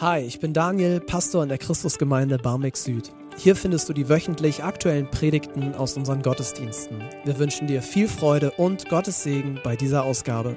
Hi, 0.00 0.20
ich 0.20 0.40
bin 0.40 0.54
Daniel, 0.54 0.98
Pastor 0.98 1.42
in 1.42 1.50
der 1.50 1.58
Christusgemeinde 1.58 2.38
Barmbek 2.38 2.74
Süd. 2.78 3.12
Hier 3.36 3.54
findest 3.54 3.86
du 3.86 3.92
die 3.92 4.08
wöchentlich 4.08 4.64
aktuellen 4.64 5.10
Predigten 5.10 5.74
aus 5.74 5.94
unseren 5.94 6.22
Gottesdiensten. 6.22 7.04
Wir 7.24 7.38
wünschen 7.38 7.66
dir 7.66 7.82
viel 7.82 8.08
Freude 8.08 8.50
und 8.52 8.88
Gottes 8.88 9.22
Segen 9.22 9.60
bei 9.62 9.76
dieser 9.76 10.04
Ausgabe. 10.04 10.56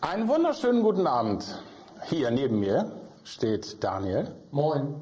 Einen 0.00 0.28
wunderschönen 0.28 0.82
guten 0.82 1.06
Abend. 1.06 1.44
Hier 2.06 2.30
neben 2.30 2.58
mir 2.60 2.90
steht 3.22 3.84
Daniel. 3.84 4.34
Moin. 4.50 4.94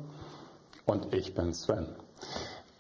Und 0.87 1.15
ich 1.15 1.37
bin 1.37 1.55
Sven. 1.55 1.87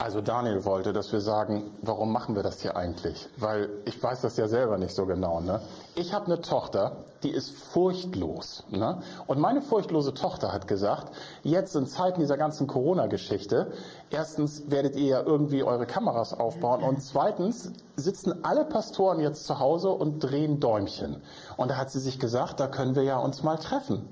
Also 0.07 0.21
Daniel 0.21 0.65
wollte, 0.65 0.93
dass 0.93 1.11
wir 1.11 1.21
sagen, 1.21 1.65
warum 1.83 2.13
machen 2.13 2.37
wir 2.37 2.45
das 2.45 2.63
hier 2.63 2.77
eigentlich? 2.77 3.29
Weil 3.39 3.69
ich 3.87 4.01
weiß 4.01 4.21
das 4.21 4.37
ja 4.37 4.47
selber 4.47 4.79
nicht 4.79 4.95
so 4.95 5.05
genau. 5.05 5.41
Ne? 5.41 5.61
Ich 5.97 6.15
habe 6.15 6.27
eine 6.27 6.41
Tochter, 6.41 6.99
die 7.25 7.31
ist 7.31 7.51
furchtlos. 7.51 8.63
Ne? 8.71 9.03
Und 9.27 9.41
meine 9.41 9.61
furchtlose 9.63 10.15
Tochter 10.15 10.53
hat 10.53 10.69
gesagt, 10.69 11.13
jetzt 11.43 11.75
in 11.75 11.89
Zeiten 11.89 12.21
dieser 12.21 12.37
ganzen 12.37 12.69
Corona-Geschichte, 12.69 13.73
erstens 14.11 14.71
werdet 14.71 14.95
ihr 14.95 15.07
ja 15.09 15.23
irgendwie 15.23 15.65
eure 15.65 15.87
Kameras 15.87 16.33
aufbauen 16.33 16.85
und 16.85 17.03
zweitens 17.03 17.73
sitzen 17.97 18.45
alle 18.45 18.65
Pastoren 18.65 19.19
jetzt 19.19 19.45
zu 19.45 19.59
Hause 19.59 19.91
und 19.91 20.21
drehen 20.21 20.61
Däumchen. 20.61 21.21
Und 21.57 21.73
da 21.73 21.79
hat 21.79 21.91
sie 21.91 21.99
sich 21.99 22.21
gesagt, 22.21 22.61
da 22.61 22.69
können 22.69 22.95
wir 22.95 23.03
ja 23.03 23.19
uns 23.19 23.43
mal 23.43 23.57
treffen. 23.57 24.09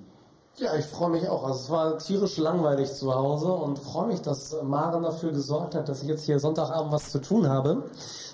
Ja, 0.59 0.77
ich 0.77 0.87
freue 0.87 1.11
mich 1.11 1.29
auch. 1.29 1.43
Also 1.43 1.59
es 1.59 1.71
war 1.71 1.99
tierisch 1.99 2.37
langweilig 2.37 2.95
zu 2.95 3.13
Hause 3.13 3.49
und 3.49 3.77
freue 3.77 4.07
mich, 4.07 4.23
dass 4.23 4.55
Maren 4.63 5.03
dafür 5.03 5.33
gesorgt 5.33 5.75
hat, 5.75 5.89
dass 5.89 6.03
ich 6.03 6.09
jetzt 6.09 6.25
hier 6.27 6.39
Sonntagabend 6.39 6.93
was 6.93 7.11
zu 7.11 7.19
tun 7.21 7.49
habe. 7.49 7.83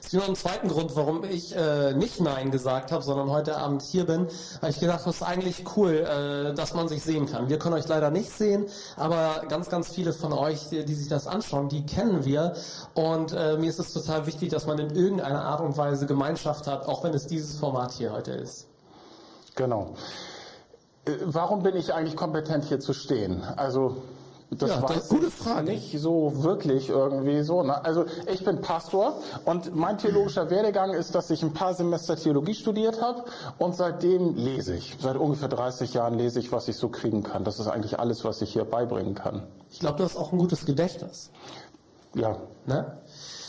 Es 0.02 0.11
gibt 0.11 0.20
noch 0.20 0.27
einen 0.27 0.37
zweiten 0.37 0.69
Grund, 0.69 0.95
warum 0.97 1.25
ich 1.25 1.56
äh, 1.56 1.95
nicht 1.95 2.20
Nein 2.20 2.51
gesagt 2.51 2.92
habe, 2.92 3.02
sondern 3.02 3.30
heute 3.30 3.56
Abend 3.56 3.81
hier 3.81 4.05
bin, 4.05 4.27
weil 4.61 4.70
ich 4.70 4.81
gedacht 4.81 5.00
es 5.06 5.17
ist 5.17 5.22
eigentlich 5.22 5.64
cool, 5.77 5.94
äh, 5.94 6.55
dass 6.55 6.75
man 6.75 6.89
sich 6.89 7.03
sehen 7.03 7.25
kann. 7.25 7.48
Wir 7.48 7.59
können 7.59 7.77
euch 7.77 7.89
leider 7.89 8.11
nicht 8.11 8.31
sehen, 8.31 8.66
aber 8.97 9.47
ganz, 9.48 9.70
ganz 9.70 9.89
viele 9.89 10.12
von 10.12 10.34
euch, 10.34 10.69
die, 10.69 10.84
die 10.84 10.94
sich 10.94 11.09
das 11.09 11.27
anschauen, 11.27 11.70
die 11.70 11.87
kennen 11.87 12.27
wir. 12.27 12.55
Und 12.92 13.33
äh, 13.33 13.56
mir 13.56 13.70
ist 13.70 13.78
es 13.78 13.94
total 13.94 14.27
wichtig, 14.27 14.50
dass 14.50 14.66
man 14.66 14.78
in 14.78 14.94
irgendeiner 14.94 15.42
Art 15.44 15.62
und 15.62 15.78
Weise 15.78 16.05
Gemeinschaft 16.05 16.66
hat, 16.66 16.87
auch 16.87 17.03
wenn 17.03 17.14
es 17.14 17.27
dieses 17.28 17.56
Format 17.56 17.92
hier 17.92 18.12
heute 18.12 18.33
ist. 18.33 18.66
Genau. 19.55 19.94
Äh, 21.05 21.12
warum 21.25 21.62
bin 21.62 21.77
ich 21.77 21.95
eigentlich 21.95 22.17
kompetent 22.17 22.65
hier 22.65 22.81
zu 22.81 22.93
stehen? 22.93 23.43
Also 23.56 23.97
das 24.53 24.70
Ja, 24.70 24.81
das 24.81 24.91
weiß 24.91 24.97
ist 25.05 25.11
eine 25.11 25.19
gute 25.20 25.29
ich 25.29 25.34
Frage. 25.34 25.62
nicht 25.70 26.01
so 26.01 26.43
wirklich 26.43 26.89
irgendwie 26.89 27.43
so. 27.43 27.62
Ne? 27.62 27.84
Also 27.84 28.05
ich 28.27 28.45
bin 28.45 28.61
Pastor 28.61 29.21
und 29.45 29.77
mein 29.77 29.97
theologischer 29.98 30.51
Werdegang 30.51 30.93
ist, 30.93 31.15
dass 31.15 31.31
ich 31.31 31.43
ein 31.45 31.53
paar 31.53 31.73
Semester 31.75 32.17
Theologie 32.17 32.55
studiert 32.55 33.01
habe 33.01 33.25
und 33.59 33.77
seitdem 33.77 34.34
lese 34.34 34.75
ich. 34.75 34.97
Seit 35.01 35.17
ungefähr 35.17 35.48
30 35.48 35.95
Jahren 35.95 36.15
lese 36.19 36.41
ich, 36.41 36.51
was 36.51 36.67
ich 36.67 36.77
so 36.77 36.89
kriegen 36.89 37.23
kann. 37.23 37.45
Das 37.45 37.61
ist 37.61 37.69
eigentlich 37.69 38.01
alles, 38.01 38.25
was 38.25 38.43
ich 38.43 38.53
hier 38.53 38.65
beibringen 38.65 39.15
kann. 39.15 39.45
Ich 39.71 39.78
glaube, 39.78 39.98
du 39.98 40.05
hast 40.05 40.17
auch 40.17 40.33
ein 40.33 40.39
gutes 40.39 40.67
Gedächtnis. 40.67 41.31
Ja, 42.15 42.37
Ne? 42.67 42.98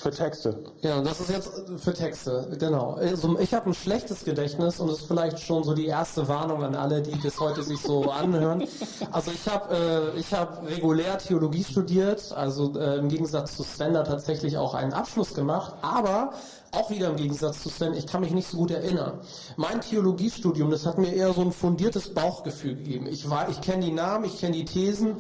Für 0.02 0.12
Texte. 0.12 0.64
Ja, 0.82 1.02
das 1.02 1.20
ist 1.20 1.30
jetzt 1.30 1.50
für 1.78 1.94
Texte, 1.94 2.48
genau. 2.60 2.94
Also 2.94 3.38
ich 3.40 3.54
habe 3.54 3.70
ein 3.70 3.74
schlechtes 3.74 4.26
Gedächtnis 4.26 4.80
und 4.80 4.90
das 4.90 5.00
ist 5.00 5.08
vielleicht 5.08 5.40
schon 5.40 5.64
so 5.64 5.74
die 5.74 5.86
erste 5.86 6.28
Warnung 6.28 6.64
an 6.64 6.76
alle, 6.76 7.02
die 7.02 7.16
bis 7.18 7.40
heute 7.40 7.64
sich 7.64 7.80
so 7.80 8.10
anhören. 8.12 8.68
Also 9.12 9.32
ich 9.32 9.48
habe 9.48 10.14
äh, 10.16 10.20
ich 10.20 10.34
habe 10.34 10.68
regulär 10.68 11.18
Theologie 11.18 11.64
studiert, 11.64 12.34
also 12.34 12.74
äh, 12.78 12.98
im 12.98 13.10
Gegensatz 13.10 13.56
zu 13.56 13.64
Sven 13.64 13.94
da 13.94 14.04
tatsächlich 14.04 14.58
auch 14.58 14.74
einen 14.74 14.94
Abschluss 14.94 15.34
gemacht, 15.34 15.74
aber 15.82 16.34
auch 16.72 16.90
wieder 16.90 17.10
im 17.10 17.16
Gegensatz 17.18 17.62
zu 17.64 17.70
Sven, 17.70 17.94
ich 17.94 18.08
kann 18.08 18.22
mich 18.22 18.32
nicht 18.32 18.48
so 18.50 18.58
gut 18.58 18.72
erinnern. 18.72 19.20
Mein 19.58 19.82
Theologiestudium, 19.82 20.72
das 20.72 20.86
hat 20.86 20.98
mir 20.98 21.14
eher 21.14 21.34
so 21.34 21.42
ein 21.42 21.52
fundiertes 21.52 22.14
Bauchgefühl 22.14 22.76
gegeben. 22.76 23.08
Ich 23.08 23.30
war, 23.30 23.50
ich 23.50 23.60
kenne 23.62 23.86
die 23.86 23.92
Namen, 23.92 24.26
ich 24.26 24.40
kenne 24.40 24.54
die 24.54 24.66
Thesen, 24.66 25.18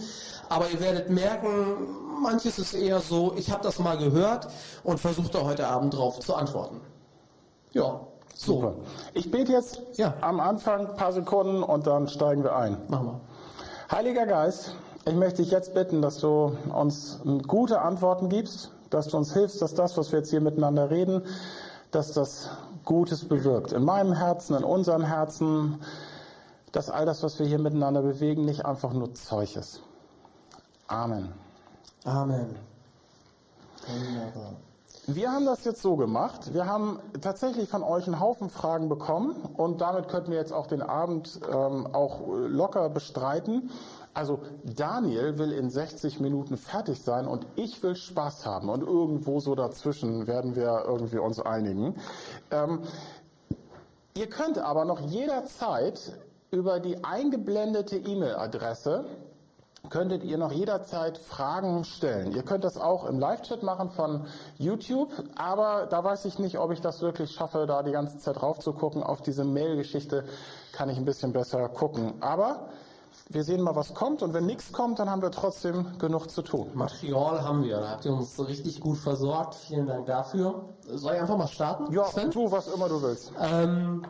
aber 0.50 0.70
ihr 0.70 0.80
werdet 0.80 1.10
merken, 1.10 1.50
manches 2.22 2.58
ist 2.60 2.74
eher 2.74 3.00
so, 3.00 3.34
ich 3.36 3.52
habe 3.52 3.64
das 3.64 3.80
mal 3.80 3.98
gehört 3.98 4.48
und 4.84 5.00
versuche 5.00 5.30
da 5.30 5.44
heute 5.44 5.68
Abend 5.68 5.94
drauf 5.94 6.20
zu 6.20 6.36
antworten. 6.36 6.80
Ja, 7.74 8.02
so, 8.36 8.54
Super. 8.56 8.74
Ich 9.14 9.30
bete 9.30 9.52
jetzt 9.52 9.82
Ja. 9.96 10.14
am 10.22 10.40
Anfang 10.40 10.88
ein 10.88 10.96
paar 10.96 11.14
Sekunden 11.14 11.64
und 11.64 11.86
dann 11.86 12.08
steigen 12.08 12.44
wir 12.44 12.56
ein. 12.56 12.78
machen 12.88 13.08
wir. 13.08 13.22
Heiliger 13.92 14.26
Geist, 14.26 14.74
ich 15.06 15.14
möchte 15.16 15.42
dich 15.42 15.52
jetzt 15.52 15.74
bitten, 15.74 16.02
dass 16.02 16.20
du 16.20 16.56
uns 16.74 17.20
gute 17.48 17.82
Antworten 17.82 18.30
gibst, 18.30 18.72
dass 18.92 19.08
du 19.08 19.18
uns 19.18 19.34
hilfst, 19.34 19.62
dass 19.62 19.74
das, 19.74 19.98
was 19.98 20.12
wir 20.12 20.20
jetzt 20.20 20.30
hier 20.30 20.42
miteinander 20.42 20.92
reden, 20.92 21.24
dass 21.90 22.14
das 22.14 22.50
Gutes 22.86 23.28
bewirkt. 23.28 23.72
In 23.74 23.84
meinem 23.84 24.14
Herzen, 24.14 24.56
in 24.56 24.64
unseren 24.64 25.04
Herzen, 25.04 25.80
dass 26.72 26.90
all 26.90 27.06
das, 27.06 27.24
was 27.24 27.40
wir 27.40 27.46
hier 27.46 27.60
miteinander 27.60 28.02
bewegen, 28.02 28.46
nicht 28.46 28.66
einfach 28.66 28.94
nur 28.94 29.14
Zeug 29.14 29.56
ist. 29.56 29.82
Amen. 30.88 31.34
Amen. 32.06 32.56
Wunderbar. 33.88 34.54
Wir 35.08 35.32
haben 35.32 35.46
das 35.46 35.66
jetzt 35.66 35.82
so 35.82 35.96
gemacht. 35.96 36.54
Wir 36.54 36.68
haben 36.68 37.00
tatsächlich 37.22 37.68
von 37.68 37.82
euch 37.82 38.06
einen 38.06 38.20
Haufen 38.20 38.50
Fragen 38.50 38.88
bekommen 38.88 39.36
und 39.58 39.82
damit 39.82 40.08
könnten 40.08 40.32
wir 40.32 40.38
jetzt 40.38 40.54
auch 40.54 40.68
den 40.68 40.84
Abend 40.84 41.40
ähm, 41.52 41.88
auch 41.92 42.22
locker 42.28 42.88
bestreiten. 42.90 43.72
Also 44.14 44.40
Daniel 44.64 45.38
will 45.38 45.52
in 45.52 45.70
60 45.70 46.20
Minuten 46.20 46.58
fertig 46.58 47.02
sein 47.02 47.28
und 47.28 47.48
ich 47.56 47.82
will 47.82 47.96
Spaß 47.96 48.46
haben 48.46 48.70
und 48.70 48.82
irgendwo 48.82 49.40
so 49.40 49.56
dazwischen 49.56 50.28
werden 50.28 50.56
wir 50.56 50.84
irgendwie 50.86 51.20
uns 51.20 51.40
einigen. 51.40 51.96
Ähm, 52.52 52.82
Ihr 54.14 54.28
könnt 54.28 54.58
aber 54.58 54.84
noch 54.84 55.00
jederzeit 55.00 56.12
über 56.52 56.82
die 56.82 57.02
eingeblendete 57.02 57.96
E-Mail-Adresse 57.96 59.06
könntet 59.90 60.24
ihr 60.24 60.38
noch 60.38 60.52
jederzeit 60.52 61.18
Fragen 61.18 61.86
stellen. 61.86 62.34
Ihr 62.34 62.44
könnt 62.44 62.64
das 62.64 62.78
auch 62.78 63.06
im 63.06 63.20
Live-Chat 63.20 63.64
machen 63.64 63.90
von 63.90 64.28
YouTube, 64.58 65.12
aber 65.36 65.88
da 65.90 66.04
weiß 66.04 66.26
ich 66.26 66.40
nicht, 66.40 66.60
ob 66.60 66.72
ich 66.72 66.82
das 66.82 67.02
wirklich 67.02 67.32
schaffe, 67.32 67.66
da 67.66 67.82
die 67.84 67.92
ganze 67.92 68.20
Zeit 68.20 68.42
drauf 68.42 68.60
zu 68.60 68.74
gucken. 68.74 69.02
Auf 69.02 69.22
diese 69.22 69.44
Mail-Geschichte 69.44 70.26
kann 70.72 70.90
ich 70.90 70.98
ein 70.98 71.06
bisschen 71.06 71.34
besser 71.34 71.68
gucken. 71.70 72.14
Aber 72.20 72.70
wir 73.30 73.44
sehen 73.44 73.62
mal, 73.62 73.76
was 73.76 73.94
kommt 73.94 74.22
und 74.22 74.34
wenn 74.34 74.46
nichts 74.46 74.72
kommt, 74.72 75.00
dann 75.00 75.10
haben 75.10 75.22
wir 75.22 75.32
trotzdem 75.32 75.98
genug 75.98 76.30
zu 76.30 76.42
tun. 76.42 76.72
Material 76.74 77.44
haben 77.44 77.64
wir, 77.64 77.80
da 77.80 77.90
habt 77.90 78.06
ihr 78.06 78.14
uns 78.14 78.40
richtig 78.46 78.80
gut 78.80 78.98
versorgt. 78.98 79.56
Vielen 79.56 79.88
Dank 79.88 80.06
dafür. 80.06 80.66
Soll 80.88 81.16
ich 81.16 81.22
einfach 81.22 81.38
mal 81.38 81.48
starten? 81.48 81.92
Ja, 81.94 82.06
Sven? 82.06 82.32
tu, 82.32 82.52
was 82.52 82.68
immer 82.68 82.90
du 82.90 83.02
willst. 83.02 83.32
Ähm, 83.40 84.04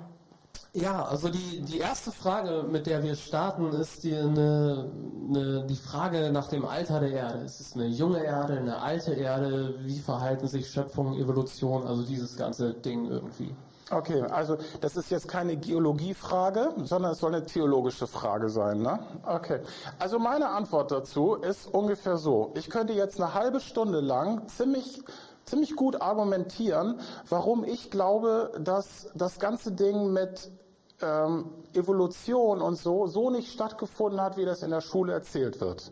ja, 0.74 1.04
also 1.04 1.28
die, 1.28 1.62
die 1.62 1.80
erste 1.80 2.12
Frage, 2.12 2.64
mit 2.70 2.88
der 2.88 3.04
wir 3.04 3.16
starten, 3.16 3.74
ist 3.74 4.06
die, 4.06 4.16
eine, 4.16 4.90
eine, 5.28 5.66
die 5.66 5.76
Frage 5.76 6.32
nach 6.32 6.48
dem 6.48 6.66
Alter 6.66 7.02
der 7.02 7.12
Erde. 7.12 7.40
Ist 7.40 7.60
es 7.60 7.76
eine 7.76 7.88
junge 7.88 8.24
Erde, 8.24 8.58
eine 8.58 8.82
alte 8.82 9.14
Erde? 9.14 9.76
Wie 9.82 10.00
verhalten 10.00 10.48
sich 10.48 10.70
Schöpfung, 10.70 11.18
Evolution, 11.18 11.86
also 11.86 12.04
dieses 12.04 12.38
ganze 12.38 12.74
Ding 12.74 13.06
irgendwie? 13.06 13.54
Okay, 13.92 14.22
also 14.22 14.58
das 14.80 14.96
ist 14.96 15.12
jetzt 15.12 15.28
keine 15.28 15.58
Geologiefrage, 15.58 16.74
sondern 16.84 17.12
es 17.12 17.20
soll 17.20 17.36
eine 17.36 17.46
theologische 17.46 18.08
Frage 18.08 18.50
sein. 18.50 18.82
Ne? 18.82 19.00
Okay, 19.26 19.60
also 20.00 20.18
meine 20.18 20.50
Antwort 20.50 20.92
dazu 20.92 21.36
ist 21.36 21.68
ungefähr 21.68 22.18
so. 22.18 22.54
Ich 22.56 22.70
könnte 22.70 22.94
jetzt 22.94 23.20
eine 23.20 23.34
halbe 23.34 23.60
Stunde 23.60 24.00
lang 24.00 24.48
ziemlich, 24.48 25.04
ziemlich 25.44 25.76
gut 25.76 26.02
argumentieren, 26.02 27.02
warum 27.28 27.66
ich 27.66 27.92
glaube, 27.92 28.54
dass 28.60 29.10
das 29.14 29.40
ganze 29.40 29.74
Ding 29.74 30.14
mit 30.14 30.52
ähm, 31.02 31.52
Evolution 31.74 32.62
und 32.62 32.76
so 32.76 33.08
so 33.08 33.30
nicht 33.30 33.52
stattgefunden 33.52 34.22
hat, 34.22 34.38
wie 34.38 34.46
das 34.46 34.64
in 34.64 34.72
der 34.72 34.82
Schule 34.82 35.12
erzählt 35.14 35.60
wird. 35.60 35.92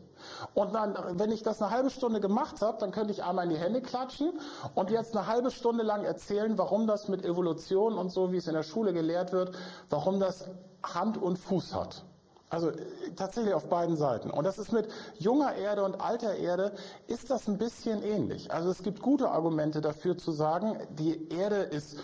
Und 0.54 0.74
dann, 0.74 0.98
wenn 1.14 1.32
ich 1.32 1.44
das 1.44 1.62
eine 1.62 1.72
halbe 1.72 1.90
Stunde 1.90 2.20
gemacht 2.20 2.62
habe, 2.62 2.78
dann 2.80 2.92
könnte 2.92 3.12
ich 3.12 3.24
einmal 3.24 3.46
in 3.46 3.52
die 3.52 3.58
Hände 3.58 3.82
klatschen 3.82 4.40
und 4.76 4.92
jetzt 4.92 5.16
eine 5.16 5.28
halbe 5.28 5.52
Stunde 5.52 5.84
lang 5.84 6.04
erzählen, 6.04 6.58
warum 6.58 6.88
das 6.88 7.08
mit 7.08 7.26
Evolution 7.26 7.98
und 7.98 8.10
so, 8.12 8.32
wie 8.32 8.38
es 8.38 8.48
in 8.48 8.54
der 8.54 8.64
Schule 8.64 8.94
gelehrt 8.94 9.32
wird, 9.32 9.56
warum 9.90 10.20
das 10.20 10.50
Hand 10.84 11.18
und 11.18 11.38
Fuß 11.38 11.74
hat. 11.74 12.04
Also 12.50 12.70
äh, 12.70 12.76
tatsächlich 13.16 13.54
auf 13.54 13.70
beiden 13.70 13.96
Seiten. 13.96 14.32
Und 14.32 14.44
das 14.44 14.58
ist 14.58 14.72
mit 14.72 14.88
junger 15.18 15.56
Erde 15.56 15.84
und 15.84 16.02
alter 16.02 16.36
Erde, 16.36 16.74
ist 17.08 17.30
das 17.30 17.48
ein 17.48 17.58
bisschen 17.58 18.02
ähnlich. 18.04 18.52
Also 18.52 18.70
es 18.70 18.82
gibt 18.82 19.02
gute 19.02 19.30
Argumente 19.30 19.82
dafür 19.82 20.18
zu 20.18 20.32
sagen, 20.32 20.80
die 20.90 21.30
Erde 21.30 21.58
ist 21.58 21.98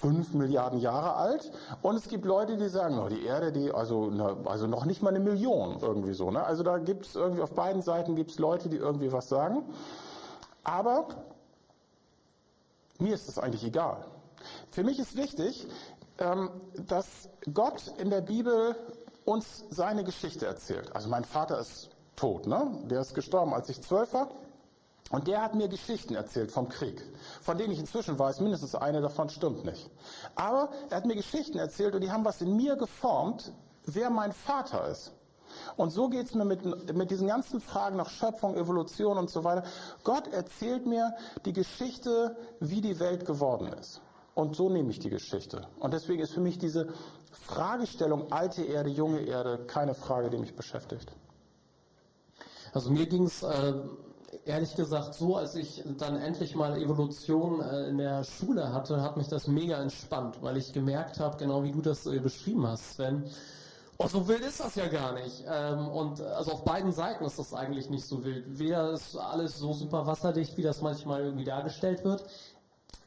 fünf 0.00 0.34
Milliarden 0.34 0.78
Jahre 0.78 1.14
alt 1.14 1.50
und 1.82 1.96
es 1.96 2.08
gibt 2.08 2.24
Leute, 2.24 2.56
die 2.56 2.68
sagen, 2.68 2.98
oh, 2.98 3.08
die 3.08 3.24
Erde, 3.24 3.52
die 3.52 3.72
also 3.72 4.10
ne, 4.10 4.36
also 4.44 4.66
noch 4.66 4.84
nicht 4.84 5.02
mal 5.02 5.10
eine 5.10 5.20
Million 5.20 5.78
irgendwie 5.80 6.12
so. 6.12 6.30
Ne? 6.30 6.44
Also 6.44 6.62
da 6.62 6.78
gibt 6.78 7.06
es 7.06 7.14
irgendwie 7.14 7.42
auf 7.42 7.54
beiden 7.54 7.82
Seiten 7.82 8.16
gibt 8.16 8.30
es 8.30 8.38
Leute, 8.38 8.68
die 8.68 8.76
irgendwie 8.76 9.12
was 9.12 9.28
sagen. 9.28 9.64
Aber 10.64 11.08
mir 12.98 13.14
ist 13.14 13.28
das 13.28 13.38
eigentlich 13.38 13.64
egal. 13.64 14.04
Für 14.70 14.84
mich 14.84 14.98
ist 14.98 15.16
wichtig, 15.16 15.66
ähm, 16.18 16.50
dass 16.86 17.28
Gott 17.52 17.92
in 17.98 18.10
der 18.10 18.20
Bibel 18.20 18.76
uns 19.24 19.64
seine 19.70 20.04
Geschichte 20.04 20.46
erzählt. 20.46 20.94
Also 20.94 21.08
mein 21.08 21.24
Vater 21.24 21.58
ist 21.58 21.90
tot, 22.14 22.46
ne? 22.46 22.78
Der 22.84 23.00
ist 23.00 23.14
gestorben, 23.14 23.52
als 23.52 23.68
ich 23.68 23.80
zwölf 23.82 24.12
war. 24.14 24.30
Und 25.10 25.28
der 25.28 25.40
hat 25.40 25.54
mir 25.54 25.68
Geschichten 25.68 26.14
erzählt 26.14 26.50
vom 26.50 26.68
Krieg, 26.68 27.00
von 27.40 27.56
denen 27.56 27.72
ich 27.72 27.78
inzwischen 27.78 28.18
weiß, 28.18 28.40
mindestens 28.40 28.74
eine 28.74 29.00
davon 29.00 29.28
stimmt 29.28 29.64
nicht. 29.64 29.88
Aber 30.34 30.70
er 30.90 30.96
hat 30.96 31.06
mir 31.06 31.14
Geschichten 31.14 31.58
erzählt 31.58 31.94
und 31.94 32.00
die 32.00 32.10
haben 32.10 32.24
was 32.24 32.40
in 32.40 32.56
mir 32.56 32.76
geformt, 32.76 33.52
wer 33.84 34.10
mein 34.10 34.32
Vater 34.32 34.88
ist. 34.88 35.12
Und 35.76 35.90
so 35.90 36.08
geht's 36.08 36.34
mir 36.34 36.44
mit, 36.44 36.64
mit 36.94 37.10
diesen 37.10 37.28
ganzen 37.28 37.60
Fragen 37.60 37.96
nach 37.96 38.10
Schöpfung, 38.10 38.56
Evolution 38.56 39.16
und 39.16 39.30
so 39.30 39.44
weiter. 39.44 39.62
Gott 40.02 40.26
erzählt 40.32 40.86
mir 40.86 41.14
die 41.44 41.52
Geschichte, 41.52 42.36
wie 42.58 42.80
die 42.80 42.98
Welt 42.98 43.24
geworden 43.24 43.72
ist. 43.74 44.00
Und 44.34 44.56
so 44.56 44.68
nehme 44.68 44.90
ich 44.90 44.98
die 44.98 45.08
Geschichte. 45.08 45.66
Und 45.78 45.94
deswegen 45.94 46.20
ist 46.20 46.32
für 46.32 46.40
mich 46.40 46.58
diese 46.58 46.88
Fragestellung 47.30 48.32
alte 48.32 48.64
Erde, 48.64 48.90
junge 48.90 49.20
Erde 49.20 49.64
keine 49.66 49.94
Frage, 49.94 50.30
die 50.30 50.36
mich 50.36 50.56
beschäftigt. 50.56 51.12
Also 52.74 52.90
mir 52.90 53.06
ging's 53.06 53.42
äh, 53.42 53.72
ehrlich 54.44 54.74
gesagt 54.74 55.14
so, 55.14 55.36
als 55.36 55.54
ich 55.54 55.82
dann 55.98 56.16
endlich 56.16 56.54
mal 56.54 56.80
Evolution 56.80 57.60
äh, 57.60 57.88
in 57.88 57.98
der 57.98 58.24
Schule 58.24 58.72
hatte, 58.72 59.02
hat 59.02 59.16
mich 59.16 59.28
das 59.28 59.46
mega 59.48 59.80
entspannt, 59.80 60.38
weil 60.42 60.56
ich 60.56 60.72
gemerkt 60.72 61.20
habe, 61.20 61.36
genau 61.36 61.64
wie 61.64 61.72
du 61.72 61.80
das 61.80 62.06
äh, 62.06 62.18
beschrieben 62.18 62.66
hast, 62.66 62.94
Sven, 62.94 63.24
Oh, 63.98 64.08
so 64.08 64.28
wild 64.28 64.42
ist 64.42 64.60
das 64.60 64.74
ja 64.74 64.88
gar 64.88 65.14
nicht. 65.14 65.44
Ähm, 65.50 65.88
und 65.88 66.20
also 66.20 66.52
auf 66.52 66.64
beiden 66.64 66.92
Seiten 66.92 67.24
ist 67.24 67.38
das 67.38 67.54
eigentlich 67.54 67.88
nicht 67.88 68.04
so 68.04 68.24
wild. 68.24 68.44
Weder 68.58 68.92
ist 68.92 69.16
alles 69.16 69.58
so 69.58 69.72
super 69.72 70.06
wasserdicht, 70.06 70.56
wie 70.58 70.62
das 70.62 70.82
manchmal 70.82 71.22
irgendwie 71.22 71.44
dargestellt 71.44 72.04
wird, 72.04 72.22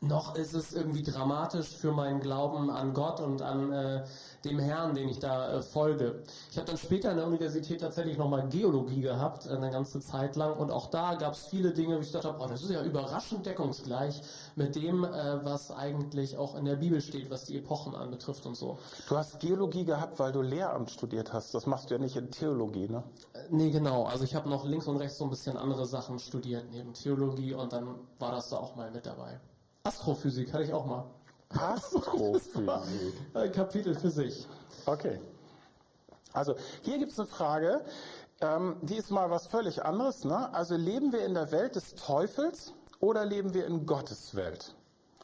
noch 0.01 0.35
ist 0.35 0.53
es 0.53 0.73
irgendwie 0.73 1.03
dramatisch 1.03 1.67
für 1.67 1.91
meinen 1.91 2.21
Glauben 2.21 2.69
an 2.69 2.93
Gott 2.93 3.19
und 3.19 3.41
an 3.41 3.71
äh, 3.71 4.03
dem 4.45 4.59
Herrn, 4.59 4.95
den 4.95 5.09
ich 5.09 5.19
da 5.19 5.51
äh, 5.51 5.61
folge. 5.61 6.23
Ich 6.51 6.57
habe 6.57 6.67
dann 6.67 6.77
später 6.77 7.11
an 7.11 7.17
der 7.17 7.27
Universität 7.27 7.81
tatsächlich 7.81 8.17
nochmal 8.17 8.47
Geologie 8.47 9.01
gehabt, 9.01 9.45
äh, 9.45 9.49
eine 9.49 9.69
ganze 9.69 9.99
Zeit 9.99 10.35
lang. 10.37 10.53
Und 10.57 10.71
auch 10.71 10.89
da 10.89 11.15
gab 11.15 11.33
es 11.33 11.47
viele 11.47 11.71
Dinge, 11.71 11.97
wo 11.97 12.01
ich 12.01 12.11
dachte, 12.11 12.33
oh, 12.39 12.47
das 12.47 12.63
ist 12.63 12.71
ja 12.71 12.81
überraschend 12.83 13.45
deckungsgleich 13.45 14.21
mit 14.55 14.75
dem, 14.75 15.03
äh, 15.03 15.43
was 15.43 15.71
eigentlich 15.71 16.37
auch 16.37 16.55
in 16.55 16.65
der 16.65 16.77
Bibel 16.77 17.01
steht, 17.01 17.29
was 17.29 17.45
die 17.45 17.57
Epochen 17.57 17.93
anbetrifft 17.93 18.45
und 18.45 18.55
so. 18.55 18.77
Du 19.09 19.17
hast 19.17 19.39
Geologie 19.39 19.83
gehabt, 19.83 20.17
weil 20.19 20.31
du 20.31 20.41
Lehramt 20.41 20.91
studiert 20.91 21.33
hast. 21.33 21.53
Das 21.53 21.65
machst 21.65 21.89
du 21.89 21.95
ja 21.95 21.99
nicht 21.99 22.15
in 22.15 22.31
Theologie, 22.31 22.87
ne? 22.87 23.03
Äh, 23.33 23.39
nee, 23.49 23.69
genau. 23.69 24.05
Also 24.05 24.23
ich 24.23 24.33
habe 24.33 24.49
noch 24.49 24.63
links 24.63 24.87
und 24.87 24.97
rechts 24.97 25.17
so 25.17 25.25
ein 25.25 25.29
bisschen 25.29 25.57
andere 25.57 25.85
Sachen 25.85 26.19
studiert 26.19 26.65
neben 26.71 26.93
Theologie 26.93 27.53
und 27.53 27.73
dann 27.73 27.95
war 28.17 28.31
das 28.31 28.49
da 28.49 28.57
auch 28.57 28.77
mal 28.77 28.89
mit 28.91 29.05
dabei. 29.05 29.39
Astrophysik 29.83 30.53
hatte 30.53 30.63
ich 30.63 30.73
auch 30.73 30.85
mal. 30.85 31.05
Astrophysik. 31.49 32.55
Ein 33.33 33.51
Kapitel 33.51 33.95
für 33.95 34.09
sich. 34.09 34.47
Okay. 34.85 35.19
Also 36.33 36.55
hier 36.83 36.99
gibt 36.99 37.11
es 37.11 37.19
eine 37.19 37.27
Frage, 37.27 37.83
ähm, 38.41 38.77
die 38.81 38.95
ist 38.95 39.09
mal 39.09 39.29
was 39.31 39.47
völlig 39.47 39.83
anderes. 39.83 40.23
Ne? 40.23 40.53
Also 40.53 40.75
leben 40.75 41.11
wir 41.11 41.25
in 41.25 41.33
der 41.33 41.51
Welt 41.51 41.75
des 41.75 41.95
Teufels 41.95 42.73
oder 42.99 43.25
leben 43.25 43.53
wir 43.53 43.65
in 43.65 43.85
Gottes 43.85 44.35
Welt? 44.35 44.75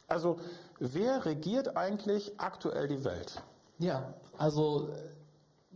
Also 0.08 0.38
wer 0.78 1.24
regiert 1.24 1.76
eigentlich 1.76 2.38
aktuell 2.38 2.88
die 2.88 3.04
Welt? 3.04 3.42
Ja, 3.78 4.14
also 4.38 4.90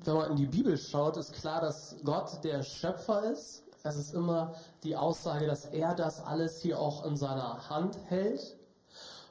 wenn 0.04 0.14
man 0.14 0.30
in 0.30 0.36
die 0.36 0.46
Bibel 0.46 0.76
schaut, 0.78 1.16
ist 1.16 1.32
klar, 1.34 1.60
dass 1.60 1.96
Gott 2.04 2.42
der 2.42 2.62
Schöpfer 2.62 3.30
ist. 3.30 3.64
Es 3.82 3.96
ist 3.96 4.14
immer 4.14 4.54
die 4.82 4.96
Aussage, 4.96 5.46
dass 5.46 5.66
er 5.66 5.94
das 5.94 6.24
alles 6.24 6.60
hier 6.60 6.78
auch 6.78 7.04
in 7.04 7.16
seiner 7.16 7.68
Hand 7.70 7.98
hält. 8.06 8.56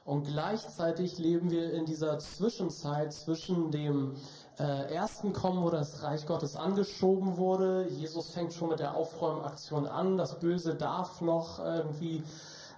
Und 0.04 0.26
gleichzeitig 0.26 1.18
leben 1.18 1.50
wir 1.50 1.72
in 1.72 1.84
dieser 1.84 2.18
Zwischenzeit 2.18 3.12
zwischen 3.12 3.70
dem 3.70 4.14
äh, 4.58 4.92
ersten 4.94 5.32
Kommen, 5.32 5.62
wo 5.62 5.70
das 5.70 6.02
Reich 6.02 6.26
Gottes 6.26 6.56
angeschoben 6.56 7.36
wurde. 7.36 7.86
Jesus 7.88 8.30
fängt 8.30 8.52
schon 8.52 8.70
mit 8.70 8.80
der 8.80 8.96
Aufräumaktion 8.96 9.86
an. 9.86 10.16
Das 10.16 10.40
Böse 10.40 10.74
darf 10.74 11.20
noch 11.20 11.58
irgendwie 11.58 12.22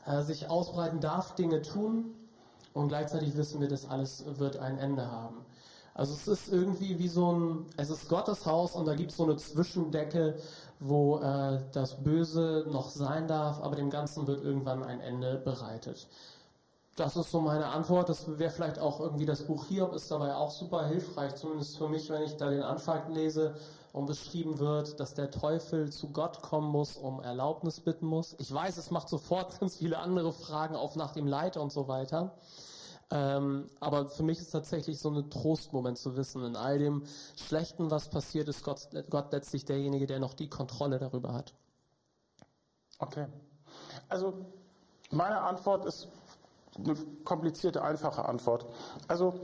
äh, 0.07 0.23
sich 0.23 0.51
ausbreiten, 0.51 1.01
darf 1.01 1.35
Dinge 1.35 1.63
tun. 1.63 2.15
Und 2.73 2.89
gleichzeitig 2.89 3.37
wissen 3.37 3.61
wir, 3.61 3.69
dass 3.69 3.89
alles 3.89 4.25
wird 4.39 4.57
ein 4.57 4.79
Ende 4.79 5.11
haben. 5.11 5.45
Also 5.95 6.15
es 6.15 6.27
ist 6.27 6.53
irgendwie 6.53 6.99
wie 6.99 7.09
so 7.09 7.33
ein, 7.33 7.67
es 7.77 7.91
ist 7.91 8.09
Gottes 8.09 8.47
Haus 8.47 8.75
und 8.75 8.87
da 8.87 8.95
gibt 8.95 9.11
es 9.11 9.19
so 9.19 9.25
eine 9.25 9.37
Zwischendecke, 9.37 10.37
wo 10.81 11.19
äh, 11.19 11.61
das 11.73 12.03
Böse 12.03 12.65
noch 12.71 12.89
sein 12.89 13.29
darf, 13.29 13.61
aber 13.61 13.77
dem 13.77 13.91
Ganzen 13.91 14.27
wird 14.27 14.43
irgendwann 14.43 14.83
ein 14.83 15.01
Ende 15.01 15.37
bereitet 15.37 16.09
das 16.97 17.17
ist 17.17 17.31
so 17.31 17.41
meine 17.41 17.67
Antwort. 17.67 18.09
Das 18.09 18.39
wäre 18.39 18.51
vielleicht 18.51 18.79
auch 18.79 19.01
irgendwie 19.01 19.27
das 19.27 19.43
Buch 19.43 19.67
Hiob 19.67 19.95
ist 19.95 20.11
dabei 20.11 20.35
auch 20.35 20.51
super 20.51 20.87
hilfreich, 20.87 21.35
zumindest 21.37 21.77
für 21.79 21.89
mich, 21.89 22.11
wenn 22.11 22.23
ich 22.23 22.37
da 22.37 22.51
den 22.51 22.63
Anfang 22.63 23.13
lese 23.13 23.55
und 23.93 24.07
beschrieben 24.07 24.59
wird, 24.59 25.01
dass 25.01 25.15
der 25.15 25.31
Teufel 25.31 25.91
zu 25.91 26.09
Gott 26.09 26.43
kommen 26.43 26.71
muss, 26.71 26.97
um 26.97 27.21
Erlaubnis 27.21 27.81
bitten 27.81 28.07
muss. 28.07 28.35
Ich 28.39 28.53
weiß, 28.53 28.77
es 28.77 28.91
macht 28.91 29.09
sofort 29.09 29.59
ganz 29.61 29.77
viele 29.77 29.99
andere 29.99 30.33
Fragen 30.33 30.77
auf 30.77 30.97
nach 30.97 31.13
dem 31.13 31.27
Leid 31.27 31.57
und 31.57 31.73
so 31.73 31.89
weiter. 31.89 32.35
Ähm, 33.11 33.69
aber 33.81 34.09
für 34.09 34.23
mich 34.23 34.39
ist 34.39 34.51
tatsächlich 34.51 34.99
so 34.99 35.11
ein 35.11 35.29
Trostmoment 35.29 35.99
zu 35.99 36.17
wissen, 36.17 36.43
in 36.45 36.57
all 36.57 36.79
dem 36.79 37.05
Schlechten, 37.37 37.91
was 37.91 38.09
passiert 38.09 38.49
ist, 38.49 38.65
Gott, 38.65 38.89
Gott 39.11 39.33
letztlich 39.33 39.67
derjenige, 39.67 40.07
der 40.07 40.19
noch 40.19 40.33
die 40.33 40.49
Kontrolle 40.49 40.99
darüber 40.99 41.35
hat. 41.35 41.53
Okay. 42.99 43.27
Also 44.09 44.47
meine 45.11 45.43
Antwort 45.43 45.85
ist 45.85 46.09
eine 46.77 46.95
komplizierte, 47.25 47.83
einfache 47.83 48.25
Antwort. 48.25 48.67
Also 49.09 49.35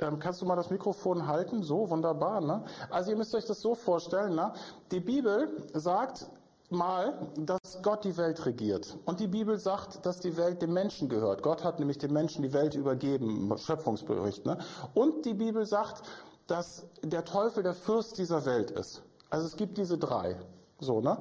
ähm, 0.00 0.18
kannst 0.18 0.40
du 0.40 0.46
mal 0.46 0.56
das 0.56 0.70
Mikrofon 0.70 1.26
halten? 1.26 1.62
So, 1.62 1.90
wunderbar. 1.90 2.40
Ne? 2.40 2.64
Also 2.90 3.10
ihr 3.10 3.16
müsst 3.16 3.34
euch 3.34 3.44
das 3.44 3.60
so 3.60 3.74
vorstellen. 3.74 4.34
Ne? 4.34 4.52
Die 4.90 5.00
Bibel 5.00 5.48
sagt 5.74 6.26
mal, 6.70 7.14
dass 7.36 7.82
Gott 7.82 8.04
die 8.04 8.16
Welt 8.16 8.46
regiert. 8.46 8.96
Und 9.04 9.20
die 9.20 9.26
Bibel 9.26 9.58
sagt, 9.58 10.06
dass 10.06 10.20
die 10.20 10.36
Welt 10.36 10.62
dem 10.62 10.72
Menschen 10.72 11.08
gehört. 11.08 11.42
Gott 11.42 11.64
hat 11.64 11.80
nämlich 11.80 11.98
dem 11.98 12.12
Menschen 12.12 12.42
die 12.42 12.52
Welt 12.52 12.74
übergeben, 12.74 13.52
Schöpfungsbericht. 13.58 14.46
Ne? 14.46 14.58
Und 14.94 15.26
die 15.26 15.34
Bibel 15.34 15.66
sagt, 15.66 16.02
dass 16.46 16.86
der 17.02 17.24
Teufel 17.24 17.62
der 17.62 17.74
Fürst 17.74 18.18
dieser 18.18 18.44
Welt 18.46 18.70
ist. 18.70 19.02
Also 19.30 19.46
es 19.46 19.56
gibt 19.56 19.78
diese 19.78 19.98
drei. 19.98 20.36
So, 20.80 21.00
ne? 21.00 21.18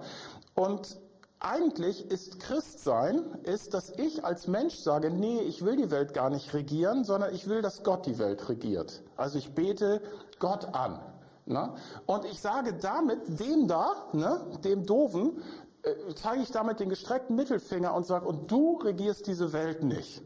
Und 0.55 0.99
eigentlich 1.39 2.11
ist 2.11 2.39
Christsein, 2.41 3.23
ist, 3.43 3.73
dass 3.73 3.91
ich 3.91 4.25
als 4.25 4.47
Mensch 4.47 4.75
sage, 4.75 5.09
nee, 5.09 5.39
ich 5.39 5.63
will 5.63 5.77
die 5.77 5.89
Welt 5.89 6.13
gar 6.13 6.29
nicht 6.29 6.53
regieren, 6.53 7.05
sondern 7.05 7.33
ich 7.33 7.47
will, 7.47 7.61
dass 7.61 7.83
Gott 7.83 8.05
die 8.05 8.19
Welt 8.19 8.49
regiert. 8.49 9.01
Also 9.15 9.37
ich 9.37 9.55
bete 9.55 10.01
Gott 10.39 10.65
an. 10.73 10.99
Ne? 11.45 11.73
Und 12.05 12.25
ich 12.25 12.41
sage 12.41 12.73
damit 12.73 13.39
dem 13.39 13.67
da, 13.67 14.09
ne, 14.11 14.41
dem 14.65 14.85
Doofen, 14.85 15.41
äh, 15.83 15.93
zeige 16.15 16.43
ich 16.43 16.51
damit 16.51 16.81
den 16.81 16.89
gestreckten 16.89 17.37
Mittelfinger 17.37 17.93
und 17.93 18.05
sage, 18.05 18.27
und 18.27 18.51
du 18.51 18.77
regierst 18.77 19.25
diese 19.25 19.53
Welt 19.53 19.81
nicht. 19.81 20.21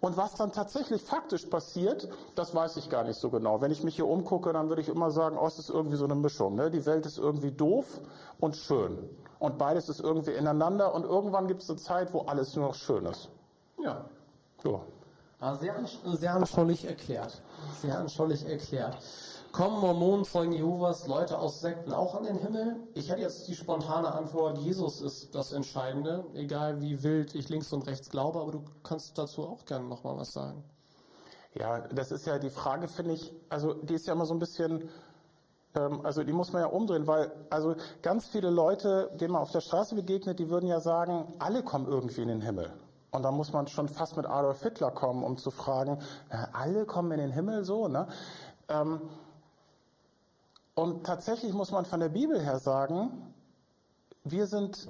Und 0.00 0.16
was 0.16 0.34
dann 0.34 0.52
tatsächlich 0.52 1.02
faktisch 1.02 1.46
passiert, 1.46 2.08
das 2.36 2.54
weiß 2.54 2.76
ich 2.76 2.88
gar 2.88 3.04
nicht 3.04 3.18
so 3.18 3.30
genau. 3.30 3.60
Wenn 3.60 3.70
ich 3.70 3.82
mich 3.84 3.96
hier 3.96 4.06
umgucke, 4.06 4.52
dann 4.52 4.68
würde 4.68 4.82
ich 4.82 4.88
immer 4.88 5.10
sagen, 5.10 5.36
oh, 5.40 5.46
es 5.46 5.58
ist 5.58 5.70
irgendwie 5.70 5.96
so 5.96 6.04
eine 6.04 6.14
Mischung. 6.14 6.54
Ne? 6.54 6.70
Die 6.70 6.86
Welt 6.86 7.04
ist 7.06 7.18
irgendwie 7.18 7.52
doof 7.52 8.00
und 8.40 8.56
schön 8.56 8.98
und 9.42 9.58
beides 9.58 9.88
ist 9.88 9.98
irgendwie 9.98 10.30
ineinander 10.30 10.94
und 10.94 11.04
irgendwann 11.04 11.48
gibt 11.48 11.62
es 11.62 11.68
eine 11.68 11.76
Zeit, 11.76 12.14
wo 12.14 12.20
alles 12.20 12.54
nur 12.54 12.68
noch 12.68 12.76
schön 12.76 13.04
ist. 13.06 13.28
Ja. 13.82 14.04
So. 14.62 14.82
Sehr, 15.58 15.74
sehr 16.04 16.34
anschaulich 16.34 16.84
erklärt. 16.84 17.42
Sehr 17.80 17.98
anschaulich 17.98 18.48
erklärt. 18.48 18.98
Kommen 19.50 19.80
Mormonen, 19.80 20.24
Zeugen 20.24 20.52
Jehovas, 20.52 21.08
Leute 21.08 21.36
aus 21.36 21.60
Sekten 21.60 21.92
auch 21.92 22.14
an 22.14 22.22
den 22.22 22.38
Himmel? 22.38 22.76
Ich 22.94 23.10
hätte 23.10 23.20
jetzt 23.20 23.48
die 23.48 23.56
spontane 23.56 24.14
Antwort, 24.14 24.58
Jesus 24.58 25.00
ist 25.00 25.34
das 25.34 25.52
Entscheidende, 25.52 26.24
egal 26.34 26.80
wie 26.80 27.02
wild 27.02 27.34
ich 27.34 27.48
links 27.48 27.72
und 27.72 27.88
rechts 27.88 28.10
glaube, 28.10 28.40
aber 28.40 28.52
du 28.52 28.62
kannst 28.84 29.18
dazu 29.18 29.42
auch 29.42 29.64
gerne 29.64 29.86
nochmal 29.86 30.16
was 30.16 30.32
sagen. 30.32 30.62
Ja, 31.54 31.80
das 31.80 32.12
ist 32.12 32.26
ja 32.26 32.38
die 32.38 32.48
Frage, 32.48 32.86
finde 32.86 33.14
ich, 33.14 33.34
also 33.48 33.74
die 33.74 33.94
ist 33.94 34.06
ja 34.06 34.12
immer 34.12 34.24
so 34.24 34.34
ein 34.34 34.38
bisschen 34.38 34.88
also 35.74 36.22
die 36.22 36.32
muss 36.32 36.52
man 36.52 36.62
ja 36.62 36.68
umdrehen, 36.68 37.06
weil 37.06 37.32
also 37.48 37.76
ganz 38.02 38.26
viele 38.26 38.50
Leute, 38.50 39.10
denen 39.14 39.32
man 39.32 39.42
auf 39.42 39.52
der 39.52 39.60
Straße 39.60 39.94
begegnet, 39.94 40.38
die 40.38 40.50
würden 40.50 40.66
ja 40.66 40.80
sagen, 40.80 41.32
alle 41.38 41.62
kommen 41.62 41.86
irgendwie 41.86 42.22
in 42.22 42.28
den 42.28 42.42
Himmel. 42.42 42.72
Und 43.10 43.22
da 43.22 43.30
muss 43.30 43.52
man 43.52 43.66
schon 43.66 43.88
fast 43.88 44.16
mit 44.16 44.26
Adolf 44.26 44.62
Hitler 44.62 44.90
kommen, 44.90 45.22
um 45.22 45.36
zu 45.36 45.50
fragen, 45.50 45.98
äh, 46.30 46.36
alle 46.52 46.86
kommen 46.86 47.12
in 47.12 47.18
den 47.18 47.30
Himmel 47.30 47.64
so, 47.64 47.88
ne? 47.88 48.06
Ähm, 48.68 49.00
und 50.74 51.04
tatsächlich 51.04 51.52
muss 51.52 51.70
man 51.70 51.84
von 51.84 52.00
der 52.00 52.08
Bibel 52.08 52.40
her 52.40 52.58
sagen, 52.58 53.34
wir 54.24 54.46
sind, 54.46 54.88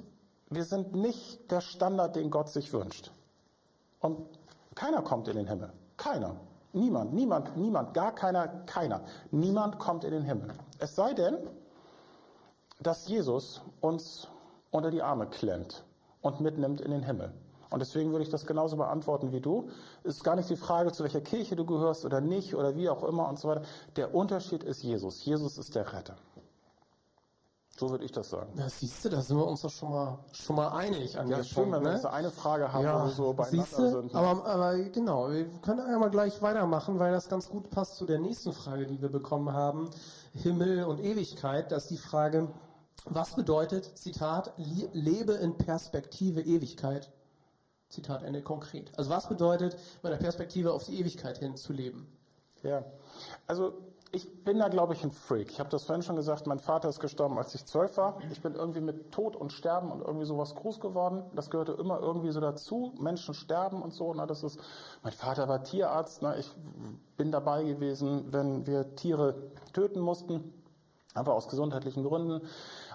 wir 0.49 0.63
sind 0.63 0.95
nicht 0.95 1.51
der 1.51 1.59
Standard, 1.59 2.15
den 2.15 2.29
Gott 2.29 2.49
sich 2.49 2.71
wünscht. 2.71 3.11
Und 3.99 4.25
keiner 4.75 5.01
kommt 5.01 5.27
in 5.27 5.35
den 5.35 5.47
Himmel. 5.47 5.73
Keiner. 5.97 6.35
Niemand, 6.73 7.13
niemand, 7.13 7.55
niemand, 7.55 7.93
gar 7.93 8.13
keiner, 8.13 8.47
keiner. 8.65 9.01
Niemand 9.31 9.77
kommt 9.77 10.03
in 10.03 10.11
den 10.11 10.23
Himmel. 10.23 10.49
Es 10.79 10.95
sei 10.95 11.13
denn, 11.13 11.37
dass 12.81 13.07
Jesus 13.07 13.61
uns 13.79 14.27
unter 14.71 14.89
die 14.89 15.01
Arme 15.01 15.27
klemmt 15.27 15.83
und 16.21 16.41
mitnimmt 16.41 16.81
in 16.81 16.91
den 16.91 17.03
Himmel. 17.03 17.31
Und 17.69 17.79
deswegen 17.79 18.11
würde 18.11 18.23
ich 18.23 18.29
das 18.29 18.45
genauso 18.45 18.77
beantworten 18.77 19.31
wie 19.31 19.39
du. 19.39 19.69
Es 20.03 20.17
ist 20.17 20.23
gar 20.23 20.35
nicht 20.35 20.49
die 20.49 20.55
Frage, 20.55 20.91
zu 20.91 21.03
welcher 21.03 21.21
Kirche 21.21 21.55
du 21.55 21.65
gehörst 21.65 22.05
oder 22.05 22.21
nicht 22.21 22.55
oder 22.55 22.75
wie 22.75 22.89
auch 22.89 23.03
immer 23.03 23.27
und 23.27 23.39
so 23.39 23.47
weiter. 23.47 23.63
Der 23.95 24.13
Unterschied 24.13 24.63
ist 24.63 24.83
Jesus. 24.83 25.25
Jesus 25.25 25.57
ist 25.57 25.73
der 25.75 25.91
Retter. 25.91 26.15
So 27.75 27.89
würde 27.89 28.05
ich 28.05 28.11
das 28.11 28.29
sagen. 28.29 28.53
Ja, 28.55 28.69
siehst 28.69 29.03
du, 29.03 29.09
da 29.09 29.19
sind 29.21 29.35
wir 29.35 29.47
uns 29.47 29.61
doch 29.61 29.69
schon 29.71 29.89
mal, 29.89 30.19
schon 30.31 30.55
mal 30.55 30.69
einig 30.69 31.17
an 31.17 31.27
Ja, 31.27 31.37
dem 31.37 31.43
schön, 31.43 31.55
Punkt, 31.63 31.71
wenn 31.77 31.83
wir 31.83 31.89
ne? 31.89 31.95
jetzt 31.95 32.05
eine 32.05 32.29
Frage 32.29 32.71
haben, 32.71 32.83
wo 32.83 32.87
Ja, 32.87 33.05
wir 33.05 33.11
so 33.11 33.33
beieinander 33.33 33.89
sind. 33.89 34.13
Aber, 34.13 34.45
aber 34.45 34.77
genau, 34.89 35.31
wir 35.31 35.45
können 35.61 35.79
einmal 35.79 36.11
gleich 36.11 36.39
weitermachen, 36.43 36.99
weil 36.99 37.11
das 37.11 37.27
ganz 37.29 37.49
gut 37.49 37.71
passt 37.71 37.95
zu 37.95 38.05
der 38.05 38.19
nächsten 38.19 38.53
Frage, 38.53 38.85
die 38.85 39.01
wir 39.01 39.09
bekommen 39.09 39.51
haben. 39.53 39.89
Himmel 40.33 40.83
und 40.83 40.99
Ewigkeit, 40.99 41.71
das 41.71 41.83
ist 41.83 41.89
die 41.91 41.97
Frage, 41.97 42.47
was 43.05 43.35
bedeutet, 43.35 43.97
Zitat, 43.97 44.53
"Lie- 44.57 44.89
lebe 44.93 45.33
in 45.33 45.57
Perspektive 45.57 46.41
Ewigkeit? 46.41 47.11
Zitat 47.89 48.21
Ende 48.23 48.41
konkret. 48.43 48.91
Also 48.97 49.09
was 49.09 49.27
bedeutet, 49.27 49.77
mit 50.03 50.11
der 50.11 50.17
Perspektive 50.17 50.73
auf 50.73 50.83
die 50.85 50.99
Ewigkeit 50.99 51.39
hin 51.39 51.55
zu 51.57 51.73
leben? 51.73 52.07
Ja, 52.61 52.83
also 53.47 53.73
ich 54.15 54.43
bin 54.43 54.59
da, 54.59 54.67
glaube 54.67 54.93
ich, 54.93 55.03
ein 55.03 55.11
Freak. 55.11 55.49
Ich 55.49 55.59
habe 55.59 55.71
das 55.71 55.85
vorhin 55.85 56.03
schon 56.03 56.15
gesagt, 56.15 56.45
mein 56.45 56.59
Vater 56.59 56.87
ist 56.87 56.99
gestorben, 56.99 57.35
als 57.39 57.55
ich 57.55 57.65
zwölf 57.65 57.97
war. 57.97 58.19
Ich 58.31 58.41
bin 58.41 58.53
irgendwie 58.53 58.79
mit 58.79 59.11
Tod 59.11 59.35
und 59.35 59.51
Sterben 59.51 59.91
und 59.91 60.01
irgendwie 60.01 60.27
sowas 60.27 60.53
groß 60.53 60.79
geworden. 60.79 61.23
Das 61.33 61.49
gehörte 61.49 61.71
immer 61.71 61.99
irgendwie 61.99 62.29
so 62.31 62.39
dazu. 62.39 62.93
Menschen 62.99 63.33
sterben 63.33 63.81
und 63.81 63.91
so. 63.91 64.13
Ne? 64.13 64.27
Das 64.27 64.43
ist, 64.43 64.59
mein 65.01 65.13
Vater 65.13 65.47
war 65.47 65.63
Tierarzt. 65.63 66.21
Ne? 66.21 66.37
Ich 66.37 66.51
bin 67.17 67.31
dabei 67.31 67.63
gewesen, 67.63 68.31
wenn 68.31 68.67
wir 68.67 68.95
Tiere 68.95 69.33
töten 69.73 69.99
mussten. 69.99 70.53
Einfach 71.15 71.33
aus 71.33 71.47
gesundheitlichen 71.47 72.03
Gründen. 72.03 72.45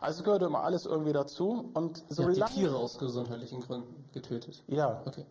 Also 0.01 0.21
es 0.21 0.25
gehörte 0.25 0.45
immer 0.45 0.63
alles 0.63 0.87
irgendwie 0.87 1.13
dazu. 1.13 1.71
Und 1.75 2.05
so 2.09 2.25
habt 2.25 2.37
die 2.37 2.43
Tiere 2.55 2.77
aus 2.77 2.97
gesundheitlichen 2.97 3.61
Gründen 3.61 4.05
getötet. 4.13 4.63
Ja, 4.69 5.03
Okay. 5.05 5.27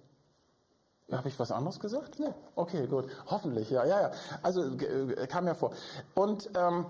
Habe 1.11 1.29
ich 1.29 1.39
was 1.39 1.51
anderes 1.51 1.79
gesagt? 1.79 2.19
Nee. 2.19 2.33
Okay, 2.55 2.85
gut. 2.87 3.05
Hoffentlich, 3.27 3.69
ja, 3.69 3.85
ja, 3.85 4.01
ja. 4.01 4.11
Also 4.43 4.63
äh, 4.63 5.27
kam 5.27 5.47
ja 5.47 5.53
vor. 5.53 5.71
Und 6.15 6.49
ähm, 6.55 6.85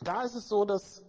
da 0.00 0.22
ist 0.22 0.34
es 0.34 0.48
so, 0.48 0.64
dass 0.64 1.02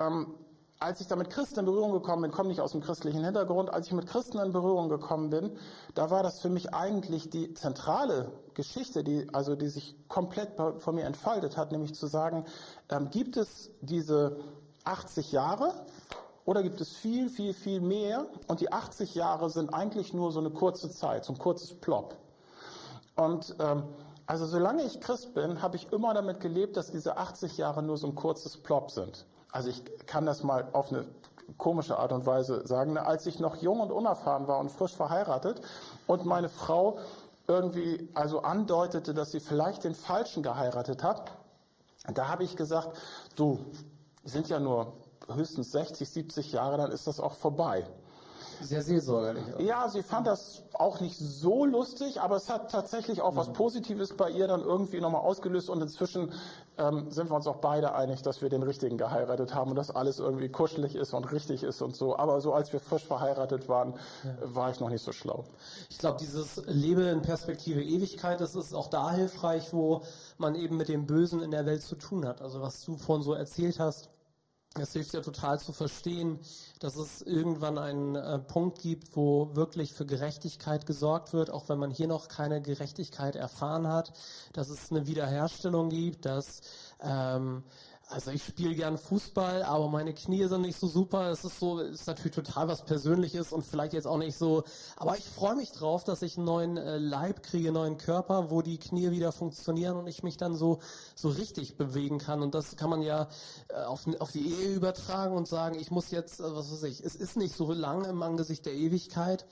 ähm, 0.00 0.34
als 0.80 1.02
ich 1.02 1.06
da 1.06 1.14
mit 1.14 1.28
Christen 1.28 1.60
in 1.60 1.66
Berührung 1.66 1.92
gekommen 1.92 2.22
bin, 2.22 2.30
komme 2.30 2.48
nicht 2.48 2.62
aus 2.62 2.72
dem 2.72 2.80
christlichen 2.80 3.22
Hintergrund, 3.22 3.70
als 3.70 3.88
ich 3.88 3.92
mit 3.92 4.06
Christen 4.06 4.38
in 4.38 4.52
Berührung 4.52 4.88
gekommen 4.88 5.28
bin, 5.28 5.56
da 5.94 6.10
war 6.10 6.22
das 6.22 6.40
für 6.40 6.48
mich 6.48 6.72
eigentlich 6.72 7.28
die 7.28 7.52
zentrale 7.52 8.32
Geschichte, 8.54 9.04
die 9.04 9.28
also 9.34 9.54
die 9.54 9.68
sich 9.68 9.94
komplett 10.08 10.52
von 10.78 10.94
mir 10.94 11.04
entfaltet 11.04 11.58
hat, 11.58 11.70
nämlich 11.70 11.94
zu 11.94 12.06
sagen, 12.06 12.46
ähm, 12.88 13.10
gibt 13.10 13.36
es 13.36 13.70
diese 13.82 14.38
80 14.84 15.32
Jahre 15.32 15.74
oder 16.44 16.62
gibt 16.62 16.80
es 16.80 16.90
viel, 16.96 17.28
viel, 17.28 17.54
viel 17.54 17.80
mehr? 17.80 18.26
Und 18.46 18.60
die 18.60 18.72
80 18.72 19.14
Jahre 19.14 19.50
sind 19.50 19.72
eigentlich 19.74 20.14
nur 20.14 20.32
so 20.32 20.40
eine 20.40 20.50
kurze 20.50 20.90
Zeit, 20.90 21.24
so 21.24 21.32
ein 21.32 21.38
kurzes 21.38 21.74
Plop. 21.74 22.16
Und 23.16 23.54
ähm, 23.60 23.84
also 24.26 24.46
solange 24.46 24.84
ich 24.84 25.00
Christ 25.00 25.34
bin, 25.34 25.60
habe 25.60 25.76
ich 25.76 25.92
immer 25.92 26.14
damit 26.14 26.40
gelebt, 26.40 26.76
dass 26.76 26.90
diese 26.90 27.16
80 27.16 27.58
Jahre 27.58 27.82
nur 27.82 27.96
so 27.96 28.06
ein 28.06 28.14
kurzes 28.14 28.56
Plop 28.56 28.90
sind. 28.90 29.26
Also 29.52 29.68
ich 29.68 29.82
kann 30.06 30.26
das 30.26 30.42
mal 30.42 30.68
auf 30.72 30.92
eine 30.92 31.04
komische 31.58 31.98
Art 31.98 32.12
und 32.12 32.26
Weise 32.26 32.66
sagen. 32.66 32.96
Als 32.96 33.26
ich 33.26 33.40
noch 33.40 33.56
jung 33.56 33.80
und 33.80 33.90
unerfahren 33.90 34.46
war 34.46 34.60
und 34.60 34.70
frisch 34.70 34.94
verheiratet 34.94 35.60
und 36.06 36.24
meine 36.24 36.48
Frau 36.48 36.98
irgendwie 37.48 38.08
also 38.14 38.42
andeutete, 38.42 39.14
dass 39.14 39.32
sie 39.32 39.40
vielleicht 39.40 39.84
den 39.84 39.94
Falschen 39.94 40.42
geheiratet 40.42 41.02
hat, 41.02 41.32
da 42.14 42.28
habe 42.28 42.44
ich 42.44 42.56
gesagt, 42.56 42.96
du, 43.34 43.58
sind 44.24 44.48
ja 44.48 44.60
nur 44.60 44.92
höchstens 45.28 45.72
60, 45.72 46.08
70 46.08 46.52
Jahre, 46.52 46.76
dann 46.76 46.92
ist 46.92 47.06
das 47.06 47.20
auch 47.20 47.34
vorbei. 47.34 47.86
Sehr 48.62 48.82
seelsorgerlich. 48.82 49.42
Ja, 49.58 49.88
sie 49.88 50.02
fand 50.02 50.26
das 50.26 50.62
auch 50.74 51.00
nicht 51.00 51.16
so 51.18 51.64
lustig, 51.64 52.20
aber 52.20 52.36
es 52.36 52.50
hat 52.50 52.70
tatsächlich 52.70 53.22
auch 53.22 53.34
was 53.34 53.52
Positives 53.52 54.14
bei 54.14 54.30
ihr 54.30 54.48
dann 54.48 54.60
irgendwie 54.60 55.00
nochmal 55.00 55.22
ausgelöst 55.22 55.70
und 55.70 55.80
inzwischen 55.80 56.32
ähm, 56.76 57.10
sind 57.10 57.30
wir 57.30 57.36
uns 57.36 57.46
auch 57.46 57.56
beide 57.56 57.94
einig, 57.94 58.22
dass 58.22 58.42
wir 58.42 58.50
den 58.50 58.62
Richtigen 58.62 58.98
geheiratet 58.98 59.54
haben 59.54 59.70
und 59.70 59.76
dass 59.76 59.90
alles 59.90 60.18
irgendwie 60.18 60.50
kuschelig 60.50 60.94
ist 60.94 61.14
und 61.14 61.32
richtig 61.32 61.62
ist 61.62 61.80
und 61.80 61.96
so. 61.96 62.16
Aber 62.16 62.40
so 62.40 62.52
als 62.52 62.72
wir 62.72 62.80
frisch 62.80 63.04
verheiratet 63.04 63.68
waren, 63.68 63.94
war 64.42 64.70
ich 64.70 64.80
noch 64.80 64.90
nicht 64.90 65.02
so 65.02 65.12
schlau. 65.12 65.44
Ich 65.88 65.98
glaube, 65.98 66.18
dieses 66.20 66.62
Lebe 66.66 67.02
in 67.04 67.22
Perspektive 67.22 67.82
Ewigkeit, 67.82 68.40
das 68.40 68.54
ist 68.54 68.74
auch 68.74 68.88
da 68.88 69.10
hilfreich, 69.12 69.72
wo 69.72 70.02
man 70.36 70.54
eben 70.54 70.76
mit 70.76 70.88
dem 70.88 71.06
Bösen 71.06 71.40
in 71.42 71.50
der 71.50 71.64
Welt 71.64 71.82
zu 71.82 71.96
tun 71.96 72.26
hat. 72.26 72.42
Also 72.42 72.60
was 72.60 72.84
du 72.84 72.96
vorhin 72.96 73.22
so 73.22 73.32
erzählt 73.32 73.78
hast, 73.78 74.10
es 74.78 74.92
hilft 74.92 75.14
ja 75.14 75.20
total 75.20 75.58
zu 75.58 75.72
verstehen, 75.72 76.38
dass 76.78 76.94
es 76.96 77.22
irgendwann 77.22 77.76
einen 77.76 78.14
äh, 78.14 78.38
Punkt 78.38 78.78
gibt, 78.80 79.16
wo 79.16 79.54
wirklich 79.56 79.92
für 79.92 80.06
Gerechtigkeit 80.06 80.86
gesorgt 80.86 81.32
wird, 81.32 81.50
auch 81.50 81.68
wenn 81.68 81.78
man 81.78 81.90
hier 81.90 82.06
noch 82.06 82.28
keine 82.28 82.62
Gerechtigkeit 82.62 83.34
erfahren 83.34 83.88
hat, 83.88 84.12
dass 84.52 84.68
es 84.68 84.92
eine 84.92 85.08
Wiederherstellung 85.08 85.88
gibt, 85.88 86.24
dass 86.24 86.60
ähm, 87.02 87.64
also 88.10 88.32
ich 88.32 88.44
spiele 88.44 88.74
gern 88.74 88.98
Fußball, 88.98 89.62
aber 89.62 89.88
meine 89.88 90.12
Knie 90.12 90.44
sind 90.46 90.62
nicht 90.62 90.78
so 90.78 90.88
super. 90.88 91.30
Es 91.30 91.44
ist 91.44 91.60
so, 91.60 91.78
ist 91.78 92.06
natürlich 92.06 92.34
total 92.34 92.66
was 92.66 92.84
Persönliches 92.84 93.52
und 93.52 93.64
vielleicht 93.64 93.92
jetzt 93.92 94.06
auch 94.06 94.18
nicht 94.18 94.36
so. 94.36 94.64
Aber 94.96 95.16
ich 95.16 95.24
freue 95.24 95.54
mich 95.54 95.70
drauf, 95.70 96.02
dass 96.02 96.22
ich 96.22 96.36
einen 96.36 96.46
neuen 96.46 96.76
äh, 96.76 96.98
Leib 96.98 97.42
kriege, 97.42 97.68
einen 97.68 97.74
neuen 97.74 97.98
Körper, 97.98 98.50
wo 98.50 98.62
die 98.62 98.78
Knie 98.78 99.12
wieder 99.12 99.30
funktionieren 99.30 99.96
und 99.96 100.08
ich 100.08 100.22
mich 100.22 100.36
dann 100.36 100.56
so 100.56 100.80
so 101.14 101.28
richtig 101.28 101.76
bewegen 101.76 102.18
kann. 102.18 102.42
Und 102.42 102.54
das 102.54 102.76
kann 102.76 102.90
man 102.90 103.02
ja 103.02 103.28
äh, 103.68 103.84
auf, 103.84 104.06
auf 104.18 104.32
die 104.32 104.54
Ehe 104.54 104.74
übertragen 104.74 105.36
und 105.36 105.46
sagen, 105.46 105.78
ich 105.78 105.90
muss 105.90 106.10
jetzt, 106.10 106.40
äh, 106.40 106.54
was 106.54 106.72
weiß 106.72 106.82
ich, 106.84 107.04
es 107.04 107.14
ist 107.14 107.36
nicht 107.36 107.54
so 107.54 107.72
lang 107.72 108.04
im 108.04 108.22
Angesicht 108.22 108.66
der 108.66 108.74
Ewigkeit. 108.74 109.46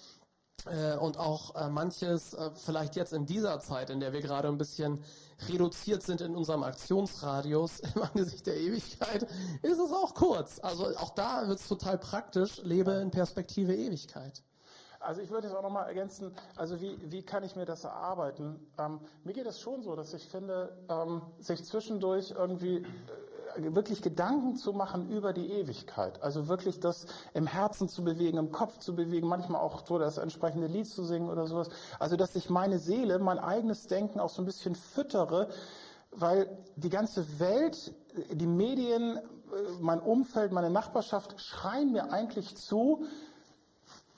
Und 1.00 1.18
auch 1.18 1.70
manches 1.70 2.36
vielleicht 2.54 2.96
jetzt 2.96 3.12
in 3.12 3.26
dieser 3.26 3.60
Zeit, 3.60 3.90
in 3.90 4.00
der 4.00 4.12
wir 4.12 4.20
gerade 4.20 4.48
ein 4.48 4.58
bisschen 4.58 5.04
reduziert 5.49 6.02
sind 6.02 6.21
in 6.21 6.35
unserem 6.35 6.62
Aktionsradius 6.62 7.80
im 7.95 8.02
Angesicht 8.02 8.47
der 8.47 8.57
Ewigkeit, 8.57 9.23
ist 9.62 9.78
es 9.78 9.92
auch 9.92 10.14
kurz. 10.14 10.59
Also 10.61 10.87
auch 10.97 11.11
da 11.11 11.47
wird 11.49 11.61
es 11.61 11.68
total 11.68 11.99
praktisch, 11.99 12.62
lebe 12.62 12.92
in 12.92 13.11
Perspektive 13.11 13.75
Ewigkeit. 13.75 14.42
Also 15.00 15.21
ich 15.21 15.30
würde 15.30 15.47
jetzt 15.47 15.57
auch 15.57 15.62
nochmal 15.62 15.87
ergänzen, 15.87 16.35
also 16.57 16.80
wie, 16.80 16.99
wie 17.11 17.23
kann 17.23 17.45
ich 17.45 17.54
mir 17.54 17.64
das 17.64 17.85
erarbeiten? 17.85 18.59
Ähm, 18.78 19.00
mir 19.23 19.33
geht 19.33 19.47
es 19.47 19.61
schon 19.61 19.83
so, 19.83 19.95
dass 19.95 20.12
ich 20.12 20.26
finde, 20.26 20.76
ähm, 20.88 21.23
sich 21.38 21.64
zwischendurch 21.64 22.33
irgendwie 22.33 22.78
äh, 22.78 22.85
wirklich 23.74 24.02
Gedanken 24.02 24.56
zu 24.56 24.72
machen 24.72 25.10
über 25.10 25.32
die 25.32 25.52
Ewigkeit. 25.52 26.22
Also 26.22 26.48
wirklich 26.48 26.80
das 26.80 27.06
im 27.34 27.46
Herzen 27.46 27.88
zu 27.88 28.04
bewegen, 28.04 28.38
im 28.38 28.52
Kopf 28.52 28.78
zu 28.78 28.94
bewegen, 28.94 29.28
manchmal 29.28 29.60
auch 29.60 29.84
so 29.86 29.98
das 29.98 30.18
entsprechende 30.18 30.66
Lied 30.66 30.86
zu 30.86 31.04
singen 31.04 31.28
oder 31.28 31.46
sowas. 31.46 31.68
Also 31.98 32.16
dass 32.16 32.34
ich 32.36 32.50
meine 32.50 32.78
Seele, 32.78 33.18
mein 33.18 33.38
eigenes 33.38 33.86
Denken 33.86 34.20
auch 34.20 34.30
so 34.30 34.42
ein 34.42 34.46
bisschen 34.46 34.74
füttere, 34.74 35.48
weil 36.12 36.48
die 36.76 36.90
ganze 36.90 37.38
Welt, 37.38 37.94
die 38.32 38.46
Medien, 38.46 39.18
äh, 39.18 39.20
mein 39.80 40.00
Umfeld, 40.00 40.52
meine 40.52 40.70
Nachbarschaft 40.70 41.40
schreien 41.40 41.92
mir 41.92 42.12
eigentlich 42.12 42.56
zu, 42.56 43.04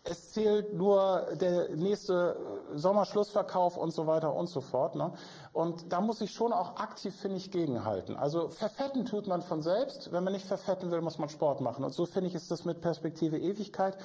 es 0.04 0.32
zählt 0.32 0.72
nur 0.72 1.28
der 1.40 1.76
nächste 1.76 2.36
Sommerschlussverkauf 2.74 3.76
und 3.76 3.92
so 3.92 4.06
weiter 4.06 4.34
und 4.34 4.48
so 4.48 4.60
fort. 4.60 4.94
Ne? 4.94 5.12
Und 5.52 5.92
da 5.92 6.00
muss 6.00 6.20
ich 6.20 6.32
schon 6.32 6.52
auch 6.52 6.76
aktiv, 6.76 7.14
finde 7.14 7.36
ich, 7.36 7.50
gegenhalten. 7.50 8.16
Also 8.16 8.48
verfetten 8.48 9.04
tut 9.04 9.26
man 9.26 9.42
von 9.42 9.62
selbst. 9.62 10.12
Wenn 10.12 10.24
man 10.24 10.32
nicht 10.32 10.46
verfetten 10.46 10.90
will, 10.90 11.00
muss 11.00 11.18
man 11.18 11.28
Sport 11.28 11.60
machen. 11.60 11.84
Und 11.84 11.92
so 11.92 12.06
finde 12.06 12.28
ich, 12.28 12.34
ist 12.34 12.50
das 12.50 12.64
mit 12.64 12.80
Perspektive 12.80 13.38
Ewigkeit. 13.38 13.96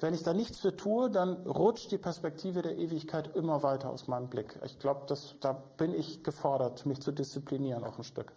Wenn 0.00 0.14
ich 0.14 0.22
da 0.22 0.32
nichts 0.32 0.58
für 0.58 0.76
tue, 0.76 1.10
dann 1.10 1.46
rutscht 1.46 1.90
die 1.90 1.98
Perspektive 1.98 2.62
der 2.62 2.76
Ewigkeit 2.78 3.36
immer 3.36 3.62
weiter 3.62 3.90
aus 3.90 4.08
meinem 4.08 4.28
Blick. 4.28 4.58
Ich 4.64 4.78
glaube, 4.78 5.06
da 5.40 5.52
bin 5.76 5.94
ich 5.94 6.24
gefordert, 6.24 6.86
mich 6.86 7.00
zu 7.00 7.12
disziplinieren 7.12 7.84
auch 7.84 7.98
ein 7.98 8.04
Stück. 8.04 8.32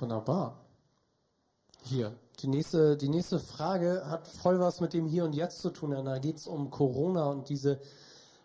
Wunderbar. 0.00 0.56
Hier, 1.82 2.14
die 2.42 2.48
nächste, 2.48 2.96
die 2.96 3.08
nächste 3.08 3.38
Frage 3.38 4.02
hat 4.08 4.26
voll 4.26 4.58
was 4.58 4.80
mit 4.80 4.92
dem 4.92 5.06
Hier 5.06 5.24
und 5.24 5.34
Jetzt 5.34 5.60
zu 5.60 5.70
tun. 5.70 5.90
Da 5.90 6.18
geht 6.18 6.36
es 6.36 6.46
um 6.46 6.70
Corona 6.70 7.26
und 7.26 7.48
diese 7.48 7.80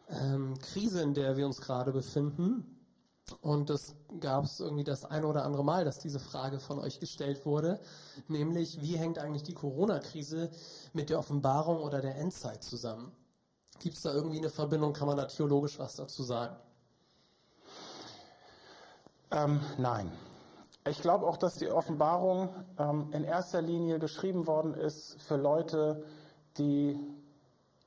ähm, 0.09 0.57
Krise, 0.59 1.01
in 1.01 1.13
der 1.13 1.35
wir 1.35 1.45
uns 1.45 1.61
gerade 1.61 1.91
befinden. 1.91 2.77
Und 3.41 3.69
es 3.69 3.95
gab 4.21 4.45
es 4.45 4.59
irgendwie 4.59 4.83
das 4.83 5.03
ein 5.03 5.25
oder 5.25 5.43
andere 5.43 5.63
Mal, 5.63 5.83
dass 5.83 5.99
diese 5.99 6.19
Frage 6.19 6.59
von 6.59 6.79
euch 6.79 6.99
gestellt 6.99 7.45
wurde, 7.45 7.79
nämlich 8.29 8.81
wie 8.81 8.97
hängt 8.97 9.19
eigentlich 9.19 9.43
die 9.43 9.53
Corona-Krise 9.53 10.49
mit 10.93 11.09
der 11.09 11.19
Offenbarung 11.19 11.81
oder 11.81 11.99
der 11.99 12.15
Endzeit 12.15 12.63
zusammen? 12.63 13.11
Gibt 13.79 13.97
es 13.97 14.03
da 14.03 14.13
irgendwie 14.13 14.37
eine 14.37 14.49
Verbindung? 14.49 14.93
Kann 14.93 15.07
man 15.07 15.17
da 15.17 15.25
theologisch 15.25 15.77
was 15.77 15.95
dazu 15.95 16.23
sagen? 16.23 16.55
Ähm, 19.31 19.59
nein. 19.77 20.09
Ich 20.89 21.01
glaube 21.01 21.25
auch, 21.25 21.37
dass 21.37 21.55
die 21.55 21.69
Offenbarung 21.69 22.49
ähm, 22.77 23.09
in 23.11 23.23
erster 23.23 23.61
Linie 23.61 23.99
geschrieben 23.99 24.47
worden 24.47 24.73
ist 24.73 25.21
für 25.21 25.35
Leute, 25.35 26.03
die, 26.57 26.99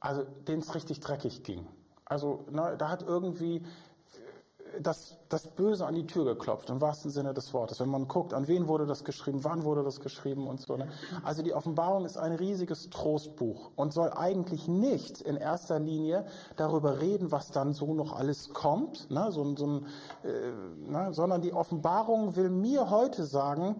also 0.00 0.24
denen 0.46 0.62
es 0.62 0.74
richtig 0.74 1.00
dreckig 1.00 1.42
ging. 1.42 1.66
Also 2.04 2.44
ne, 2.50 2.74
da 2.76 2.88
hat 2.88 3.02
irgendwie 3.02 3.62
das, 4.80 5.16
das 5.28 5.46
Böse 5.46 5.86
an 5.86 5.94
die 5.94 6.06
Tür 6.06 6.24
geklopft, 6.24 6.70
im 6.70 6.80
wahrsten 6.80 7.10
Sinne 7.10 7.34
des 7.34 7.52
Wortes. 7.52 7.80
Wenn 7.80 7.88
man 7.88 8.08
guckt, 8.08 8.34
an 8.34 8.48
wen 8.48 8.68
wurde 8.68 8.86
das 8.86 9.04
geschrieben, 9.04 9.42
wann 9.42 9.64
wurde 9.64 9.82
das 9.82 10.00
geschrieben 10.00 10.46
und 10.46 10.60
so. 10.60 10.76
Ne? 10.76 10.88
Also 11.24 11.42
die 11.42 11.52
Offenbarung 11.52 12.04
ist 12.04 12.16
ein 12.16 12.32
riesiges 12.32 12.90
Trostbuch 12.90 13.70
und 13.76 13.92
soll 13.92 14.12
eigentlich 14.12 14.68
nicht 14.68 15.20
in 15.20 15.36
erster 15.36 15.78
Linie 15.78 16.26
darüber 16.56 17.00
reden, 17.00 17.30
was 17.32 17.50
dann 17.50 17.72
so 17.72 17.94
noch 17.94 18.12
alles 18.12 18.50
kommt, 18.52 19.10
ne? 19.10 19.30
So, 19.30 19.56
so 19.56 19.66
ein, 19.66 19.86
äh, 20.24 20.90
ne? 20.90 21.08
sondern 21.12 21.42
die 21.42 21.52
Offenbarung 21.52 22.36
will 22.36 22.50
mir 22.50 22.90
heute 22.90 23.24
sagen, 23.24 23.76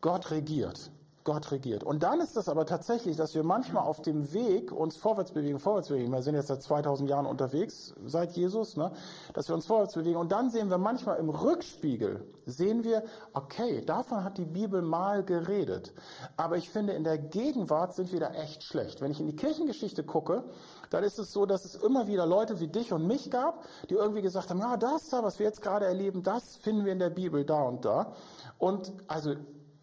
Gott 0.00 0.30
regiert. 0.30 0.90
Gott 1.24 1.50
regiert. 1.50 1.82
Und 1.82 2.02
dann 2.02 2.20
ist 2.20 2.36
das 2.36 2.50
aber 2.50 2.66
tatsächlich, 2.66 3.16
dass 3.16 3.34
wir 3.34 3.42
manchmal 3.42 3.82
auf 3.82 4.02
dem 4.02 4.34
Weg 4.34 4.70
uns 4.70 4.96
vorwärts 4.96 5.32
bewegen, 5.32 5.58
vorwärts 5.58 5.88
bewegen. 5.88 6.12
Wir 6.12 6.22
sind 6.22 6.34
jetzt 6.34 6.48
seit 6.48 6.62
2000 6.62 7.08
Jahren 7.08 7.24
unterwegs, 7.24 7.94
seit 8.04 8.32
Jesus, 8.32 8.76
ne? 8.76 8.92
dass 9.32 9.48
wir 9.48 9.54
uns 9.54 9.64
vorwärts 9.64 9.94
bewegen. 9.94 10.18
Und 10.18 10.32
dann 10.32 10.50
sehen 10.50 10.68
wir 10.68 10.76
manchmal 10.76 11.18
im 11.18 11.30
Rückspiegel, 11.30 12.26
sehen 12.44 12.84
wir, 12.84 13.04
okay, 13.32 13.82
davon 13.82 14.22
hat 14.22 14.36
die 14.36 14.44
Bibel 14.44 14.82
mal 14.82 15.24
geredet. 15.24 15.94
Aber 16.36 16.58
ich 16.58 16.68
finde, 16.68 16.92
in 16.92 17.04
der 17.04 17.16
Gegenwart 17.16 17.94
sind 17.94 18.12
wir 18.12 18.20
da 18.20 18.30
echt 18.32 18.62
schlecht. 18.62 19.00
Wenn 19.00 19.10
ich 19.10 19.20
in 19.20 19.26
die 19.26 19.36
Kirchengeschichte 19.36 20.04
gucke, 20.04 20.44
dann 20.90 21.04
ist 21.04 21.18
es 21.18 21.32
so, 21.32 21.46
dass 21.46 21.64
es 21.64 21.74
immer 21.74 22.06
wieder 22.06 22.26
Leute 22.26 22.60
wie 22.60 22.68
dich 22.68 22.92
und 22.92 23.06
mich 23.06 23.30
gab, 23.30 23.64
die 23.88 23.94
irgendwie 23.94 24.20
gesagt 24.20 24.50
haben, 24.50 24.60
ja, 24.60 24.76
das 24.76 25.08
da, 25.08 25.22
was 25.22 25.38
wir 25.38 25.46
jetzt 25.46 25.62
gerade 25.62 25.86
erleben, 25.86 26.22
das 26.22 26.56
finden 26.56 26.84
wir 26.84 26.92
in 26.92 26.98
der 26.98 27.10
Bibel 27.10 27.46
da 27.46 27.62
und 27.62 27.86
da. 27.86 28.12
Und 28.58 28.92
also 29.08 29.34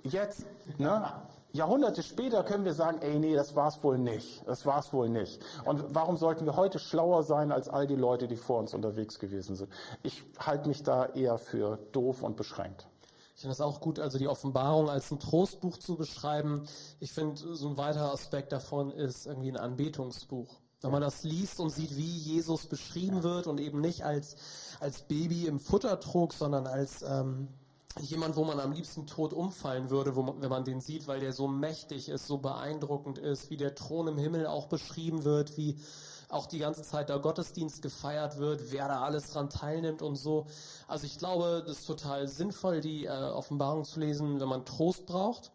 jetzt, 0.03 0.45
ne, 0.77 1.11
Jahrhunderte 1.53 2.01
später 2.01 2.43
können 2.43 2.63
wir 2.63 2.73
sagen, 2.73 2.99
ey, 3.01 3.19
nee, 3.19 3.35
das 3.35 3.55
war's 3.55 3.83
wohl 3.83 3.97
nicht. 3.97 4.47
Das 4.47 4.65
war's 4.65 4.93
wohl 4.93 5.09
nicht. 5.09 5.41
Und 5.65 5.93
warum 5.93 6.15
sollten 6.15 6.45
wir 6.45 6.55
heute 6.55 6.79
schlauer 6.79 7.23
sein 7.23 7.51
als 7.51 7.67
all 7.67 7.87
die 7.87 7.95
Leute, 7.95 8.27
die 8.27 8.37
vor 8.37 8.59
uns 8.59 8.73
unterwegs 8.73 9.19
gewesen 9.19 9.55
sind? 9.55 9.69
Ich 10.01 10.23
halte 10.39 10.69
mich 10.69 10.83
da 10.83 11.07
eher 11.07 11.37
für 11.37 11.77
doof 11.91 12.23
und 12.23 12.37
beschränkt. 12.37 12.87
Ich 13.35 13.41
finde 13.41 13.53
es 13.53 13.61
auch 13.61 13.81
gut, 13.81 13.99
also 13.99 14.17
die 14.17 14.27
Offenbarung 14.27 14.89
als 14.89 15.11
ein 15.11 15.19
Trostbuch 15.19 15.77
zu 15.77 15.97
beschreiben. 15.97 16.67
Ich 16.99 17.11
finde, 17.11 17.55
so 17.55 17.69
ein 17.69 17.77
weiterer 17.77 18.13
Aspekt 18.13 18.51
davon 18.51 18.91
ist 18.91 19.25
irgendwie 19.25 19.49
ein 19.49 19.57
Anbetungsbuch. 19.57 20.61
Wenn 20.81 20.91
man 20.91 21.01
das 21.01 21.23
liest 21.23 21.59
und 21.59 21.69
sieht, 21.69 21.95
wie 21.97 22.17
Jesus 22.17 22.67
beschrieben 22.67 23.23
wird 23.23 23.47
und 23.47 23.59
eben 23.59 23.81
nicht 23.81 24.03
als, 24.05 24.35
als 24.79 25.01
Baby 25.01 25.47
im 25.47 25.59
Futtertrog, 25.59 26.33
sondern 26.33 26.65
als 26.65 27.01
ähm, 27.03 27.49
jemand, 27.99 28.35
wo 28.35 28.45
man 28.45 28.59
am 28.59 28.71
liebsten 28.71 29.05
tot 29.05 29.33
umfallen 29.33 29.89
würde, 29.89 30.11
man, 30.13 30.41
wenn 30.41 30.49
man 30.49 30.63
den 30.63 30.81
sieht, 30.81 31.07
weil 31.07 31.19
der 31.19 31.33
so 31.33 31.47
mächtig 31.47 32.09
ist, 32.09 32.27
so 32.27 32.37
beeindruckend 32.37 33.17
ist, 33.17 33.49
wie 33.49 33.57
der 33.57 33.75
Thron 33.75 34.07
im 34.07 34.17
Himmel 34.17 34.47
auch 34.47 34.67
beschrieben 34.67 35.23
wird, 35.23 35.57
wie 35.57 35.77
auch 36.29 36.45
die 36.45 36.59
ganze 36.59 36.83
Zeit 36.83 37.09
der 37.09 37.19
Gottesdienst 37.19 37.81
gefeiert 37.81 38.37
wird, 38.37 38.71
wer 38.71 38.87
da 38.87 39.01
alles 39.01 39.31
dran 39.31 39.49
teilnimmt 39.49 40.01
und 40.01 40.15
so. 40.15 40.47
Also 40.87 41.05
ich 41.05 41.17
glaube, 41.17 41.63
das 41.65 41.79
ist 41.79 41.85
total 41.85 42.27
sinnvoll, 42.27 42.79
die 42.81 43.05
äh, 43.05 43.09
Offenbarung 43.09 43.83
zu 43.83 43.99
lesen, 43.99 44.39
wenn 44.39 44.47
man 44.47 44.65
Trost 44.65 45.05
braucht, 45.05 45.51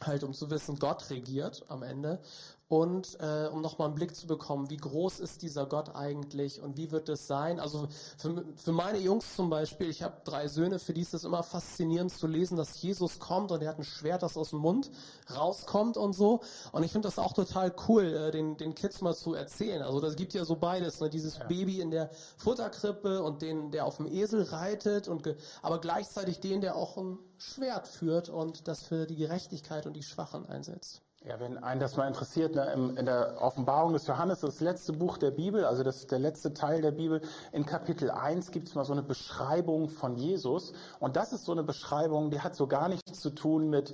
halt 0.00 0.22
um 0.22 0.32
zu 0.32 0.50
wissen, 0.50 0.78
Gott 0.78 1.10
regiert 1.10 1.64
am 1.68 1.82
Ende 1.82 2.20
und 2.68 3.16
äh, 3.20 3.46
um 3.46 3.62
nochmal 3.62 3.88
einen 3.88 3.94
Blick 3.94 4.16
zu 4.16 4.26
bekommen, 4.26 4.70
wie 4.70 4.76
groß 4.76 5.20
ist 5.20 5.42
dieser 5.42 5.66
Gott 5.66 5.94
eigentlich 5.94 6.60
und 6.60 6.76
wie 6.76 6.90
wird 6.90 7.08
es 7.08 7.28
sein? 7.28 7.60
Also 7.60 7.86
für, 8.18 8.44
für 8.56 8.72
meine 8.72 8.98
Jungs 8.98 9.36
zum 9.36 9.50
Beispiel, 9.50 9.88
ich 9.88 10.02
habe 10.02 10.16
drei 10.24 10.48
Söhne, 10.48 10.80
für 10.80 10.92
die 10.92 11.02
ist 11.02 11.14
es 11.14 11.22
immer 11.22 11.44
faszinierend 11.44 12.12
zu 12.12 12.26
lesen, 12.26 12.56
dass 12.56 12.82
Jesus 12.82 13.20
kommt 13.20 13.52
und 13.52 13.62
er 13.62 13.68
hat 13.68 13.78
ein 13.78 13.84
Schwert, 13.84 14.24
das 14.24 14.36
aus 14.36 14.50
dem 14.50 14.58
Mund 14.58 14.90
rauskommt 15.32 15.96
und 15.96 16.12
so. 16.12 16.40
Und 16.72 16.82
ich 16.82 16.90
finde 16.90 17.06
das 17.06 17.20
auch 17.20 17.34
total 17.34 17.72
cool, 17.86 18.04
äh, 18.04 18.30
den, 18.32 18.56
den 18.56 18.74
Kids 18.74 19.00
mal 19.00 19.14
zu 19.14 19.34
erzählen. 19.34 19.82
Also 19.82 20.00
das 20.00 20.16
gibt 20.16 20.34
ja 20.34 20.44
so 20.44 20.56
beides, 20.56 21.00
ne? 21.00 21.08
dieses 21.08 21.38
ja. 21.38 21.44
Baby 21.44 21.80
in 21.80 21.92
der 21.92 22.10
Futterkrippe 22.36 23.22
und 23.22 23.42
den, 23.42 23.70
der 23.70 23.86
auf 23.86 23.98
dem 23.98 24.06
Esel 24.06 24.42
reitet, 24.42 25.06
und 25.06 25.36
aber 25.62 25.80
gleichzeitig 25.80 26.40
den, 26.40 26.60
der 26.60 26.74
auch 26.74 26.96
ein 26.96 27.18
Schwert 27.38 27.86
führt 27.86 28.28
und 28.28 28.66
das 28.66 28.82
für 28.82 29.06
die 29.06 29.16
Gerechtigkeit 29.16 29.86
und 29.86 29.94
die 29.94 30.02
Schwachen 30.02 30.46
einsetzt. 30.46 31.05
Ja, 31.28 31.40
wenn 31.40 31.58
einen 31.58 31.80
das 31.80 31.96
mal 31.96 32.06
interessiert, 32.06 32.54
ne, 32.54 32.94
in 32.96 33.04
der 33.04 33.38
Offenbarung 33.40 33.92
des 33.92 34.06
Johannes, 34.06 34.42
das 34.42 34.60
letzte 34.60 34.92
Buch 34.92 35.18
der 35.18 35.32
Bibel, 35.32 35.64
also 35.64 35.82
das 35.82 36.06
der 36.06 36.20
letzte 36.20 36.54
Teil 36.54 36.80
der 36.82 36.92
Bibel, 36.92 37.20
in 37.50 37.66
Kapitel 37.66 38.12
1 38.12 38.52
gibt 38.52 38.68
es 38.68 38.76
mal 38.76 38.84
so 38.84 38.92
eine 38.92 39.02
Beschreibung 39.02 39.88
von 39.88 40.14
Jesus. 40.14 40.72
Und 41.00 41.16
das 41.16 41.32
ist 41.32 41.44
so 41.44 41.50
eine 41.50 41.64
Beschreibung, 41.64 42.30
die 42.30 42.42
hat 42.42 42.54
so 42.54 42.68
gar 42.68 42.88
nichts 42.88 43.20
zu 43.20 43.30
tun 43.30 43.70
mit 43.70 43.92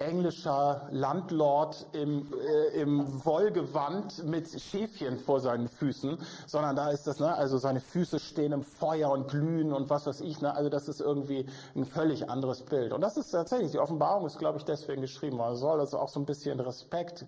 englischer 0.00 0.88
Landlord 0.90 1.86
im, 1.92 2.32
äh, 2.32 2.80
im 2.80 3.24
Wollgewand 3.24 4.24
mit 4.24 4.48
Schäfchen 4.48 5.18
vor 5.18 5.40
seinen 5.40 5.68
Füßen, 5.68 6.16
sondern 6.46 6.74
da 6.74 6.90
ist 6.90 7.06
das, 7.06 7.20
ne, 7.20 7.34
also 7.34 7.58
seine 7.58 7.80
Füße 7.80 8.18
stehen 8.18 8.52
im 8.52 8.62
Feuer 8.62 9.10
und 9.10 9.28
glühen 9.28 9.74
und 9.74 9.90
was 9.90 10.06
weiß 10.06 10.22
ich, 10.22 10.40
ne, 10.40 10.54
also 10.54 10.70
das 10.70 10.88
ist 10.88 11.02
irgendwie 11.02 11.44
ein 11.76 11.84
völlig 11.84 12.30
anderes 12.30 12.62
Bild. 12.62 12.94
Und 12.94 13.02
das 13.02 13.18
ist 13.18 13.30
tatsächlich, 13.30 13.72
die 13.72 13.78
Offenbarung 13.78 14.26
ist, 14.26 14.38
glaube 14.38 14.56
ich, 14.56 14.64
deswegen 14.64 15.02
geschrieben, 15.02 15.38
weil 15.38 15.54
soll 15.56 15.80
also 15.80 15.98
auch 15.98 16.08
so 16.08 16.18
ein 16.18 16.26
bisschen 16.26 16.58
Respekt 16.60 17.26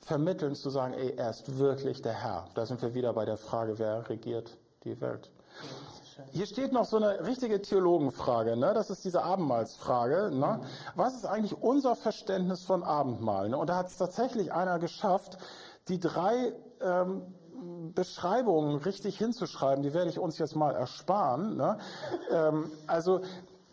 vermitteln, 0.00 0.54
zu 0.54 0.68
sagen, 0.68 0.92
ey, 0.92 1.14
er 1.16 1.30
ist 1.30 1.58
wirklich 1.58 2.02
der 2.02 2.12
Herr. 2.12 2.48
Da 2.54 2.66
sind 2.66 2.82
wir 2.82 2.94
wieder 2.94 3.14
bei 3.14 3.24
der 3.24 3.38
Frage, 3.38 3.78
wer 3.78 4.08
regiert 4.10 4.58
die 4.84 5.00
Welt. 5.00 5.30
Hier 6.32 6.46
steht 6.46 6.72
noch 6.72 6.84
so 6.84 6.96
eine 6.96 7.26
richtige 7.26 7.60
Theologenfrage, 7.60 8.56
ne? 8.56 8.72
das 8.74 8.90
ist 8.90 9.04
diese 9.04 9.22
Abendmahlsfrage. 9.22 10.30
Ne? 10.32 10.60
Was 10.94 11.14
ist 11.14 11.26
eigentlich 11.26 11.56
unser 11.60 11.96
Verständnis 11.96 12.62
von 12.62 12.82
Abendmahl? 12.82 13.48
Ne? 13.48 13.58
Und 13.58 13.68
da 13.68 13.76
hat 13.76 13.88
es 13.88 13.96
tatsächlich 13.96 14.52
einer 14.52 14.78
geschafft, 14.78 15.38
die 15.88 15.98
drei 15.98 16.52
ähm, 16.80 17.22
Beschreibungen 17.94 18.76
richtig 18.76 19.18
hinzuschreiben. 19.18 19.82
Die 19.82 19.92
werde 19.92 20.10
ich 20.10 20.18
uns 20.18 20.38
jetzt 20.38 20.56
mal 20.56 20.74
ersparen. 20.74 21.56
Ne? 21.56 21.78
Ähm, 22.30 22.70
also, 22.86 23.20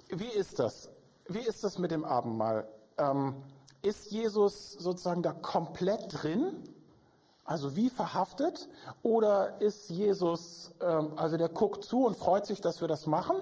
wie 0.10 0.26
ist 0.26 0.60
das? 0.60 0.90
Wie 1.28 1.40
ist 1.40 1.64
das 1.64 1.78
mit 1.78 1.92
dem 1.92 2.06
Abendmahl? 2.06 2.68
Ähm, 2.98 3.36
ist 3.82 4.12
Jesus 4.12 4.74
sozusagen 4.74 5.22
da 5.24 5.32
komplett 5.34 6.08
drin? 6.10 6.64
Also 7.48 7.78
wie 7.78 7.90
verhaftet? 7.90 8.68
Oder 9.04 9.62
ist 9.62 9.90
Jesus, 9.90 10.74
ähm, 10.82 11.14
also 11.16 11.38
der 11.38 11.48
guckt 11.48 11.86
zu 11.86 12.06
und 12.06 12.18
freut 12.18 12.46
sich, 12.46 12.60
dass 12.60 12.82
wir 12.82 12.90
das 12.90 13.08
machen? 13.08 13.38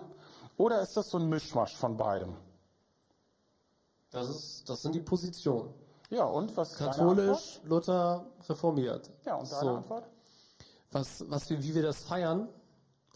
Oder 0.57 0.79
ist 0.81 0.95
das 0.95 1.09
so 1.09 1.17
ein 1.17 1.27
Mischmasch 1.27 1.75
von 1.75 1.97
beidem? 1.97 2.35
Das, 4.11 4.29
ist, 4.29 4.69
das 4.69 4.83
sind 4.83 4.93
die 4.93 5.01
Positionen. 5.01 5.73
Ja, 6.11 6.25
und 6.25 6.55
was 6.55 6.75
Katholisch, 6.75 7.59
Luther, 7.65 8.27
reformiert. 8.47 9.09
Ja, 9.25 9.37
und 9.37 9.51
deine 9.51 9.61
so. 9.61 9.75
Antwort? 9.77 10.03
Was, 10.91 11.25
was 11.27 11.49
wir, 11.49 11.61
wie 11.63 11.73
wir 11.73 11.81
das 11.81 12.03
feiern? 12.03 12.47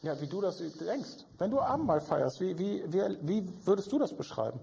Ja, 0.02 0.20
wie 0.20 0.28
du 0.28 0.42
das 0.42 0.58
denkst. 0.58 1.26
Wenn 1.38 1.52
du 1.52 1.62
Abendmahl 1.62 2.02
feierst, 2.02 2.42
wie, 2.42 2.58
wie, 2.58 2.84
wie, 2.92 3.18
wie 3.22 3.68
würdest 3.68 3.92
du 3.92 4.00
das 4.00 4.12
beschreiben? 4.12 4.60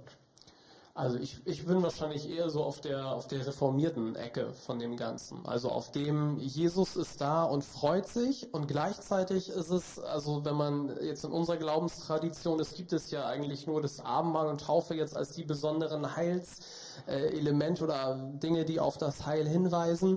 Also 0.96 1.18
ich, 1.18 1.37
ich 1.44 1.66
bin 1.66 1.82
wahrscheinlich 1.82 2.26
eher 2.26 2.48
so 2.48 2.64
auf 2.64 2.80
der, 2.80 3.12
auf 3.12 3.26
der 3.26 3.46
reformierten 3.46 4.16
Ecke 4.16 4.54
von 4.54 4.78
dem 4.78 4.96
Ganzen. 4.96 5.44
Also 5.44 5.68
auf 5.68 5.92
dem 5.92 6.38
Jesus 6.38 6.96
ist 6.96 7.20
da 7.20 7.44
und 7.44 7.64
freut 7.64 8.09
sich 8.09 8.54
und 8.54 8.66
gleichzeitig 8.66 9.50
ist 9.50 9.68
es, 9.68 9.98
also 9.98 10.46
wenn 10.46 10.54
man 10.54 10.96
jetzt 11.02 11.22
in 11.26 11.32
unserer 11.32 11.59
Glaubenstradition, 11.59 12.61
es 12.61 12.72
gibt 12.72 12.94
es 12.94 13.11
ja 13.11 13.26
eigentlich 13.26 13.66
nur 13.66 13.82
das 13.82 14.00
Abendmahl 14.00 14.46
und 14.46 14.62
Taufe 14.62 14.94
jetzt 14.94 15.14
als 15.14 15.32
die 15.32 15.44
besonderen 15.44 16.16
Heilselemente 16.16 17.85
oder 17.85 18.14
Dinge, 18.42 18.64
die 18.64 18.80
auf 18.80 18.96
das 18.96 19.26
Heil 19.26 19.46
hinweisen. 19.46 20.16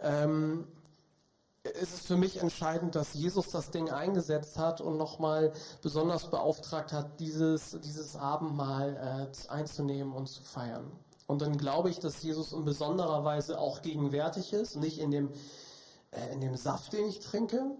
Ähm, 0.00 0.66
ist 1.80 1.94
es 1.94 2.00
für 2.00 2.16
mich 2.16 2.40
entscheidend, 2.40 2.94
dass 2.94 3.14
Jesus 3.14 3.48
das 3.48 3.70
Ding 3.70 3.90
eingesetzt 3.90 4.58
hat 4.58 4.80
und 4.80 4.96
nochmal 4.96 5.52
besonders 5.82 6.30
beauftragt 6.30 6.92
hat, 6.92 7.20
dieses, 7.20 7.78
dieses 7.84 8.16
Abendmahl 8.16 9.28
äh, 9.28 9.50
einzunehmen 9.50 10.12
und 10.12 10.28
zu 10.28 10.42
feiern. 10.42 10.90
Und 11.26 11.42
dann 11.42 11.56
glaube 11.58 11.90
ich, 11.90 11.98
dass 11.98 12.22
Jesus 12.22 12.52
in 12.52 12.64
besonderer 12.64 13.24
Weise 13.24 13.58
auch 13.58 13.82
gegenwärtig 13.82 14.52
ist, 14.52 14.76
nicht 14.76 14.98
in 14.98 15.10
dem, 15.10 15.30
äh, 16.12 16.32
in 16.32 16.40
dem 16.40 16.56
Saft, 16.56 16.92
den 16.92 17.06
ich 17.06 17.20
trinke, 17.20 17.76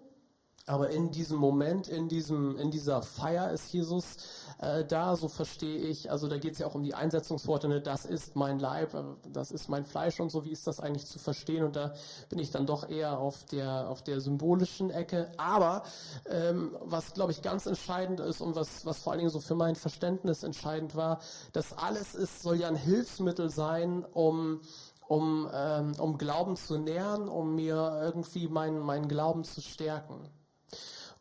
aber 0.68 0.90
in 0.90 1.12
diesem 1.12 1.38
Moment, 1.38 1.86
in 1.86 2.08
diesem, 2.08 2.58
in 2.58 2.72
dieser 2.72 3.00
Feier 3.00 3.52
ist 3.52 3.72
Jesus 3.72 4.16
äh, 4.58 4.84
da, 4.84 5.16
so 5.16 5.28
verstehe 5.28 5.78
ich. 5.78 6.10
Also 6.10 6.28
da 6.28 6.38
geht 6.38 6.54
es 6.54 6.58
ja 6.58 6.66
auch 6.66 6.74
um 6.74 6.82
die 6.82 6.94
Einsetzungsworte, 6.94 7.68
ne? 7.68 7.80
das 7.80 8.04
ist 8.04 8.36
mein 8.36 8.58
Leib, 8.58 8.94
äh, 8.94 9.02
das 9.30 9.50
ist 9.50 9.68
mein 9.68 9.84
Fleisch 9.84 10.18
und 10.20 10.30
so, 10.30 10.44
wie 10.44 10.52
ist 10.52 10.66
das 10.66 10.80
eigentlich 10.80 11.06
zu 11.06 11.18
verstehen? 11.18 11.64
Und 11.64 11.76
da 11.76 11.94
bin 12.28 12.38
ich 12.38 12.50
dann 12.50 12.66
doch 12.66 12.88
eher 12.88 13.18
auf 13.18 13.44
der, 13.44 13.88
auf 13.88 14.02
der 14.02 14.20
symbolischen 14.20 14.90
Ecke. 14.90 15.30
Aber 15.36 15.82
ähm, 16.28 16.76
was, 16.80 17.12
glaube 17.12 17.32
ich, 17.32 17.42
ganz 17.42 17.66
entscheidend 17.66 18.20
ist 18.20 18.40
und 18.40 18.56
was, 18.56 18.86
was 18.86 18.98
vor 18.98 19.12
allen 19.12 19.20
Dingen 19.20 19.30
so 19.30 19.40
für 19.40 19.54
mein 19.54 19.76
Verständnis 19.76 20.42
entscheidend 20.42 20.96
war, 20.96 21.20
das 21.52 21.72
alles 21.72 22.14
ist, 22.14 22.42
soll 22.42 22.56
ja 22.56 22.68
ein 22.68 22.76
Hilfsmittel 22.76 23.50
sein, 23.50 24.04
um 24.04 24.60
um, 25.08 25.48
ähm, 25.54 25.92
um 26.00 26.18
Glauben 26.18 26.56
zu 26.56 26.78
nähern, 26.78 27.28
um 27.28 27.54
mir 27.54 28.00
irgendwie 28.02 28.48
meinen, 28.48 28.80
meinen 28.80 29.06
Glauben 29.06 29.44
zu 29.44 29.60
stärken. 29.60 30.28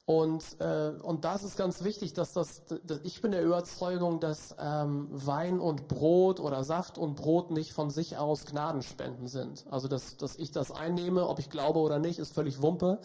Und, 0.07 0.43
äh, 0.59 0.91
und 1.01 1.25
das 1.25 1.43
ist 1.43 1.57
ganz 1.57 1.83
wichtig, 1.83 2.13
dass 2.13 2.31
das, 2.33 2.63
dass 2.65 2.99
ich 3.01 3.23
bin 3.23 3.31
der 3.31 3.43
Überzeugung, 3.43 4.19
dass 4.19 4.55
ähm, 4.59 5.07
Wein 5.09 5.59
und 5.59 5.87
Brot 5.87 6.39
oder 6.39 6.63
Saft 6.63 6.99
und 6.99 7.15
Brot 7.15 7.49
nicht 7.49 7.73
von 7.73 7.89
sich 7.89 8.15
aus 8.15 8.45
Gnadenspenden 8.45 9.27
sind. 9.27 9.65
Also 9.71 9.87
dass, 9.87 10.15
dass 10.17 10.35
ich 10.35 10.51
das 10.51 10.71
einnehme, 10.71 11.27
ob 11.27 11.39
ich 11.39 11.49
glaube 11.49 11.79
oder 11.79 11.97
nicht, 11.97 12.19
ist 12.19 12.35
völlig 12.35 12.61
Wumpe, 12.61 12.99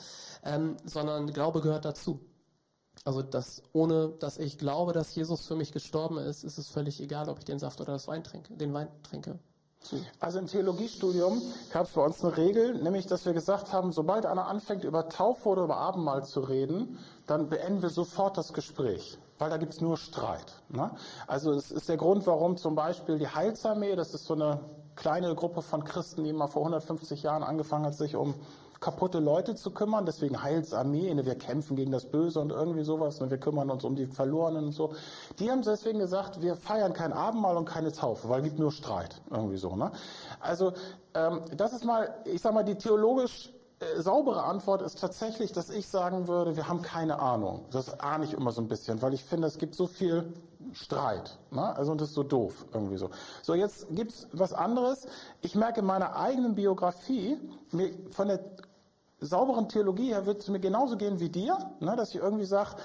ähm, 0.44 0.76
sondern 0.84 1.32
Glaube 1.32 1.62
gehört 1.62 1.86
dazu. 1.86 2.20
Also 3.04 3.22
dass 3.22 3.62
ohne, 3.72 4.10
dass 4.18 4.36
ich 4.36 4.58
glaube, 4.58 4.92
dass 4.92 5.14
Jesus 5.14 5.46
für 5.46 5.56
mich 5.56 5.72
gestorben 5.72 6.18
ist, 6.18 6.44
ist 6.44 6.58
es 6.58 6.68
völlig 6.68 7.00
egal, 7.00 7.30
ob 7.30 7.38
ich 7.38 7.46
den 7.46 7.58
Saft 7.58 7.80
oder 7.80 7.94
das 7.94 8.08
Wein 8.08 8.24
trinke, 8.24 8.54
den 8.54 8.74
Wein 8.74 8.88
trinke. 9.02 9.38
Also 10.20 10.38
im 10.38 10.46
Theologiestudium 10.46 11.42
gab 11.72 11.86
es 11.86 11.92
bei 11.92 12.04
uns 12.04 12.22
eine 12.22 12.36
Regel, 12.36 12.74
nämlich 12.82 13.06
dass 13.06 13.24
wir 13.24 13.32
gesagt 13.32 13.72
haben, 13.72 13.92
sobald 13.92 14.26
einer 14.26 14.46
anfängt 14.46 14.84
über 14.84 15.08
Taufe 15.08 15.48
oder 15.48 15.64
über 15.64 15.78
Abendmahl 15.78 16.24
zu 16.24 16.40
reden, 16.40 16.98
dann 17.26 17.48
beenden 17.48 17.82
wir 17.82 17.88
sofort 17.88 18.36
das 18.36 18.52
Gespräch, 18.52 19.18
weil 19.38 19.50
da 19.50 19.56
gibt 19.56 19.72
es 19.72 19.80
nur 19.80 19.96
Streit. 19.96 20.62
Ne? 20.68 20.90
Also 21.26 21.52
es 21.52 21.70
ist 21.70 21.88
der 21.88 21.96
Grund, 21.96 22.26
warum 22.26 22.56
zum 22.56 22.74
Beispiel 22.74 23.18
die 23.18 23.28
Heilsarmee, 23.28 23.96
das 23.96 24.14
ist 24.14 24.26
so 24.26 24.34
eine 24.34 24.60
kleine 24.96 25.34
Gruppe 25.34 25.62
von 25.62 25.82
Christen, 25.82 26.24
die 26.24 26.32
mal 26.32 26.48
vor 26.48 26.62
150 26.62 27.22
Jahren 27.22 27.42
angefangen 27.42 27.86
hat, 27.86 27.94
sich 27.94 28.16
um 28.16 28.34
kaputte 28.80 29.18
Leute 29.18 29.54
zu 29.54 29.70
kümmern, 29.72 30.06
deswegen 30.06 30.42
Heilsarmee, 30.42 31.12
ne, 31.12 31.26
wir 31.26 31.34
kämpfen 31.34 31.76
gegen 31.76 31.92
das 31.92 32.06
Böse 32.06 32.40
und 32.40 32.50
irgendwie 32.50 32.82
sowas, 32.82 33.20
ne, 33.20 33.30
wir 33.30 33.38
kümmern 33.38 33.70
uns 33.70 33.84
um 33.84 33.94
die 33.94 34.06
Verlorenen 34.06 34.66
und 34.66 34.72
so. 34.72 34.94
Die 35.38 35.50
haben 35.50 35.62
deswegen 35.62 35.98
gesagt, 35.98 36.40
wir 36.40 36.56
feiern 36.56 36.94
kein 36.94 37.12
Abendmahl 37.12 37.58
und 37.58 37.66
keine 37.66 37.92
Taufe, 37.92 38.28
weil 38.30 38.40
es 38.40 38.44
gibt 38.44 38.58
nur 38.58 38.72
Streit, 38.72 39.20
irgendwie 39.30 39.58
so. 39.58 39.76
Ne? 39.76 39.92
Also 40.40 40.72
ähm, 41.14 41.42
das 41.54 41.74
ist 41.74 41.84
mal, 41.84 42.14
ich 42.24 42.40
sag 42.40 42.54
mal, 42.54 42.64
die 42.64 42.76
theologisch 42.76 43.52
äh, 43.80 44.00
saubere 44.00 44.44
Antwort 44.44 44.80
ist 44.80 44.98
tatsächlich, 44.98 45.52
dass 45.52 45.68
ich 45.68 45.86
sagen 45.86 46.26
würde, 46.26 46.56
wir 46.56 46.66
haben 46.66 46.80
keine 46.80 47.18
Ahnung. 47.18 47.66
Das 47.70 48.00
ahne 48.00 48.24
ich 48.24 48.32
immer 48.32 48.52
so 48.52 48.62
ein 48.62 48.68
bisschen, 48.68 49.02
weil 49.02 49.12
ich 49.12 49.24
finde, 49.24 49.46
es 49.46 49.58
gibt 49.58 49.74
so 49.74 49.86
viel 49.86 50.32
Streit. 50.72 51.38
Ne? 51.50 51.76
Also 51.76 51.92
und 51.92 52.00
das 52.00 52.08
ist 52.08 52.14
so 52.14 52.22
doof 52.22 52.64
irgendwie 52.72 52.96
so. 52.96 53.10
So, 53.42 53.54
jetzt 53.54 53.88
gibt's 53.90 54.26
was 54.32 54.52
anderes. 54.52 55.06
Ich 55.42 55.54
merke 55.54 55.80
in 55.80 55.86
meiner 55.86 56.16
eigenen 56.16 56.54
Biografie, 56.54 57.38
mir 57.72 57.92
von 58.10 58.28
der 58.28 58.40
sauberen 59.20 59.68
Theologie 59.68 60.12
her 60.12 60.26
wird 60.26 60.40
es 60.40 60.48
mir 60.48 60.60
genauso 60.60 60.96
gehen 60.96 61.20
wie 61.20 61.28
dir, 61.28 61.58
ne, 61.80 61.94
dass 61.96 62.14
ich 62.14 62.20
irgendwie 62.20 62.46
sage, 62.46 62.76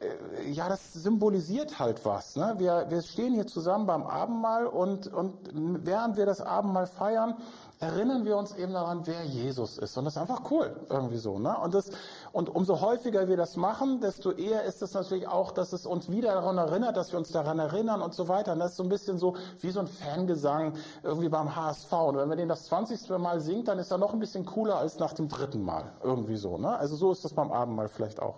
äh, 0.00 0.50
ja, 0.50 0.68
das 0.68 0.92
symbolisiert 0.92 1.78
halt 1.78 2.04
was. 2.04 2.36
Ne? 2.36 2.54
Wir, 2.58 2.86
wir 2.88 3.02
stehen 3.02 3.34
hier 3.34 3.46
zusammen 3.46 3.86
beim 3.86 4.04
Abendmahl 4.04 4.66
und, 4.66 5.12
und 5.12 5.34
während 5.52 6.16
wir 6.16 6.26
das 6.26 6.40
Abendmahl 6.40 6.86
feiern, 6.86 7.34
erinnern 7.80 8.24
wir 8.24 8.36
uns 8.36 8.54
eben 8.56 8.72
daran, 8.72 9.06
wer 9.06 9.24
Jesus 9.24 9.78
ist. 9.78 9.96
Und 9.96 10.04
das 10.04 10.16
ist 10.16 10.20
einfach 10.20 10.50
cool, 10.50 10.74
irgendwie 10.90 11.18
so. 11.18 11.38
Ne? 11.38 11.56
Und, 11.58 11.74
das, 11.74 11.90
und 12.32 12.54
umso 12.54 12.80
häufiger 12.80 13.28
wir 13.28 13.36
das 13.36 13.56
machen, 13.56 14.00
desto 14.00 14.32
eher 14.32 14.64
ist 14.64 14.82
es 14.82 14.94
natürlich 14.94 15.28
auch, 15.28 15.52
dass 15.52 15.72
es 15.72 15.86
uns 15.86 16.10
wieder 16.10 16.34
daran 16.34 16.58
erinnert, 16.58 16.96
dass 16.96 17.12
wir 17.12 17.18
uns 17.18 17.30
daran 17.30 17.58
erinnern 17.58 18.02
und 18.02 18.14
so 18.14 18.26
weiter. 18.26 18.52
Und 18.52 18.58
das 18.58 18.72
ist 18.72 18.76
so 18.78 18.82
ein 18.82 18.88
bisschen 18.88 19.18
so 19.18 19.36
wie 19.60 19.70
so 19.70 19.80
ein 19.80 19.86
Fangesang 19.86 20.72
irgendwie 21.04 21.28
beim 21.28 21.54
HSV. 21.54 21.92
Und 21.92 22.16
wenn 22.16 22.28
man 22.28 22.38
den 22.38 22.48
das 22.48 22.64
20. 22.64 23.10
Mal 23.18 23.40
singt, 23.40 23.68
dann 23.68 23.78
ist 23.78 23.90
er 23.90 23.98
noch 23.98 24.12
ein 24.12 24.18
bisschen 24.18 24.44
cooler 24.44 24.78
als 24.78 24.98
nach 24.98 25.12
dem 25.12 25.28
dritten 25.28 25.62
Mal. 25.62 25.84
Irgendwie 26.02 26.36
so. 26.36 26.58
Ne? 26.58 26.76
Also 26.76 26.96
so 26.96 27.12
ist 27.12 27.24
das 27.24 27.32
beim 27.32 27.52
Abendmahl 27.52 27.88
vielleicht 27.88 28.20
auch. 28.20 28.36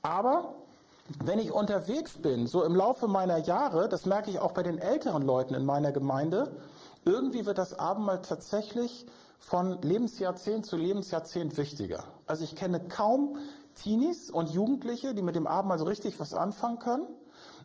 Aber 0.00 0.54
wenn 1.22 1.38
ich 1.38 1.52
unterwegs 1.52 2.16
bin, 2.16 2.46
so 2.46 2.64
im 2.64 2.74
Laufe 2.74 3.08
meiner 3.08 3.38
Jahre, 3.38 3.90
das 3.90 4.06
merke 4.06 4.30
ich 4.30 4.38
auch 4.38 4.52
bei 4.52 4.62
den 4.62 4.78
älteren 4.78 5.22
Leuten 5.22 5.52
in 5.54 5.66
meiner 5.66 5.92
Gemeinde, 5.92 6.50
irgendwie 7.04 7.46
wird 7.46 7.58
das 7.58 7.78
Abendmahl 7.78 8.22
tatsächlich 8.22 9.06
von 9.38 9.80
Lebensjahrzehnt 9.82 10.64
zu 10.64 10.76
Lebensjahrzehnt 10.76 11.56
wichtiger. 11.56 12.04
Also 12.26 12.44
ich 12.44 12.56
kenne 12.56 12.80
kaum 12.80 13.38
Teenies 13.74 14.30
und 14.30 14.50
Jugendliche, 14.50 15.14
die 15.14 15.22
mit 15.22 15.36
dem 15.36 15.46
Abendmahl 15.46 15.78
so 15.78 15.84
richtig 15.84 16.18
was 16.20 16.32
anfangen 16.32 16.78
können. 16.78 17.06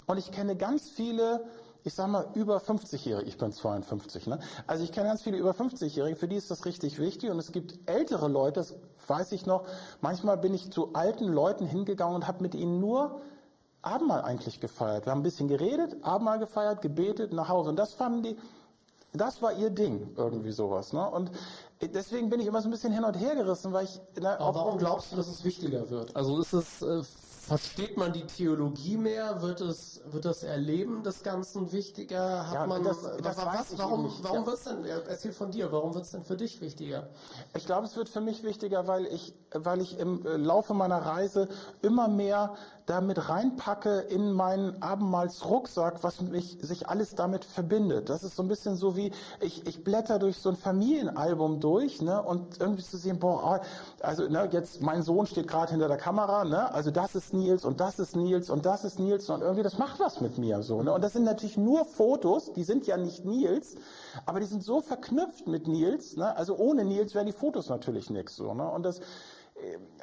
Und 0.07 0.17
ich 0.17 0.31
kenne 0.31 0.55
ganz 0.55 0.89
viele, 0.89 1.45
ich 1.83 1.93
sag 1.93 2.07
mal, 2.07 2.27
über 2.33 2.57
50-Jährige, 2.57 3.29
ich 3.29 3.37
bin 3.37 3.51
52, 3.51 4.27
ne? 4.27 4.39
Also 4.67 4.83
ich 4.83 4.91
kenne 4.91 5.07
ganz 5.07 5.21
viele 5.21 5.37
über 5.37 5.51
50-Jährige, 5.51 6.15
für 6.15 6.27
die 6.27 6.35
ist 6.35 6.51
das 6.51 6.65
richtig 6.65 6.99
wichtig. 6.99 7.29
Und 7.29 7.37
es 7.39 7.51
gibt 7.51 7.79
ältere 7.89 8.27
Leute, 8.27 8.59
das 8.59 8.75
weiß 9.07 9.31
ich 9.31 9.45
noch, 9.45 9.65
manchmal 10.01 10.37
bin 10.37 10.53
ich 10.53 10.71
zu 10.71 10.93
alten 10.93 11.25
Leuten 11.25 11.65
hingegangen 11.65 12.15
und 12.15 12.27
habe 12.27 12.41
mit 12.41 12.55
ihnen 12.55 12.79
nur 12.79 13.21
Abendmahl 13.81 14.21
eigentlich 14.23 14.59
gefeiert. 14.59 15.05
Wir 15.05 15.11
haben 15.11 15.19
ein 15.19 15.23
bisschen 15.23 15.47
geredet, 15.47 16.03
Abendmahl 16.03 16.39
gefeiert, 16.39 16.81
gebetet, 16.81 17.31
nach 17.31 17.47
Hause. 17.47 17.69
Und 17.69 17.77
das 17.77 17.93
fanden 17.93 18.23
die, 18.23 18.37
das 19.13 19.41
war 19.41 19.53
ihr 19.53 19.69
Ding, 19.69 20.13
irgendwie 20.15 20.51
sowas. 20.51 20.93
Ne? 20.93 21.09
Und 21.09 21.31
deswegen 21.81 22.29
bin 22.29 22.39
ich 22.39 22.47
immer 22.47 22.61
so 22.61 22.67
ein 22.67 22.71
bisschen 22.71 22.93
hin 22.93 23.03
und 23.03 23.15
her 23.15 23.35
gerissen, 23.35 23.73
weil 23.73 23.85
ich. 23.85 23.99
Ne, 24.19 24.39
Aber 24.39 24.55
warum 24.55 24.77
glaubst 24.77 25.11
du, 25.11 25.15
dass 25.15 25.27
es 25.27 25.43
wichtiger 25.43 25.89
wird? 25.89 26.15
Also 26.15 26.39
ist 26.39 26.53
es 26.53 26.81
äh, 26.81 27.01
Versteht 27.49 27.97
man 27.97 28.13
die 28.13 28.27
Theologie 28.27 28.95
mehr? 28.95 29.41
Wird 29.41 29.59
es, 29.59 30.01
wird 30.05 30.23
das 30.23 30.43
Erleben 30.43 31.01
des 31.01 31.23
Ganzen 31.23 31.71
wichtiger? 31.71 32.45
Hat 32.45 32.53
ja, 32.53 32.67
man 32.67 32.83
das, 32.83 33.01
das 33.01 33.37
was, 33.37 33.37
was 33.37 33.77
warum, 33.79 34.13
warum 34.21 34.41
ja. 34.41 34.45
wird 34.45 34.55
es 34.55 34.63
denn, 34.65 34.85
erzähl 34.85 35.31
von 35.31 35.49
dir, 35.49 35.71
warum 35.71 35.95
wird 35.95 36.05
es 36.05 36.11
denn 36.11 36.23
für 36.23 36.37
dich 36.37 36.61
wichtiger? 36.61 37.09
Ich 37.55 37.65
glaube, 37.65 37.87
es 37.87 37.95
wird 37.95 38.07
für 38.07 38.21
mich 38.21 38.43
wichtiger, 38.43 38.85
weil 38.85 39.07
ich, 39.07 39.33
weil 39.53 39.81
ich 39.81 39.99
im 39.99 40.25
äh, 40.25 40.37
Laufe 40.37 40.73
meiner 40.73 40.97
Reise 40.97 41.47
immer 41.81 42.07
mehr 42.07 42.55
damit 42.89 43.29
reinpacke 43.29 43.99
in 43.99 44.31
meinen 44.31 44.81
Abendmahlsrucksack, 44.81 46.03
was 46.03 46.21
mich, 46.21 46.57
sich 46.61 46.89
alles 46.89 47.13
damit 47.13 47.45
verbindet. 47.45 48.09
Das 48.09 48.23
ist 48.23 48.35
so 48.35 48.41
ein 48.41 48.47
bisschen 48.47 48.75
so 48.77 48.95
wie, 48.95 49.11
ich, 49.41 49.67
ich 49.67 49.83
blätter 49.83 50.17
durch 50.17 50.37
so 50.37 50.49
ein 50.49 50.55
Familienalbum 50.55 51.59
durch, 51.59 52.01
ne, 52.01 52.21
und 52.21 52.59
irgendwie 52.59 52.83
zu 52.83 52.97
sehen, 52.97 53.19
boah, 53.19 53.61
also, 53.99 54.27
ne, 54.27 54.49
jetzt, 54.51 54.81
mein 54.81 55.03
Sohn 55.03 55.27
steht 55.27 55.47
gerade 55.47 55.71
hinter 55.71 55.87
der 55.87 55.97
Kamera, 55.97 56.45
ne, 56.45 56.73
also 56.73 56.89
das 56.89 57.13
ist 57.13 57.31
Nils 57.31 57.63
und 57.63 57.79
das 57.79 57.99
ist 57.99 58.15
Nils 58.15 58.49
und 58.49 58.65
das 58.65 58.83
ist 58.83 58.97
Nils 58.99 59.29
und 59.29 59.41
irgendwie 59.41 59.63
das 59.63 59.77
macht 59.77 59.99
was 59.99 60.19
mit 60.19 60.39
mir 60.39 60.63
so. 60.63 60.81
Ne? 60.81 60.91
Und 60.91 61.03
das 61.03 61.13
sind 61.13 61.25
natürlich 61.25 61.57
nur 61.57 61.85
Fotos, 61.85 62.53
die 62.53 62.63
sind 62.63 62.87
ja 62.87 62.97
nicht 62.97 63.23
Nils, 63.23 63.75
aber 64.25 64.39
die 64.39 64.45
sind 64.45 64.63
so 64.63 64.81
verknüpft 64.81 65.47
mit 65.47 65.67
Nils. 65.67 66.15
Ne? 66.17 66.35
Also 66.35 66.57
ohne 66.57 66.85
Nils 66.85 67.15
wären 67.15 67.25
die 67.25 67.33
Fotos 67.33 67.69
natürlich 67.69 68.09
nichts 68.09 68.35
so. 68.35 68.53
Ne? 68.53 68.69
Und 68.69 68.83
das 68.83 69.01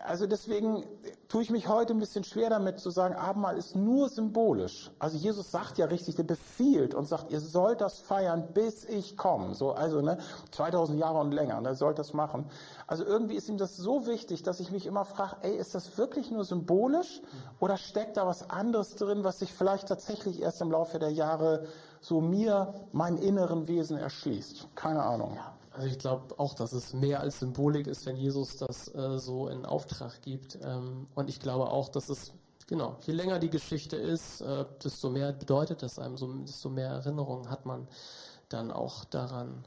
also 0.05 0.27
deswegen 0.27 0.85
tue 1.29 1.43
ich 1.43 1.51
mich 1.51 1.69
heute 1.69 1.93
ein 1.93 1.99
bisschen 1.99 2.25
schwer 2.25 2.51
damit 2.51 2.79
zu 2.79 2.91
sagen, 2.91 3.15
Abendmahl 3.15 3.57
ist 3.57 3.75
nur 3.75 4.09
symbolisch. 4.09 4.91
Also 4.99 5.17
Jesus 5.17 5.51
sagt 5.51 5.79
ja 5.79 5.87
richtig, 5.87 6.15
der 6.15 6.23
befiehlt 6.23 6.95
und 6.95 7.07
sagt, 7.07 7.33
ihr 7.33 7.41
sollt 7.41 7.81
das 7.81 7.99
feiern, 7.99 8.49
bis 8.53 8.85
ich 8.85 9.17
komme. 9.17 9.55
So, 9.55 9.73
also 9.73 10.03
ne, 10.03 10.19
2000 10.53 10.99
Jahre 10.99 11.19
und 11.19 11.33
länger, 11.33 11.61
ne, 11.61 11.75
sollt 11.75 11.99
das 11.99 12.13
machen. 12.13 12.47
Also 12.87 13.05
irgendwie 13.05 13.35
ist 13.35 13.49
ihm 13.49 13.59
das 13.59 13.77
so 13.77 14.07
wichtig, 14.07 14.43
dass 14.43 14.61
ich 14.61 14.71
mich 14.71 14.87
immer 14.87 15.05
frage, 15.05 15.37
ey, 15.43 15.57
ist 15.57 15.75
das 15.75 15.97
wirklich 15.99 16.31
nur 16.31 16.45
symbolisch 16.45 17.23
oder 17.59 17.77
steckt 17.77 18.17
da 18.17 18.27
was 18.27 18.49
anderes 18.51 18.95
drin, 18.95 19.25
was 19.25 19.39
sich 19.39 19.53
vielleicht 19.53 19.89
tatsächlich 19.89 20.41
erst 20.41 20.61
im 20.61 20.71
Laufe 20.71 20.99
der 20.99 21.11
Jahre 21.11 21.67
so 22.01 22.21
mir, 22.21 22.75
meinem 22.93 23.19
inneren 23.19 23.69
Wesen 23.69 23.97
erschließt? 23.97 24.69
Keine 24.75 25.03
Ahnung. 25.03 25.35
Ja. 25.35 25.53
Also 25.73 25.89
ich 25.89 25.99
glaube 25.99 26.39
auch, 26.39 26.55
dass 26.55 26.73
es 26.73 26.95
mehr 26.95 27.21
als 27.21 27.41
Symbolik 27.41 27.87
ist, 27.87 28.07
wenn 28.07 28.17
Jesus 28.17 28.57
das 28.57 28.95
äh, 28.95 29.19
so 29.19 29.49
in 29.49 29.67
Auftrag 29.67 30.23
gibt. 30.23 30.59
Ähm, 30.63 31.07
und 31.15 31.29
ich 31.29 31.39
glaube 31.39 31.71
auch, 31.71 31.91
dass 31.91 32.09
es, 32.09 32.33
genau, 32.67 32.97
je 33.03 33.13
länger 33.13 33.39
die 33.39 33.51
Geschichte 33.51 33.97
ist, 33.97 34.41
äh, 34.41 34.65
desto 34.83 35.11
mehr 35.11 35.33
bedeutet 35.33 35.83
es 35.83 35.99
einem, 35.99 36.17
so, 36.17 36.33
desto 36.33 36.71
mehr 36.71 36.89
Erinnerungen 36.89 37.51
hat 37.51 37.67
man 37.67 37.87
dann 38.49 38.71
auch 38.71 39.05
daran. 39.05 39.67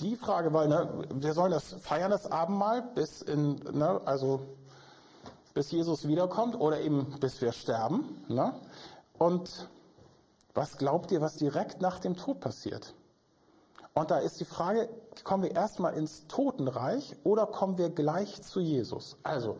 Die 0.00 0.16
Frage, 0.16 0.52
weil 0.54 0.68
ne, 0.68 1.04
wir 1.14 1.34
sollen 1.34 1.52
das 1.52 1.74
feiern, 1.74 2.10
das 2.10 2.30
Abendmahl, 2.30 2.82
bis 2.94 3.20
in, 3.20 3.56
ne, 3.72 4.00
also 4.06 4.40
bis 5.52 5.70
Jesus 5.70 6.08
wiederkommt 6.08 6.58
oder 6.58 6.80
eben 6.80 7.06
bis 7.20 7.40
wir 7.40 7.52
sterben. 7.52 8.24
Ne? 8.28 8.52
Und 9.18 9.68
was 10.54 10.78
glaubt 10.78 11.10
ihr, 11.10 11.20
was 11.20 11.36
direkt 11.36 11.82
nach 11.82 11.98
dem 11.98 12.16
Tod 12.16 12.40
passiert? 12.40 12.94
Und 13.94 14.10
da 14.10 14.18
ist 14.18 14.40
die 14.40 14.44
Frage, 14.44 14.88
kommen 15.22 15.44
wir 15.44 15.54
erstmal 15.54 15.94
ins 15.94 16.26
Totenreich 16.26 17.16
oder 17.22 17.46
kommen 17.46 17.78
wir 17.78 17.90
gleich 17.90 18.42
zu 18.42 18.60
Jesus? 18.60 19.16
Also, 19.22 19.56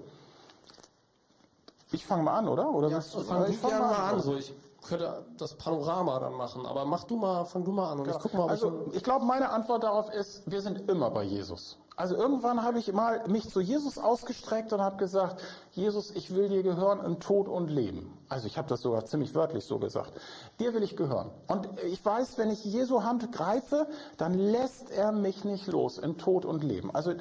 ich 1.93 2.05
fange 2.05 2.25
mal 2.25 2.39
an, 2.39 2.49
oder? 2.49 2.71
Oder 2.71 2.89
ja, 2.89 3.01
fang 3.01 3.49
ich 3.49 3.59
fange 3.59 3.79
mal 3.79 4.13
an. 4.13 4.21
So, 4.21 4.35
ich 4.35 4.53
könnte 4.83 5.25
das 5.39 5.55
Panorama 5.55 6.19
dann 6.19 6.33
machen, 6.33 6.67
aber 6.67 6.85
mach 6.85 7.05
du 7.05 7.17
mal, 7.17 7.45
fang 7.45 7.65
du 7.65 7.71
mal 7.71 7.93
an 7.93 8.01
und 8.01 8.05
genau. 8.05 8.17
ich 8.17 8.23
guck 8.23 8.35
mal. 8.35 8.49
Also, 8.49 8.87
ich, 8.89 8.97
ich 8.97 9.03
glaube, 9.05 9.25
meine 9.25 9.51
Antwort 9.51 9.85
darauf 9.85 10.11
ist, 10.13 10.43
wir 10.51 10.61
sind 10.61 10.91
immer 10.91 11.11
bei 11.11 11.23
Jesus. 11.23 11.79
Also 11.97 12.17
irgendwann 12.17 12.65
habe 12.65 12.81
ich 12.81 12.93
mal 12.93 13.23
mich 13.29 13.49
zu 13.49 13.61
Jesus 13.61 13.99
ausgestreckt 13.99 14.73
und 14.73 14.81
habe 14.81 14.97
gesagt, 14.97 15.41
Jesus, 15.71 16.11
ich 16.11 16.35
will 16.35 16.49
dir 16.49 16.65
gehören 16.65 17.05
in 17.05 17.21
Tod 17.21 17.47
und 17.47 17.69
Leben. 17.69 18.19
Also 18.29 18.49
ich 18.49 18.59
habe 18.59 18.69
das 18.69 18.81
sogar 18.81 19.05
ziemlich 19.05 19.33
wörtlich 19.37 19.65
so 19.65 19.79
gesagt. 19.79 20.13
Dir 20.59 20.75
will 20.75 20.83
ich 20.83 20.97
gehören. 20.97 21.31
Und 21.47 21.69
ich 21.85 22.05
weiß, 22.05 22.37
wenn 22.37 22.51
ich 22.51 22.65
Jesu 22.65 23.05
Hand 23.05 23.31
greife, 23.31 23.87
dann 24.17 24.35
lässt 24.35 24.91
er 24.91 25.13
mich 25.13 25.45
nicht 25.45 25.69
los 25.69 25.99
in 25.99 26.19
Tod 26.19 26.45
und 26.45 26.65
Leben. 26.65 26.93
Also 26.93 27.13
äh, 27.13 27.19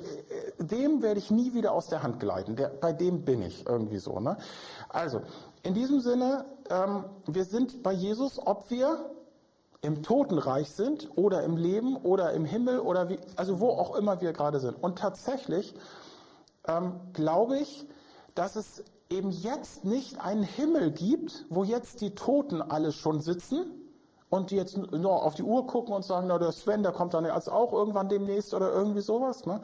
dem 0.57 1.03
werde 1.03 1.19
ich 1.19 1.29
nie 1.29 1.53
wieder 1.53 1.71
aus 1.73 1.87
der 1.87 2.01
Hand 2.01 2.19
gleiten. 2.19 2.55
Der, 2.55 2.69
bei 2.69 2.93
dem 2.93 3.25
bin 3.25 3.43
ich 3.43 3.67
irgendwie 3.67 3.99
so. 3.99 4.19
Ne? 4.19 4.37
Also 4.89 5.21
in 5.61 5.75
diesem 5.75 5.99
Sinne, 5.99 6.45
ähm, 6.71 7.05
wir 7.27 7.45
sind 7.45 7.83
bei 7.83 7.93
Jesus, 7.93 8.39
ob 8.43 8.71
wir 8.71 8.97
im 9.83 10.01
Totenreich 10.01 10.71
sind 10.71 11.09
oder 11.15 11.43
im 11.43 11.57
Leben 11.57 11.97
oder 11.97 12.31
im 12.31 12.45
Himmel 12.45 12.79
oder 12.79 13.09
wie, 13.09 13.19
also 13.35 13.59
wo 13.59 13.69
auch 13.69 13.95
immer 13.95 14.21
wir 14.21 14.31
gerade 14.31 14.59
sind. 14.59 14.81
Und 14.81 14.97
tatsächlich 14.97 15.75
ähm, 16.65 17.01
glaube 17.11 17.59
ich, 17.59 17.85
dass 18.33 18.55
es 18.55 18.83
eben 19.09 19.29
jetzt 19.29 19.83
nicht 19.83 20.21
einen 20.21 20.43
Himmel 20.43 20.91
gibt, 20.91 21.45
wo 21.49 21.65
jetzt 21.65 21.99
die 21.99 22.15
Toten 22.15 22.61
alle 22.61 22.93
schon 22.93 23.19
sitzen 23.19 23.65
und 24.29 24.51
die 24.51 24.55
jetzt 24.55 24.77
nur 24.77 25.21
auf 25.21 25.35
die 25.35 25.43
Uhr 25.43 25.67
gucken 25.67 25.93
und 25.93 26.05
sagen, 26.05 26.27
na 26.27 26.39
der 26.39 26.53
Sven, 26.53 26.81
der 26.81 26.93
kommt 26.93 27.13
dann 27.13 27.25
jetzt 27.25 27.51
auch 27.51 27.73
irgendwann 27.73 28.07
demnächst 28.07 28.53
oder 28.53 28.71
irgendwie 28.71 29.01
sowas, 29.01 29.45
ne? 29.45 29.61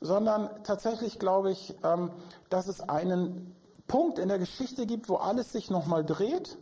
sondern 0.00 0.48
tatsächlich 0.64 1.18
glaube 1.18 1.50
ich, 1.50 1.76
ähm, 1.84 2.10
dass 2.48 2.66
es 2.66 2.80
einen 2.80 3.54
Punkt 3.86 4.18
in 4.18 4.28
der 4.28 4.38
Geschichte 4.38 4.86
gibt, 4.86 5.10
wo 5.10 5.16
alles 5.16 5.52
sich 5.52 5.70
nochmal 5.70 6.02
dreht 6.02 6.56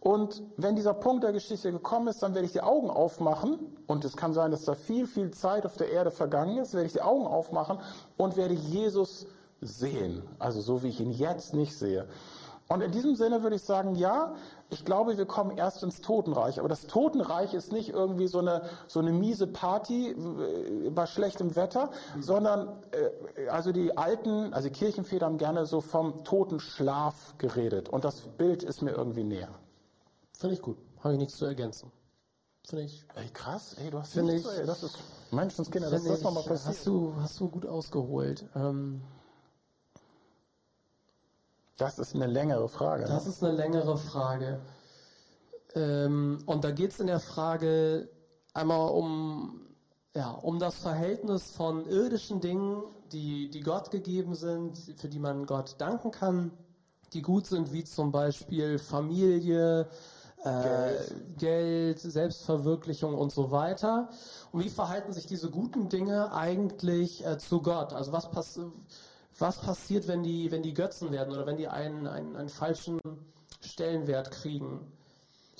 Und 0.00 0.42
wenn 0.56 0.76
dieser 0.76 0.94
Punkt 0.94 1.24
der 1.24 1.32
Geschichte 1.32 1.70
gekommen 1.70 2.08
ist, 2.08 2.22
dann 2.22 2.34
werde 2.34 2.46
ich 2.46 2.52
die 2.52 2.62
Augen 2.62 2.90
aufmachen. 2.90 3.58
Und 3.86 4.04
es 4.04 4.16
kann 4.16 4.32
sein, 4.32 4.50
dass 4.50 4.64
da 4.64 4.74
viel, 4.74 5.06
viel 5.06 5.30
Zeit 5.30 5.66
auf 5.66 5.76
der 5.76 5.90
Erde 5.90 6.10
vergangen 6.10 6.56
ist. 6.56 6.72
Werde 6.72 6.86
ich 6.86 6.94
die 6.94 7.02
Augen 7.02 7.26
aufmachen 7.26 7.78
und 8.16 8.36
werde 8.36 8.54
Jesus 8.54 9.26
sehen. 9.60 10.22
Also 10.38 10.62
so 10.62 10.82
wie 10.82 10.88
ich 10.88 11.00
ihn 11.00 11.10
jetzt 11.10 11.52
nicht 11.52 11.76
sehe. 11.76 12.06
Und 12.68 12.82
in 12.82 12.92
diesem 12.92 13.16
Sinne 13.16 13.42
würde 13.42 13.56
ich 13.56 13.62
sagen, 13.62 13.96
ja, 13.96 14.32
ich 14.70 14.84
glaube, 14.84 15.18
wir 15.18 15.26
kommen 15.26 15.58
erst 15.58 15.82
ins 15.82 16.00
Totenreich. 16.00 16.60
Aber 16.60 16.68
das 16.68 16.86
Totenreich 16.86 17.52
ist 17.52 17.72
nicht 17.72 17.88
irgendwie 17.88 18.28
so 18.28 18.38
eine, 18.38 18.62
so 18.86 19.00
eine 19.00 19.10
miese 19.10 19.48
Party 19.48 20.12
äh, 20.12 20.90
bei 20.90 21.06
schlechtem 21.06 21.56
Wetter, 21.56 21.90
mhm. 22.14 22.22
sondern 22.22 22.68
äh, 22.92 23.48
also 23.48 23.72
die 23.72 23.98
alten, 23.98 24.54
also 24.54 24.68
die 24.68 24.74
Kirchenväter 24.74 25.26
haben 25.26 25.36
gerne 25.36 25.66
so 25.66 25.80
vom 25.80 26.22
Totenschlaf 26.22 27.34
geredet. 27.38 27.88
Und 27.88 28.04
das 28.04 28.20
Bild 28.20 28.62
ist 28.62 28.82
mir 28.82 28.92
irgendwie 28.92 29.24
näher. 29.24 29.50
Finde 30.40 30.54
ich 30.54 30.62
gut. 30.62 30.78
Habe 31.00 31.12
ich 31.14 31.20
nichts 31.20 31.36
zu 31.36 31.44
ergänzen. 31.44 31.92
Finde 32.66 32.84
ich. 32.84 33.04
Ey, 33.14 33.28
krass, 33.28 33.76
ey, 33.78 33.90
du 33.90 33.98
hast 33.98 34.14
finde 34.14 34.36
ich, 34.36 34.42
so, 34.42 34.64
das 34.64 34.82
ist 34.82 34.98
Menschenskinder, 35.30 35.90
das 35.90 36.02
nochmal 36.22 36.42
passiert. 36.44 36.76
Hast 36.76 36.86
du, 36.86 37.14
hast 37.16 37.40
du 37.40 37.48
gut 37.48 37.66
ausgeholt. 37.66 38.46
Ähm, 38.54 39.02
das 41.76 41.98
ist 41.98 42.14
eine 42.14 42.26
längere 42.26 42.68
Frage. 42.68 43.04
Das 43.04 43.24
ne? 43.24 43.30
ist 43.30 43.44
eine 43.44 43.52
längere 43.54 43.98
Frage. 43.98 44.60
Ähm, 45.74 46.42
und 46.46 46.64
da 46.64 46.70
geht 46.70 46.92
es 46.92 47.00
in 47.00 47.08
der 47.08 47.20
Frage 47.20 48.08
einmal 48.54 48.90
um, 48.92 49.60
ja, 50.14 50.30
um 50.30 50.58
das 50.58 50.76
Verhältnis 50.76 51.50
von 51.50 51.86
irdischen 51.86 52.40
Dingen, 52.40 52.82
die, 53.12 53.50
die 53.50 53.60
Gott 53.60 53.90
gegeben 53.90 54.34
sind, 54.34 54.78
für 54.96 55.08
die 55.08 55.18
man 55.18 55.44
Gott 55.44 55.74
danken 55.78 56.10
kann, 56.10 56.50
die 57.12 57.20
gut 57.20 57.46
sind, 57.46 57.72
wie 57.72 57.84
zum 57.84 58.10
Beispiel 58.10 58.78
Familie, 58.78 59.88
äh, 60.44 60.62
Geld. 60.62 61.38
Geld, 61.38 61.98
Selbstverwirklichung 62.00 63.14
und 63.14 63.32
so 63.32 63.50
weiter. 63.50 64.08
Und 64.52 64.64
wie 64.64 64.70
verhalten 64.70 65.12
sich 65.12 65.26
diese 65.26 65.50
guten 65.50 65.88
Dinge 65.88 66.32
eigentlich 66.32 67.24
äh, 67.26 67.38
zu 67.38 67.62
Gott? 67.62 67.92
Also 67.92 68.12
was 68.12 68.30
passiert? 68.30 68.72
was 69.40 69.58
passiert, 69.58 70.06
wenn 70.08 70.22
die, 70.22 70.50
wenn 70.50 70.62
die 70.62 70.74
Götzen 70.74 71.12
werden 71.12 71.32
oder 71.32 71.46
wenn 71.46 71.56
die 71.56 71.68
einen, 71.68 72.06
einen, 72.06 72.36
einen 72.36 72.48
falschen 72.48 73.00
Stellenwert 73.60 74.30
kriegen. 74.30 74.80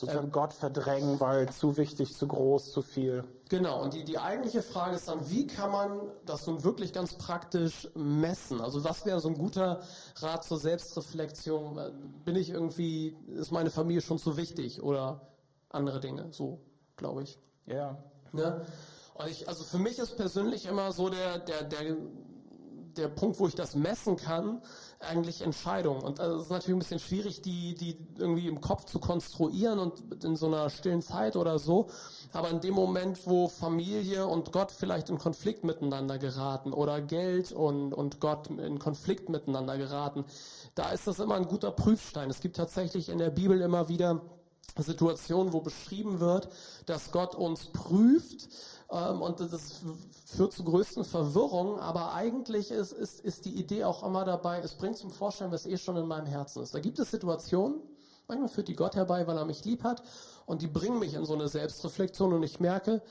Sozusagen 0.01 0.29
ähm, 0.29 0.33
Gott 0.33 0.55
verdrängen, 0.55 1.21
weil 1.21 1.51
zu 1.51 1.77
wichtig, 1.77 2.17
zu 2.17 2.27
groß, 2.27 2.73
zu 2.73 2.81
viel. 2.81 3.23
Genau, 3.51 3.83
und 3.83 3.93
die, 3.93 4.03
die 4.03 4.19
eigentliche 4.19 4.63
Frage 4.63 4.97
ist 4.97 5.09
dann, 5.09 5.29
wie 5.29 5.47
kann 5.47 5.71
man 5.71 6.01
das 6.25 6.47
nun 6.47 6.65
wirklich 6.65 6.95
ganz 6.95 7.15
praktisch 7.15 7.87
messen? 7.95 8.63
Also 8.63 8.83
was 8.83 9.05
wäre 9.05 9.21
so 9.21 9.29
ein 9.29 9.37
guter 9.37 9.83
Rat 10.17 10.45
zur 10.45 10.59
Selbstreflexion? 10.59 11.79
Bin 12.25 12.35
ich 12.35 12.49
irgendwie, 12.49 13.15
ist 13.27 13.53
meine 13.53 13.71
Familie 13.71 14.01
schon 14.01 14.19
zu 14.19 14.39
wichtig 14.39 14.83
oder 14.83 15.21
andere 15.69 16.01
Dinge? 16.01 16.29
So, 16.31 16.61
glaube 16.97 17.25
ich. 17.25 17.39
Ja. 17.67 17.99
ja? 18.33 18.63
Und 19.15 19.29
ich, 19.29 19.49
also 19.49 19.65
für 19.65 19.79
mich 19.79 19.99
ist 19.99 20.17
persönlich 20.17 20.65
immer 20.65 20.93
so 20.93 21.11
der, 21.11 21.41
der, 21.41 21.65
der 21.65 21.97
der 23.01 23.09
Punkt, 23.09 23.41
wo 23.41 23.47
ich 23.47 23.55
das 23.55 23.75
messen 23.75 24.17
kann, 24.17 24.63
eigentlich 25.01 25.43
Entscheidungen. 25.43 26.03
Und 26.03 26.21
also 26.21 26.37
es 26.37 26.43
ist 26.43 26.51
natürlich 26.51 26.77
ein 26.77 26.79
bisschen 26.79 26.99
schwierig, 26.99 27.43
die, 27.43 27.75
die 27.75 27.97
irgendwie 28.19 28.49
im 28.49 28.61
Kopf 28.61 28.85
zu 28.85 28.99
konstruieren 28.99 29.79
und 29.79 30.23
in 30.23 30.37
so 30.37 30.47
einer 30.47 30.71
stillen 30.71 31.03
Zeit 31.03 31.37
oder 31.37 31.59
so. 31.59 31.89
Aber 32.33 32.51
in 32.51 32.61
dem 32.61 32.75
Moment, 32.75 33.27
wo 33.27 33.49
Familie 33.49 34.27
und 34.27 34.53
Gott 34.53 34.71
vielleicht 34.71 35.09
in 35.09 35.19
Konflikt 35.19 35.65
miteinander 35.65 36.19
geraten 36.19 36.73
oder 36.73 37.01
Geld 37.01 37.53
und, 37.53 37.93
und 37.93 38.21
Gott 38.21 38.49
in 38.49 38.79
Konflikt 38.79 39.29
miteinander 39.29 39.79
geraten, 39.79 40.25
da 40.75 40.91
ist 40.91 41.07
das 41.07 41.19
immer 41.19 41.35
ein 41.35 41.49
guter 41.49 41.71
Prüfstein. 41.71 42.31
Es 42.31 42.41
gibt 42.41 42.57
tatsächlich 42.57 43.09
in 43.09 43.19
der 43.19 43.31
Bibel 43.31 43.61
immer 43.61 43.89
wieder 43.89 44.21
Situationen, 44.77 45.53
wo 45.53 45.61
beschrieben 45.61 46.21
wird, 46.21 46.49
dass 46.87 47.11
Gott 47.11 47.35
uns 47.35 47.67
prüft, 47.67 48.49
und 48.91 49.39
das 49.39 49.81
führt 50.27 50.53
zu 50.53 50.65
größten 50.65 51.05
Verwirrungen, 51.05 51.79
aber 51.79 52.13
eigentlich 52.13 52.71
ist, 52.71 52.93
ist, 52.93 53.21
ist 53.21 53.45
die 53.45 53.55
Idee 53.55 53.85
auch 53.85 54.03
immer 54.03 54.25
dabei, 54.25 54.59
es 54.59 54.75
bringt 54.75 54.97
zum 54.97 55.11
Vorstellen, 55.11 55.53
was 55.53 55.65
eh 55.67 55.77
schon 55.77 55.97
in 55.97 56.07
meinem 56.07 56.27
Herzen 56.27 56.63
ist. 56.63 56.75
Da 56.75 56.81
gibt 56.81 56.99
es 56.99 57.11
Situationen, 57.11 57.81
manchmal 58.27 58.49
führt 58.49 58.69
die 58.69 58.75
Gott 58.75 58.97
herbei, 58.97 59.27
weil 59.27 59.37
er 59.37 59.45
mich 59.45 59.65
lieb 59.65 59.85
hat, 59.85 60.03
und 60.47 60.63
die 60.63 60.67
bringen 60.67 60.99
mich 60.99 61.15
in 61.15 61.25
so 61.25 61.35
eine 61.35 61.47
Selbstreflexion 61.47 62.33
und 62.33 62.43
ich 62.43 62.59
merke, 62.59 63.03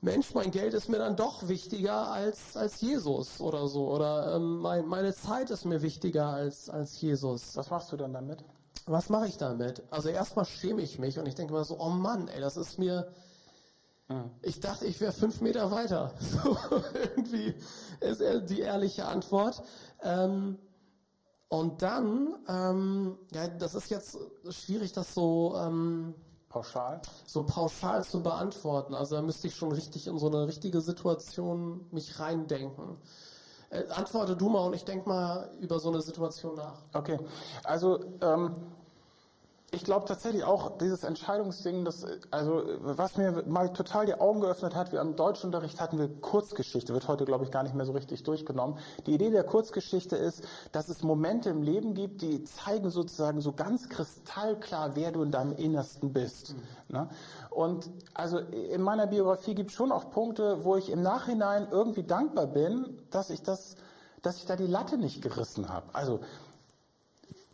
Mensch, 0.00 0.32
mein 0.32 0.52
Geld 0.52 0.74
ist 0.74 0.88
mir 0.88 0.98
dann 0.98 1.16
doch 1.16 1.48
wichtiger 1.48 2.12
als, 2.12 2.56
als 2.56 2.80
Jesus 2.80 3.40
oder 3.40 3.66
so. 3.66 3.88
Oder 3.88 4.36
ähm, 4.36 4.58
mein, 4.58 4.86
meine 4.86 5.12
Zeit 5.12 5.50
ist 5.50 5.64
mir 5.64 5.82
wichtiger 5.82 6.26
als, 6.28 6.70
als 6.70 7.00
Jesus. 7.00 7.56
Was 7.56 7.70
machst 7.70 7.90
du 7.90 7.96
dann 7.96 8.12
damit? 8.12 8.44
Was 8.86 9.08
mache 9.08 9.26
ich 9.26 9.38
damit? 9.38 9.82
Also 9.90 10.08
erstmal 10.08 10.44
schäme 10.44 10.82
ich 10.82 11.00
mich 11.00 11.18
und 11.18 11.26
ich 11.26 11.34
denke 11.34 11.52
mal 11.52 11.64
so, 11.64 11.78
oh 11.80 11.88
Mann, 11.88 12.28
ey, 12.28 12.40
das 12.40 12.56
ist 12.56 12.78
mir, 12.78 13.12
ich 14.42 14.60
dachte, 14.60 14.86
ich 14.86 15.00
wäre 15.00 15.12
fünf 15.12 15.40
Meter 15.40 15.70
weiter. 15.70 16.12
So, 16.20 16.56
irgendwie 17.16 17.54
ist 18.00 18.22
die 18.50 18.60
ehrliche 18.60 19.06
Antwort. 19.06 19.62
Ähm, 20.02 20.58
und 21.48 21.82
dann, 21.82 22.34
ähm, 22.48 23.18
ja, 23.32 23.48
das 23.48 23.74
ist 23.74 23.90
jetzt 23.90 24.18
schwierig, 24.50 24.92
das 24.92 25.14
so 25.14 25.54
ähm, 25.56 26.14
pauschal, 26.48 27.00
so 27.26 27.44
pauschal 27.44 28.04
zu 28.04 28.22
beantworten. 28.22 28.94
Also 28.94 29.16
da 29.16 29.22
müsste 29.22 29.46
ich 29.46 29.56
schon 29.56 29.72
richtig 29.72 30.06
in 30.06 30.18
so 30.18 30.28
eine 30.28 30.46
richtige 30.46 30.80
Situation 30.80 31.86
mich 31.90 32.18
reindenken. 32.18 32.98
Äh, 33.70 33.84
antworte 33.90 34.36
du 34.36 34.48
mal 34.48 34.66
und 34.66 34.74
ich 34.74 34.84
denke 34.84 35.08
mal 35.08 35.50
über 35.60 35.78
so 35.78 35.90
eine 35.90 36.00
Situation 36.00 36.54
nach. 36.54 36.82
Okay, 36.94 37.18
also 37.64 38.04
ähm, 38.20 38.54
ich 39.70 39.84
glaube 39.84 40.06
tatsächlich 40.06 40.44
auch 40.44 40.78
dieses 40.78 41.04
Entscheidungsding, 41.04 41.84
das, 41.84 42.06
also 42.30 42.62
was 42.80 43.18
mir 43.18 43.44
mal 43.46 43.70
total 43.72 44.06
die 44.06 44.14
Augen 44.14 44.40
geöffnet 44.40 44.74
hat, 44.74 44.92
wir 44.92 45.00
im 45.00 45.14
Deutschunterricht 45.14 45.78
hatten 45.78 45.98
wir 45.98 46.08
Kurzgeschichte, 46.08 46.94
wird 46.94 47.06
heute 47.06 47.26
glaube 47.26 47.44
ich 47.44 47.50
gar 47.50 47.62
nicht 47.62 47.74
mehr 47.74 47.84
so 47.84 47.92
richtig 47.92 48.22
durchgenommen. 48.22 48.78
Die 49.06 49.12
Idee 49.12 49.30
der 49.30 49.44
Kurzgeschichte 49.44 50.16
ist, 50.16 50.42
dass 50.72 50.88
es 50.88 51.02
Momente 51.02 51.50
im 51.50 51.62
Leben 51.62 51.92
gibt, 51.92 52.22
die 52.22 52.44
zeigen 52.44 52.88
sozusagen 52.88 53.42
so 53.42 53.52
ganz 53.52 53.90
kristallklar, 53.90 54.96
wer 54.96 55.12
du 55.12 55.22
in 55.22 55.30
deinem 55.30 55.52
Innersten 55.52 56.14
bist. 56.14 56.54
Mhm. 56.54 56.96
Ne? 56.96 57.08
Und 57.50 57.90
also 58.14 58.38
in 58.38 58.80
meiner 58.80 59.06
Biografie 59.06 59.54
gibt 59.54 59.70
es 59.70 59.76
schon 59.76 59.92
auch 59.92 60.10
Punkte, 60.10 60.64
wo 60.64 60.76
ich 60.76 60.90
im 60.90 61.02
Nachhinein 61.02 61.68
irgendwie 61.70 62.04
dankbar 62.04 62.46
bin, 62.46 62.98
dass 63.10 63.28
ich 63.28 63.42
das, 63.42 63.76
dass 64.22 64.38
ich 64.38 64.46
da 64.46 64.56
die 64.56 64.66
Latte 64.66 64.96
nicht 64.96 65.20
gerissen 65.20 65.68
habe. 65.68 65.86
Also 65.92 66.20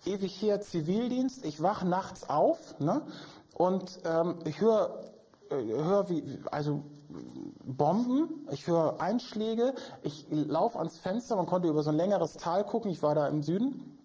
ewig 0.07 0.33
hier 0.33 0.61
Zivildienst, 0.61 1.45
ich 1.45 1.63
wach 1.63 1.83
nachts 1.83 2.29
auf 2.29 2.79
ne? 2.79 3.03
und 3.55 4.01
ähm, 4.05 4.39
ich 4.45 4.61
höre 4.61 5.05
äh, 5.51 5.57
hör 5.57 6.09
wie, 6.09 6.23
also 6.51 6.83
Bomben, 7.65 8.47
ich 8.51 8.67
höre 8.67 9.01
Einschläge, 9.01 9.75
ich 10.03 10.27
laufe 10.31 10.79
ans 10.79 10.99
Fenster, 10.99 11.37
man 11.37 11.47
konnte 11.47 11.69
über 11.69 11.83
so 11.83 11.91
ein 11.91 11.97
längeres 11.97 12.35
Tal 12.35 12.65
gucken, 12.65 12.91
ich 12.91 13.03
war 13.03 13.15
da 13.15 13.29
im 13.29 13.43
Süden. 13.43 13.99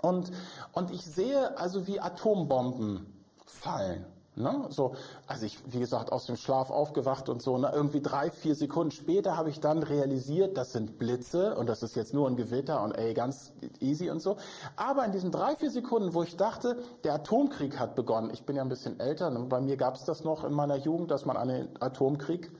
Und, 0.00 0.32
und 0.72 0.90
ich 0.90 1.04
sehe 1.04 1.56
also 1.58 1.86
wie 1.86 2.00
Atombomben 2.00 3.06
fallen. 3.46 4.04
Ne? 4.34 4.66
So, 4.70 4.94
also 5.26 5.44
ich, 5.44 5.58
wie 5.72 5.80
gesagt, 5.80 6.10
aus 6.10 6.24
dem 6.24 6.36
Schlaf 6.36 6.70
aufgewacht 6.70 7.28
und 7.28 7.42
so. 7.42 7.58
Ne? 7.58 7.70
Irgendwie 7.74 8.00
drei, 8.00 8.30
vier 8.30 8.54
Sekunden 8.54 8.90
später 8.90 9.36
habe 9.36 9.50
ich 9.50 9.60
dann 9.60 9.82
realisiert, 9.82 10.56
das 10.56 10.72
sind 10.72 10.98
Blitze 10.98 11.54
und 11.54 11.68
das 11.68 11.82
ist 11.82 11.96
jetzt 11.96 12.14
nur 12.14 12.28
ein 12.28 12.36
Gewitter 12.36 12.82
und 12.82 12.92
ey, 12.92 13.12
ganz 13.12 13.52
easy 13.80 14.08
und 14.08 14.20
so. 14.20 14.38
Aber 14.76 15.04
in 15.04 15.12
diesen 15.12 15.32
drei, 15.32 15.54
vier 15.56 15.70
Sekunden, 15.70 16.14
wo 16.14 16.22
ich 16.22 16.36
dachte, 16.38 16.82
der 17.04 17.14
Atomkrieg 17.14 17.78
hat 17.78 17.94
begonnen, 17.94 18.30
ich 18.32 18.44
bin 18.44 18.56
ja 18.56 18.62
ein 18.62 18.70
bisschen 18.70 18.98
älter, 19.00 19.28
ne? 19.28 19.40
bei 19.40 19.60
mir 19.60 19.76
gab 19.76 19.96
es 19.96 20.04
das 20.04 20.24
noch 20.24 20.44
in 20.44 20.54
meiner 20.54 20.76
Jugend, 20.76 21.10
dass 21.10 21.26
man 21.26 21.36
an 21.36 21.48
den 21.48 21.68
Atomkrieg 21.80 22.50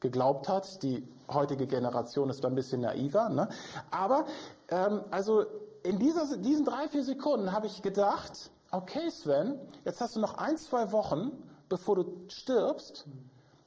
geglaubt 0.00 0.48
hat. 0.48 0.82
Die 0.82 1.06
heutige 1.30 1.66
Generation 1.66 2.30
ist 2.30 2.42
da 2.42 2.48
ein 2.48 2.54
bisschen 2.54 2.80
naiver. 2.80 3.28
Ne? 3.28 3.48
Aber 3.90 4.24
ähm, 4.68 5.02
also 5.10 5.44
in 5.82 5.98
dieser, 5.98 6.36
diesen 6.38 6.64
drei, 6.64 6.88
vier 6.88 7.04
Sekunden 7.04 7.52
habe 7.52 7.66
ich 7.66 7.82
gedacht, 7.82 8.50
okay 8.70 9.10
Sven, 9.10 9.58
jetzt 9.84 10.00
hast 10.00 10.16
du 10.16 10.20
noch 10.20 10.38
ein, 10.38 10.56
zwei 10.56 10.92
Wochen, 10.92 11.32
bevor 11.68 11.96
du 11.96 12.04
stirbst, 12.28 13.06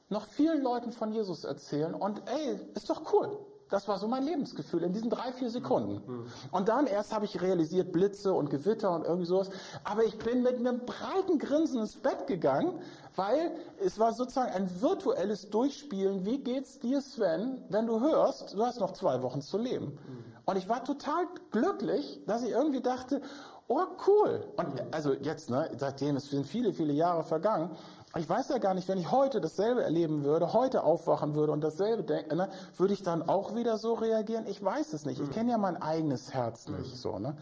noch 0.08 0.26
vielen 0.26 0.62
Leuten 0.62 0.92
von 0.92 1.12
Jesus 1.12 1.44
erzählen 1.44 1.94
und 1.94 2.22
ey, 2.28 2.58
ist 2.74 2.90
doch 2.90 3.12
cool. 3.12 3.38
Das 3.70 3.88
war 3.88 3.98
so 3.98 4.06
mein 4.06 4.22
Lebensgefühl 4.24 4.82
in 4.84 4.92
diesen 4.92 5.10
drei, 5.10 5.32
vier 5.32 5.50
Sekunden. 5.50 6.28
Und 6.52 6.68
dann 6.68 6.86
erst 6.86 7.12
habe 7.12 7.24
ich 7.24 7.40
realisiert 7.40 7.92
Blitze 7.92 8.32
und 8.32 8.50
Gewitter 8.50 8.94
und 8.94 9.04
irgendwie 9.04 9.26
sowas. 9.26 9.50
Aber 9.82 10.04
ich 10.04 10.16
bin 10.18 10.42
mit 10.42 10.56
einem 10.58 10.84
breiten 10.84 11.38
Grinsen 11.38 11.80
ins 11.80 11.96
Bett 11.96 12.26
gegangen, 12.26 12.78
weil 13.16 13.52
es 13.78 13.98
war 13.98 14.12
sozusagen 14.12 14.52
ein 14.52 14.80
virtuelles 14.80 15.50
Durchspielen. 15.50 16.24
Wie 16.24 16.38
geht's 16.38 16.78
dir, 16.78 17.00
Sven, 17.00 17.64
wenn 17.70 17.86
du 17.86 18.00
hörst, 18.00 18.54
du 18.54 18.64
hast 18.64 18.78
noch 18.80 18.92
zwei 18.92 19.22
Wochen 19.22 19.40
zu 19.40 19.58
leben? 19.58 19.98
Und 20.44 20.56
ich 20.56 20.68
war 20.68 20.84
total 20.84 21.26
glücklich, 21.50 22.20
dass 22.26 22.42
ich 22.42 22.50
irgendwie 22.50 22.82
dachte, 22.82 23.22
oh 23.68 23.86
cool. 24.06 24.46
Und 24.56 24.82
also 24.92 25.14
jetzt, 25.14 25.50
ne, 25.50 25.70
seitdem, 25.76 26.16
es 26.16 26.30
sind 26.30 26.46
viele, 26.46 26.72
viele 26.72 26.92
Jahre 26.92 27.24
vergangen. 27.24 27.70
Ich 28.16 28.28
weiß 28.28 28.48
ja 28.50 28.58
gar 28.58 28.74
nicht, 28.74 28.86
wenn 28.86 28.98
ich 28.98 29.10
heute 29.10 29.40
dasselbe 29.40 29.82
erleben 29.82 30.22
würde, 30.22 30.52
heute 30.52 30.84
aufwachen 30.84 31.34
würde 31.34 31.52
und 31.52 31.62
dasselbe 31.62 32.04
denken, 32.04 32.36
ne, 32.36 32.48
würde 32.76 32.94
ich 32.94 33.02
dann 33.02 33.28
auch 33.28 33.56
wieder 33.56 33.76
so 33.76 33.94
reagieren? 33.94 34.46
Ich 34.46 34.62
weiß 34.62 34.92
es 34.92 35.04
nicht. 35.04 35.20
Ich 35.20 35.30
kenne 35.30 35.50
ja 35.50 35.58
mein 35.58 35.80
eigenes 35.80 36.32
Herz 36.32 36.68
nicht 36.68 36.96
so, 36.96 37.18
ne. 37.18 37.36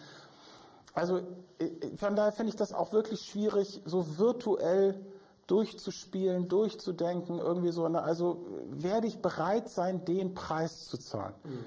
also 0.94 1.18
äh, 1.58 1.96
von 1.96 2.16
daher 2.16 2.32
finde 2.32 2.50
ich 2.50 2.56
das 2.56 2.72
auch 2.72 2.92
wirklich 2.92 3.20
schwierig, 3.20 3.82
so 3.84 4.18
virtuell 4.18 4.98
durchzuspielen, 5.46 6.48
durchzudenken, 6.48 7.38
irgendwie 7.38 7.72
so. 7.72 7.86
Ne? 7.88 8.02
Also 8.02 8.46
werde 8.70 9.06
ich 9.06 9.20
bereit 9.20 9.68
sein, 9.68 10.04
den 10.06 10.32
Preis 10.34 10.86
zu 10.86 10.96
zahlen. 10.96 11.34
Mhm. 11.44 11.64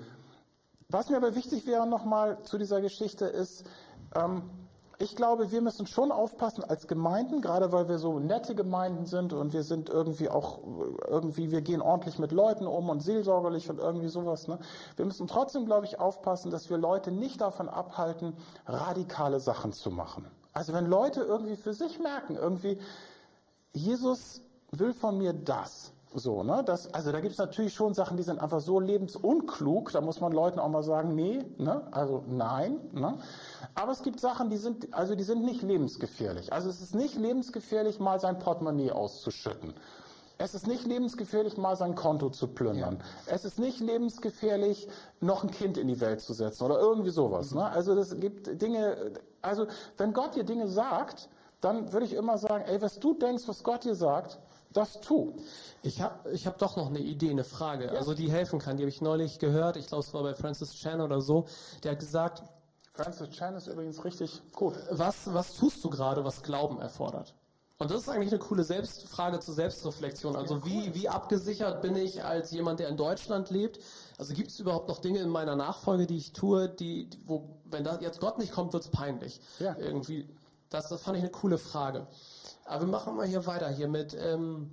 Was 0.90 1.10
mir 1.10 1.18
aber 1.18 1.36
wichtig 1.36 1.66
wäre 1.68 1.88
nochmal 1.88 2.42
zu 2.44 2.58
dieser 2.58 2.80
Geschichte 2.80 3.26
ist, 3.26 3.66
ich 4.98 5.16
glaube, 5.16 5.52
wir 5.52 5.62
müssen 5.62 5.88
schon 5.88 6.12
aufpassen 6.12 6.64
als 6.64 6.88
Gemeinden, 6.88 7.42
gerade 7.42 7.72
weil 7.72 7.90
wir 7.90 7.98
so 7.98 8.20
nette 8.20 8.56
Gemeinden 8.56 9.06
sind 9.06 9.34
und 9.34 9.54
wir 9.54 9.64
sind 9.64 9.90
irgendwie 9.90 10.30
auch, 10.30 10.60
irgendwie, 11.08 11.52
wir 11.52 11.62
gehen 11.62 11.82
ordentlich 11.82 12.18
mit 12.18 12.32
Leuten 12.32 12.66
um 12.66 12.90
und 12.90 13.02
seelsorgerlich 13.02 13.70
und 13.70 13.80
irgendwie 13.80 14.08
sowas. 14.08 14.48
Ne? 14.48 14.58
Wir 14.96 15.06
müssen 15.06 15.28
trotzdem, 15.28 15.66
glaube 15.66 15.86
ich, 15.86 16.00
aufpassen, 16.00 16.50
dass 16.52 16.70
wir 16.70 16.78
Leute 16.78 17.12
nicht 17.12 17.42
davon 17.42 17.68
abhalten, 17.68 18.34
radikale 18.66 19.40
Sachen 19.40 19.74
zu 19.74 19.92
machen. 19.92 20.28
Also 20.54 20.72
wenn 20.72 20.86
Leute 20.86 21.22
irgendwie 21.22 21.58
für 21.58 21.74
sich 21.74 22.00
merken, 22.00 22.36
irgendwie, 22.36 22.80
Jesus 23.74 24.42
will 24.72 24.94
von 24.94 25.18
mir 25.18 25.34
das. 25.34 25.92
So, 26.18 26.44
ne? 26.44 26.64
Das, 26.66 26.94
also 26.94 27.12
da 27.12 27.20
gibt 27.20 27.34
es 27.34 27.38
natürlich 27.38 27.74
schon 27.74 27.94
Sachen, 27.94 28.16
die 28.16 28.24
sind 28.24 28.40
einfach 28.40 28.62
so 28.62 28.80
lebensunklug, 28.80 29.92
da 29.92 30.00
muss 30.00 30.22
man 30.22 30.32
Leuten 30.32 30.60
auch 30.60 30.70
mal 30.70 30.82
sagen, 30.82 31.14
nee, 31.14 31.44
ne? 31.58 31.86
also 31.92 32.24
nein. 32.28 32.80
Ne? 32.94 33.18
Aber 33.76 33.92
es 33.92 34.02
gibt 34.02 34.22
Sachen, 34.22 34.50
die 34.50 34.56
sind, 34.56 34.94
also 34.94 35.16
die 35.16 35.24
sind 35.24 35.44
nicht 35.44 35.62
lebensgefährlich. 35.62 36.54
Also 36.54 36.70
es 36.70 36.82
ist 36.82 36.96
nicht 36.96 37.18
lebensgefährlich, 37.18 38.00
mal 38.00 38.22
sein 38.22 38.40
Portemonnaie 38.40 38.92
auszuschütten. 38.92 39.74
Es 40.38 40.54
ist 40.54 40.68
nicht 40.68 40.86
lebensgefährlich, 40.86 41.58
mal 41.58 41.76
sein 41.76 41.96
Konto 41.96 42.30
zu 42.30 42.48
plündern. 42.48 43.00
Ja. 43.28 43.34
Es 43.34 43.44
ist 43.44 43.60
nicht 43.60 43.82
lebensgefährlich, 43.82 44.88
noch 45.20 45.44
ein 45.44 45.52
Kind 45.52 45.78
in 45.78 45.88
die 45.90 46.00
Welt 46.00 46.22
zu 46.22 46.34
setzen 46.34 46.64
oder 46.64 46.80
irgendwie 46.80 47.10
sowas. 47.10 47.52
Mhm. 47.52 47.60
Ne? 47.60 47.66
Also 47.72 47.94
es 47.98 48.18
gibt 48.20 48.62
Dinge, 48.62 49.14
also 49.42 49.68
wenn 49.98 50.14
Gott 50.14 50.36
dir 50.36 50.46
Dinge 50.46 50.70
sagt, 50.70 51.28
dann 51.60 51.92
würde 51.92 52.06
ich 52.06 52.14
immer 52.14 52.38
sagen, 52.38 52.64
ey, 52.68 52.82
was 52.82 53.00
du 53.00 53.14
denkst, 53.14 53.44
was 53.48 53.64
Gott 53.64 53.84
dir 53.84 53.96
sagt, 53.96 54.40
das 54.76 55.00
tu. 55.02 55.34
Ich 55.84 56.02
habe 56.02 56.32
ich 56.32 56.48
hab 56.48 56.58
doch 56.58 56.76
noch 56.76 56.88
eine 56.88 57.00
Idee, 57.00 57.30
eine 57.30 57.44
Frage, 57.44 57.86
ja. 57.86 57.92
also 57.92 58.14
die 58.14 58.32
helfen 58.32 58.60
kann. 58.60 58.78
Die 58.78 58.84
habe 58.84 58.90
ich 58.90 59.02
neulich 59.02 59.40
gehört. 59.40 59.78
Ich 59.78 59.88
glaube, 59.88 60.04
es 60.04 60.14
war 60.14 60.24
bei 60.24 60.34
Francis 60.34 60.74
Chan 60.76 61.02
oder 61.02 61.22
so. 61.22 61.46
Der 61.84 61.92
hat 61.92 62.00
gesagt, 62.00 62.44
Francis 62.94 63.30
Chan 63.32 63.56
ist 63.56 63.68
übrigens 63.68 64.04
richtig 64.04 64.42
gut. 64.54 64.76
Was, 64.92 65.34
was 65.34 65.54
tust 65.54 65.84
du 65.84 65.90
gerade, 65.90 66.24
was 66.24 66.44
Glauben 66.44 66.80
erfordert? 66.80 67.34
Und 67.78 67.92
das 67.92 68.04
ist 68.04 68.10
eigentlich 68.10 68.32
eine 68.32 68.40
coole 68.40 68.64
Selbstfrage 68.64 69.42
zur 69.42 69.54
Selbstreflexion. 69.54 70.38
Also 70.38 70.66
wie, 70.66 70.96
wie 70.96 71.10
abgesichert 71.10 71.82
bin 71.82 71.98
ich 71.98 72.24
als 72.24 72.52
jemand, 72.52 72.80
der 72.80 72.88
in 72.88 72.96
Deutschland 72.96 73.50
lebt? 73.50 73.80
Also 74.18 74.34
gibt 74.34 74.50
es 74.50 74.60
überhaupt 74.60 74.88
noch 74.88 75.00
Dinge 75.00 75.20
in 75.20 75.30
meiner 75.30 75.58
Nachfolge, 75.58 76.08
die 76.08 76.16
ich 76.16 76.32
tue, 76.32 76.70
die, 76.70 77.10
wo, 77.26 77.50
wenn 77.66 77.84
da 77.84 78.00
jetzt 78.00 78.22
Gott 78.22 78.38
nicht 78.38 78.54
kommt, 78.54 78.72
wird 78.72 78.84
es 78.84 78.90
peinlich. 78.90 79.42
Ja. 79.60 79.76
Irgendwie, 79.78 80.26
das, 80.70 80.88
das 80.88 81.02
fand 81.02 81.18
ich 81.18 81.24
eine 81.24 81.32
coole 81.32 81.58
Frage. 81.58 82.08
Aber 82.66 82.82
wir 82.82 82.92
machen 82.92 83.16
mal 83.16 83.28
hier 83.28 83.46
weiter 83.46 83.70
hier 83.70 83.88
mit, 83.88 84.18
ähm, 84.20 84.72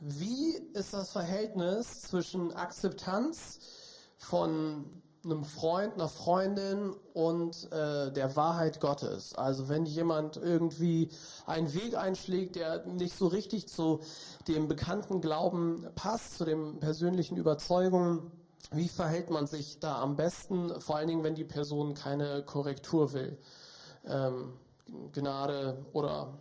wie 0.00 0.56
ist 0.74 0.92
das 0.92 1.12
Verhältnis 1.12 2.02
zwischen 2.02 2.52
Akzeptanz 2.52 3.60
von 4.18 4.84
einem 5.24 5.44
Freund, 5.44 5.94
einer 5.94 6.08
Freundin 6.08 6.92
und 7.12 7.70
äh, 7.72 8.10
der 8.10 8.34
Wahrheit 8.36 8.80
Gottes. 8.80 9.34
Also 9.34 9.68
wenn 9.68 9.86
jemand 9.86 10.38
irgendwie 10.38 11.10
einen 11.46 11.72
Weg 11.72 11.96
einschlägt, 11.96 12.56
der 12.56 12.84
nicht 12.86 13.16
so 13.16 13.28
richtig 13.28 13.68
zu 13.68 14.00
dem 14.48 14.66
bekannten 14.66 15.20
Glauben 15.20 15.86
passt, 15.94 16.38
zu 16.38 16.44
den 16.44 16.80
persönlichen 16.80 17.36
Überzeugungen, 17.36 18.32
wie 18.72 18.88
verhält 18.88 19.30
man 19.30 19.46
sich 19.46 19.78
da 19.78 20.00
am 20.00 20.16
besten, 20.16 20.80
vor 20.80 20.96
allen 20.96 21.08
Dingen, 21.08 21.22
wenn 21.22 21.34
die 21.34 21.44
Person 21.44 21.94
keine 21.94 22.42
Korrektur 22.42 23.12
will? 23.12 23.38
Ähm, 24.06 24.54
Gnade 25.12 25.84
oder 25.92 26.38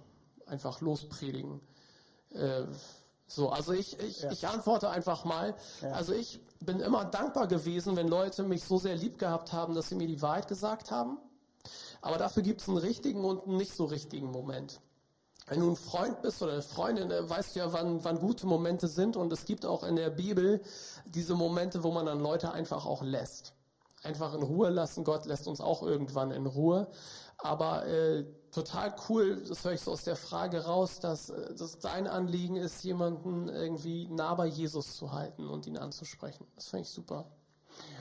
einfach 0.49 0.81
lospredigen. 0.81 1.61
Äh, 2.31 2.63
so, 3.27 3.49
also 3.49 3.73
ich, 3.73 3.99
ich, 3.99 4.21
ja. 4.21 4.31
ich 4.31 4.47
antworte 4.47 4.89
einfach 4.89 5.23
mal. 5.23 5.55
Ja. 5.81 5.91
Also 5.91 6.13
ich 6.13 6.39
bin 6.61 6.79
immer 6.79 7.05
dankbar 7.05 7.47
gewesen, 7.47 7.95
wenn 7.95 8.07
Leute 8.07 8.43
mich 8.43 8.63
so 8.63 8.79
sehr 8.79 8.95
lieb 8.95 9.19
gehabt 9.19 9.53
haben, 9.53 9.75
dass 9.75 9.89
sie 9.89 9.95
mir 9.95 10.07
die 10.07 10.21
Wahrheit 10.21 10.47
gesagt 10.47 10.89
haben. 10.89 11.17
Aber 12.01 12.17
dafür 12.17 12.43
gibt 12.43 12.61
es 12.61 12.67
einen 12.67 12.77
richtigen 12.77 13.23
und 13.23 13.45
einen 13.45 13.57
nicht 13.57 13.75
so 13.75 13.85
richtigen 13.85 14.31
Moment. 14.31 14.79
Wenn 15.47 15.59
du 15.59 15.69
ein 15.69 15.75
Freund 15.75 16.21
bist 16.21 16.41
oder 16.41 16.53
eine 16.53 16.61
Freundin, 16.61 17.09
weißt 17.09 17.55
du 17.55 17.59
ja, 17.59 17.73
wann, 17.73 18.03
wann 18.03 18.19
gute 18.19 18.45
Momente 18.45 18.87
sind. 18.87 19.15
Und 19.15 19.33
es 19.33 19.45
gibt 19.45 19.65
auch 19.65 19.83
in 19.83 19.95
der 19.95 20.09
Bibel 20.09 20.61
diese 21.05 21.35
Momente, 21.35 21.83
wo 21.83 21.91
man 21.91 22.05
dann 22.05 22.19
Leute 22.19 22.51
einfach 22.51 22.85
auch 22.85 23.01
lässt. 23.01 23.53
Einfach 24.03 24.33
in 24.33 24.43
Ruhe 24.43 24.69
lassen. 24.69 25.03
Gott 25.03 25.25
lässt 25.25 25.47
uns 25.47 25.59
auch 25.59 25.83
irgendwann 25.83 26.31
in 26.31 26.45
Ruhe. 26.45 26.87
Aber 27.37 27.85
äh, 27.87 28.25
total 28.51 28.93
cool, 29.07 29.43
das 29.47 29.63
höre 29.63 29.73
ich 29.73 29.81
so 29.81 29.91
aus 29.91 30.03
der 30.03 30.15
Frage 30.15 30.65
raus, 30.65 30.99
dass, 30.99 31.29
äh, 31.29 31.53
dass 31.55 31.79
dein 31.79 32.07
Anliegen 32.07 32.55
ist, 32.55 32.83
jemanden 32.83 33.49
irgendwie 33.49 34.07
nah 34.07 34.33
bei 34.33 34.47
Jesus 34.47 34.95
zu 34.95 35.11
halten 35.11 35.47
und 35.49 35.67
ihn 35.67 35.77
anzusprechen. 35.77 36.45
Das 36.55 36.67
finde 36.67 36.83
ich 36.83 36.89
super. 36.89 37.25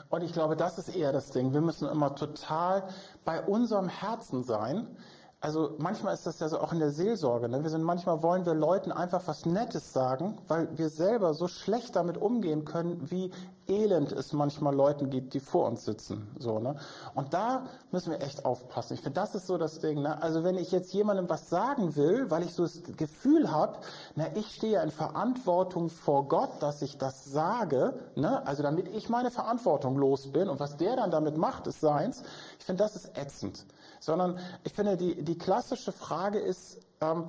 Und 0.08 0.22
ich 0.22 0.32
glaube, 0.32 0.56
das 0.56 0.78
ist 0.78 0.88
eher 0.88 1.12
das 1.12 1.30
Ding. 1.30 1.52
Wir 1.52 1.60
müssen 1.60 1.88
immer 1.88 2.14
total 2.14 2.88
bei 3.24 3.42
unserem 3.44 3.88
Herzen 3.88 4.42
sein 4.42 4.96
also 5.40 5.76
manchmal 5.78 6.14
ist 6.14 6.26
das 6.26 6.40
ja 6.40 6.48
so 6.48 6.58
auch 6.58 6.72
in 6.72 6.80
der 6.80 6.90
Seelsorge. 6.90 7.48
Ne? 7.48 7.62
Wir 7.62 7.70
sind 7.70 7.84
manchmal 7.84 8.24
wollen 8.24 8.44
wir 8.44 8.54
Leuten 8.54 8.90
einfach 8.90 9.22
was 9.26 9.46
Nettes 9.46 9.92
sagen, 9.92 10.36
weil 10.48 10.76
wir 10.76 10.88
selber 10.88 11.32
so 11.32 11.46
schlecht 11.46 11.94
damit 11.94 12.18
umgehen 12.18 12.64
können, 12.64 13.08
wie 13.08 13.30
elend 13.68 14.10
es 14.10 14.32
manchmal 14.32 14.74
Leuten 14.74 15.10
gibt, 15.10 15.34
die 15.34 15.40
vor 15.40 15.66
uns 15.66 15.84
sitzen. 15.84 16.26
So 16.40 16.58
ne? 16.58 16.74
Und 17.14 17.34
da 17.34 17.66
müssen 17.92 18.10
wir 18.10 18.20
echt 18.20 18.44
aufpassen. 18.44 18.94
Ich 18.94 19.00
finde, 19.00 19.20
das 19.20 19.36
ist 19.36 19.46
so 19.46 19.58
das 19.58 19.78
Ding. 19.78 20.02
Ne? 20.02 20.20
Also 20.20 20.42
wenn 20.42 20.56
ich 20.56 20.72
jetzt 20.72 20.92
jemandem 20.92 21.28
was 21.28 21.48
sagen 21.48 21.94
will, 21.94 22.28
weil 22.32 22.42
ich 22.42 22.52
so 22.52 22.64
das 22.64 22.82
Gefühl 22.96 23.52
habe, 23.52 23.78
na 24.16 24.26
ich 24.34 24.52
stehe 24.56 24.82
in 24.82 24.90
Verantwortung 24.90 25.88
vor 25.88 26.26
Gott, 26.26 26.50
dass 26.60 26.82
ich 26.82 26.98
das 26.98 27.24
sage. 27.26 27.94
Ne? 28.16 28.44
Also 28.44 28.64
damit 28.64 28.88
ich 28.88 29.08
meine 29.08 29.30
Verantwortung 29.30 29.98
los 29.98 30.32
bin 30.32 30.48
und 30.48 30.58
was 30.58 30.76
der 30.76 30.96
dann 30.96 31.12
damit 31.12 31.36
macht, 31.36 31.68
ist 31.68 31.80
seins. 31.80 32.24
Ich 32.58 32.64
finde, 32.64 32.82
das 32.82 32.96
ist 32.96 33.16
ätzend 33.16 33.64
sondern 34.00 34.38
ich 34.64 34.72
finde, 34.72 34.96
die, 34.96 35.22
die 35.22 35.38
klassische 35.38 35.92
Frage 35.92 36.38
ist, 36.38 36.78
ähm, 37.00 37.24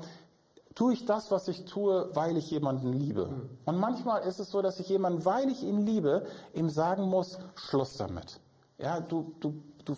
tue 0.76 0.94
ich 0.94 1.06
das, 1.06 1.30
was 1.32 1.48
ich 1.48 1.66
tue, 1.66 2.10
weil 2.16 2.38
ich 2.38 2.50
jemanden 2.52 2.94
liebe? 2.94 3.30
Und 3.66 3.78
manchmal 3.78 4.22
ist 4.24 4.40
es 4.40 4.50
so, 4.50 4.62
dass 4.62 4.80
ich 4.80 4.88
jemanden, 4.90 5.26
weil 5.26 5.50
ich 5.50 5.64
ihn 5.64 5.86
liebe, 5.86 6.26
ihm 6.54 6.70
sagen 6.70 7.04
muss, 7.04 7.40
Schluss 7.56 7.98
damit. 7.98 8.40
Ja, 8.78 9.02
du, 9.02 9.36
du, 9.42 9.62
du, 9.84 9.98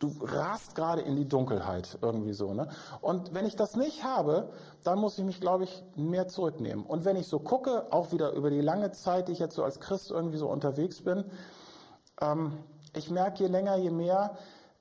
du 0.00 0.12
rast 0.22 0.74
gerade 0.74 1.02
in 1.02 1.14
die 1.14 1.28
Dunkelheit 1.28 1.98
irgendwie 2.02 2.32
so, 2.32 2.52
ne? 2.52 2.68
Und 3.00 3.32
wenn 3.32 3.46
ich 3.46 3.54
das 3.54 3.76
nicht 3.76 4.02
habe, 4.02 4.50
dann 4.82 4.98
muss 4.98 5.18
ich 5.18 5.24
mich, 5.24 5.40
glaube 5.40 5.64
ich, 5.64 5.84
mehr 5.94 6.26
zurücknehmen. 6.26 6.84
Und 6.84 7.04
wenn 7.04 7.16
ich 7.16 7.28
so 7.28 7.38
gucke, 7.38 7.92
auch 7.92 8.10
wieder 8.10 8.32
über 8.32 8.50
die 8.50 8.60
lange 8.60 8.90
Zeit, 8.92 9.28
die 9.28 9.32
ich 9.32 9.38
jetzt 9.38 9.54
so 9.54 9.62
als 9.62 9.78
Christ 9.78 10.10
irgendwie 10.10 10.38
so 10.38 10.48
unterwegs 10.48 11.00
bin, 11.00 11.24
ähm, 12.20 12.58
ich 12.94 13.10
merke 13.10 13.44
je 13.44 13.48
länger, 13.48 13.76
je 13.76 13.90
mehr, 13.90 14.36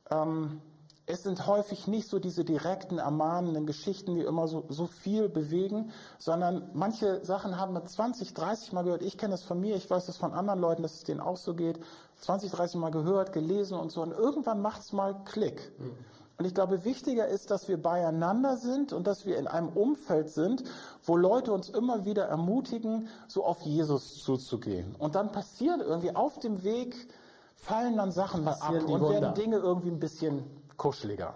ähm, 0.09 0.61
es 1.09 1.23
sind 1.23 1.47
häufig 1.47 1.87
nicht 1.87 2.09
so 2.09 2.19
diese 2.19 2.43
direkten, 2.43 2.97
ermahnenden 2.97 3.65
Geschichten, 3.65 4.15
die 4.15 4.21
immer 4.21 4.47
so, 4.49 4.65
so 4.67 4.87
viel 4.87 5.29
bewegen, 5.29 5.91
sondern 6.17 6.69
manche 6.73 7.23
Sachen 7.23 7.57
haben 7.57 7.73
wir 7.73 7.85
20, 7.85 8.33
30 8.33 8.73
Mal 8.73 8.83
gehört. 8.83 9.01
Ich 9.01 9.17
kenne 9.17 9.31
das 9.31 9.43
von 9.43 9.59
mir, 9.59 9.75
ich 9.77 9.89
weiß 9.89 10.05
das 10.05 10.17
von 10.17 10.33
anderen 10.33 10.59
Leuten, 10.59 10.83
dass 10.83 10.95
es 10.95 11.03
denen 11.05 11.21
auch 11.21 11.37
so 11.37 11.53
geht. 11.53 11.79
20, 12.19 12.51
30 12.51 12.75
Mal 12.75 12.91
gehört, 12.91 13.31
gelesen 13.31 13.79
und 13.79 13.89
so. 13.89 14.01
Und 14.01 14.11
irgendwann 14.11 14.61
macht 14.61 14.81
es 14.81 14.91
mal 14.91 15.15
Klick. 15.23 15.71
Mhm. 15.79 15.95
Und 16.39 16.45
ich 16.45 16.53
glaube, 16.53 16.83
wichtiger 16.83 17.27
ist, 17.27 17.51
dass 17.51 17.69
wir 17.69 17.81
beieinander 17.81 18.57
sind 18.57 18.91
und 18.91 19.07
dass 19.07 19.25
wir 19.25 19.37
in 19.39 19.47
einem 19.47 19.69
Umfeld 19.69 20.29
sind, 20.29 20.63
wo 21.03 21.15
Leute 21.15 21.53
uns 21.53 21.69
immer 21.69 22.05
wieder 22.05 22.25
ermutigen, 22.25 23.07
so 23.27 23.45
auf 23.45 23.61
Jesus 23.61 24.21
zuzugehen. 24.23 24.93
Und 24.99 25.15
dann 25.15 25.31
passiert 25.31 25.79
irgendwie 25.79 26.15
auf 26.15 26.37
dem 26.37 26.63
Weg, 26.63 27.07
fallen 27.55 27.95
dann 27.95 28.11
Sachen 28.11 28.43
mal 28.43 28.55
ab 28.55 28.73
und 28.73 28.87
Wunder. 28.87 29.09
werden 29.09 29.33
Dinge 29.35 29.57
irgendwie 29.57 29.89
ein 29.89 29.99
bisschen 29.99 30.43
kuscheliger. 30.77 31.35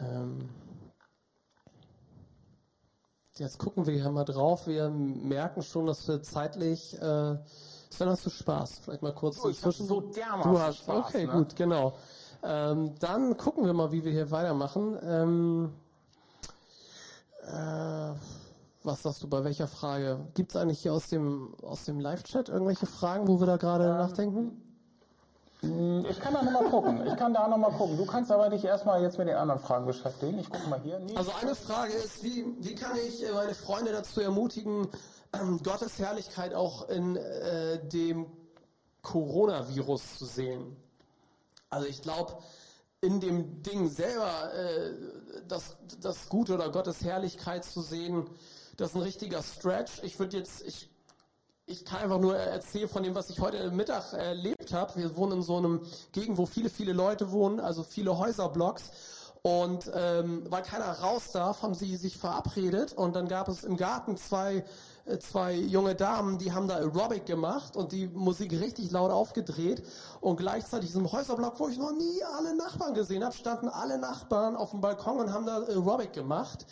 Ähm, 0.00 0.48
jetzt 3.36 3.58
gucken 3.58 3.86
wir 3.86 3.94
hier 3.94 4.10
mal 4.10 4.24
drauf. 4.24 4.66
Wir 4.66 4.88
merken 4.88 5.62
schon, 5.62 5.86
dass 5.86 6.06
wir 6.08 6.22
zeitlich. 6.22 6.94
Äh, 7.00 7.36
Sven, 7.90 8.08
hast 8.08 8.26
du 8.26 8.30
Spaß? 8.30 8.80
Vielleicht 8.80 9.02
mal 9.02 9.14
kurz 9.14 9.38
oh, 9.42 9.48
inzwischen. 9.48 9.86
So 9.86 10.00
dermaßen 10.00 10.52
du 10.52 10.58
hast, 10.58 10.78
Spaß, 10.78 11.06
okay, 11.08 11.26
ne? 11.26 11.32
gut, 11.32 11.56
genau. 11.56 11.94
Ähm, 12.42 12.94
dann 13.00 13.36
gucken 13.36 13.64
wir 13.64 13.72
mal, 13.72 13.90
wie 13.90 14.04
wir 14.04 14.12
hier 14.12 14.30
weitermachen. 14.30 14.96
Ähm, 15.02 15.72
äh, 17.42 18.14
was 18.84 19.02
sagst 19.02 19.22
du 19.22 19.28
bei 19.28 19.42
welcher 19.42 19.66
Frage? 19.66 20.28
Gibt 20.34 20.50
es 20.50 20.56
eigentlich 20.56 20.80
hier 20.80 20.92
aus 20.92 21.08
dem, 21.08 21.54
aus 21.62 21.84
dem 21.84 21.98
Live-Chat 21.98 22.48
irgendwelche 22.48 22.86
Fragen, 22.86 23.26
wo 23.26 23.40
wir 23.40 23.46
da 23.46 23.56
gerade 23.56 23.84
ähm, 23.84 23.96
nachdenken? 23.96 24.67
Hm, 25.60 26.06
ich 26.08 26.20
kann 26.20 26.34
da 26.34 26.42
nochmal 26.42 26.64
gucken. 26.64 27.06
Ich 27.06 27.16
kann 27.16 27.34
da 27.34 27.48
nochmal 27.48 27.72
gucken. 27.72 27.96
Du 27.96 28.06
kannst 28.06 28.30
aber 28.30 28.48
dich 28.48 28.64
erstmal 28.64 29.02
jetzt 29.02 29.18
mit 29.18 29.28
den 29.28 29.36
anderen 29.36 29.60
Fragen 29.60 29.86
beschäftigen. 29.86 30.38
Ich 30.38 30.48
gucke 30.48 30.68
mal 30.68 30.80
hier. 30.80 31.00
Nee. 31.00 31.16
Also 31.16 31.32
eine 31.40 31.54
Frage 31.54 31.92
ist, 31.94 32.22
wie, 32.22 32.44
wie 32.60 32.74
kann 32.74 32.96
ich 32.96 33.26
äh, 33.26 33.32
meine 33.32 33.54
Freunde 33.54 33.92
dazu 33.92 34.20
ermutigen, 34.20 34.88
ähm, 35.32 35.60
Gottes 35.62 35.98
Herrlichkeit 35.98 36.54
auch 36.54 36.88
in 36.88 37.16
äh, 37.16 37.78
dem 37.88 38.26
Coronavirus 39.02 40.18
zu 40.18 40.26
sehen? 40.26 40.76
Also 41.70 41.86
ich 41.88 42.02
glaube, 42.02 42.38
in 43.00 43.20
dem 43.20 43.62
Ding 43.62 43.88
selber 43.88 44.52
äh, 44.54 44.92
das, 45.48 45.76
das 46.00 46.28
Gute 46.28 46.54
oder 46.54 46.70
Gottes 46.70 47.02
Herrlichkeit 47.02 47.64
zu 47.64 47.80
sehen, 47.80 48.28
das 48.76 48.90
ist 48.90 48.96
ein 48.96 49.02
richtiger 49.02 49.42
Stretch. 49.42 50.02
Ich 50.04 50.18
würde 50.20 50.36
jetzt, 50.36 50.62
ich, 50.62 50.88
ich 51.68 51.84
kann 51.84 52.00
einfach 52.00 52.18
nur 52.18 52.36
erzählen 52.36 52.88
von 52.88 53.02
dem, 53.02 53.14
was 53.14 53.28
ich 53.28 53.40
heute 53.40 53.70
Mittag 53.70 54.14
erlebt 54.14 54.72
habe. 54.72 54.96
Wir 54.96 55.16
wohnen 55.16 55.38
in 55.38 55.42
so 55.42 55.58
einem 55.58 55.82
Gegend, 56.12 56.38
wo 56.38 56.46
viele, 56.46 56.70
viele 56.70 56.94
Leute 56.94 57.30
wohnen, 57.30 57.60
also 57.60 57.82
viele 57.82 58.18
Häuserblocks. 58.18 58.90
Und 59.42 59.90
ähm, 59.94 60.44
weil 60.48 60.62
keiner 60.62 60.90
raus 60.98 61.30
darf, 61.32 61.62
haben 61.62 61.74
sie 61.74 61.96
sich 61.96 62.16
verabredet 62.16 62.92
und 62.94 63.14
dann 63.14 63.28
gab 63.28 63.48
es 63.48 63.62
im 63.62 63.76
Garten 63.76 64.16
zwei 64.16 64.64
äh, 65.04 65.18
zwei 65.18 65.54
junge 65.54 65.94
Damen, 65.94 66.38
die 66.38 66.52
haben 66.52 66.66
da 66.66 66.76
Aerobic 66.76 67.24
gemacht 67.24 67.76
und 67.76 67.92
die 67.92 68.08
Musik 68.08 68.52
richtig 68.52 68.90
laut 68.90 69.12
aufgedreht 69.12 69.84
und 70.20 70.38
gleichzeitig 70.38 70.92
in 70.92 71.02
diesem 71.02 71.12
Häuserblock, 71.12 71.60
wo 71.60 71.68
ich 71.68 71.78
noch 71.78 71.92
nie 71.92 72.20
alle 72.36 72.56
Nachbarn 72.56 72.94
gesehen 72.94 73.22
habe, 73.22 73.34
standen 73.34 73.68
alle 73.68 73.98
Nachbarn 73.98 74.56
auf 74.56 74.72
dem 74.72 74.80
Balkon 74.80 75.20
und 75.20 75.32
haben 75.32 75.46
da 75.46 75.58
Aerobic 75.62 76.12
gemacht 76.12 76.66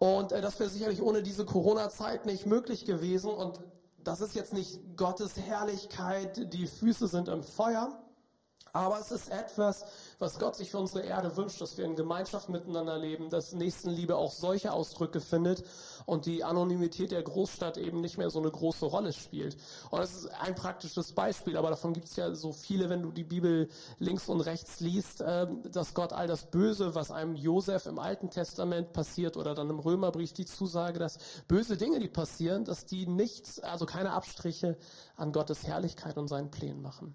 und 0.00 0.32
äh, 0.32 0.40
das 0.40 0.58
wäre 0.58 0.68
sicherlich 0.68 1.00
ohne 1.00 1.22
diese 1.22 1.44
Corona-Zeit 1.44 2.26
nicht 2.26 2.44
möglich 2.44 2.86
gewesen 2.86 3.30
und 3.30 3.60
das 4.04 4.20
ist 4.20 4.34
jetzt 4.34 4.52
nicht 4.52 4.80
Gottes 4.96 5.36
Herrlichkeit, 5.36 6.52
die 6.52 6.66
Füße 6.66 7.08
sind 7.08 7.28
im 7.28 7.42
Feuer, 7.42 8.02
aber 8.72 8.98
es 9.00 9.10
ist 9.10 9.30
etwas, 9.30 9.84
was 10.20 10.38
Gott 10.38 10.54
sich 10.54 10.70
für 10.70 10.78
unsere 10.78 11.04
Erde 11.04 11.34
wünscht, 11.36 11.60
dass 11.62 11.78
wir 11.78 11.86
in 11.86 11.96
Gemeinschaft 11.96 12.50
miteinander 12.50 12.98
leben, 12.98 13.30
dass 13.30 13.52
Nächstenliebe 13.52 14.16
auch 14.16 14.32
solche 14.32 14.72
Ausdrücke 14.72 15.20
findet 15.20 15.64
und 16.04 16.26
die 16.26 16.44
Anonymität 16.44 17.10
der 17.10 17.22
Großstadt 17.22 17.78
eben 17.78 18.02
nicht 18.02 18.18
mehr 18.18 18.28
so 18.28 18.38
eine 18.38 18.50
große 18.50 18.84
Rolle 18.84 19.14
spielt. 19.14 19.56
Und 19.90 19.98
das 20.00 20.14
ist 20.14 20.26
ein 20.26 20.54
praktisches 20.54 21.12
Beispiel, 21.12 21.56
aber 21.56 21.70
davon 21.70 21.94
gibt 21.94 22.08
es 22.08 22.16
ja 22.16 22.34
so 22.34 22.52
viele, 22.52 22.90
wenn 22.90 23.02
du 23.02 23.10
die 23.10 23.24
Bibel 23.24 23.68
links 23.98 24.28
und 24.28 24.42
rechts 24.42 24.80
liest, 24.80 25.24
ähm, 25.26 25.62
dass 25.72 25.94
Gott 25.94 26.12
all 26.12 26.26
das 26.26 26.50
Böse, 26.50 26.94
was 26.94 27.10
einem 27.10 27.34
Josef 27.34 27.86
im 27.86 27.98
Alten 27.98 28.28
Testament 28.28 28.92
passiert 28.92 29.38
oder 29.38 29.54
dann 29.54 29.70
im 29.70 29.78
Römerbrief 29.78 30.34
die 30.34 30.44
Zusage, 30.44 30.98
dass 30.98 31.18
böse 31.48 31.78
Dinge, 31.78 31.98
die 31.98 32.08
passieren, 32.08 32.64
dass 32.66 32.84
die 32.84 33.06
nichts, 33.06 33.58
also 33.60 33.86
keine 33.86 34.12
Abstriche 34.12 34.76
an 35.16 35.32
Gottes 35.32 35.66
Herrlichkeit 35.66 36.18
und 36.18 36.28
seinen 36.28 36.50
Plänen 36.50 36.82
machen. 36.82 37.14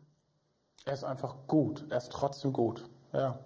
Er 0.85 0.93
ist 0.93 1.03
einfach 1.03 1.47
gut. 1.47 1.85
Er 1.89 1.97
ist 1.97 2.11
trotzdem 2.11 2.53
gut. 2.53 2.83
Ja. 3.15 3.39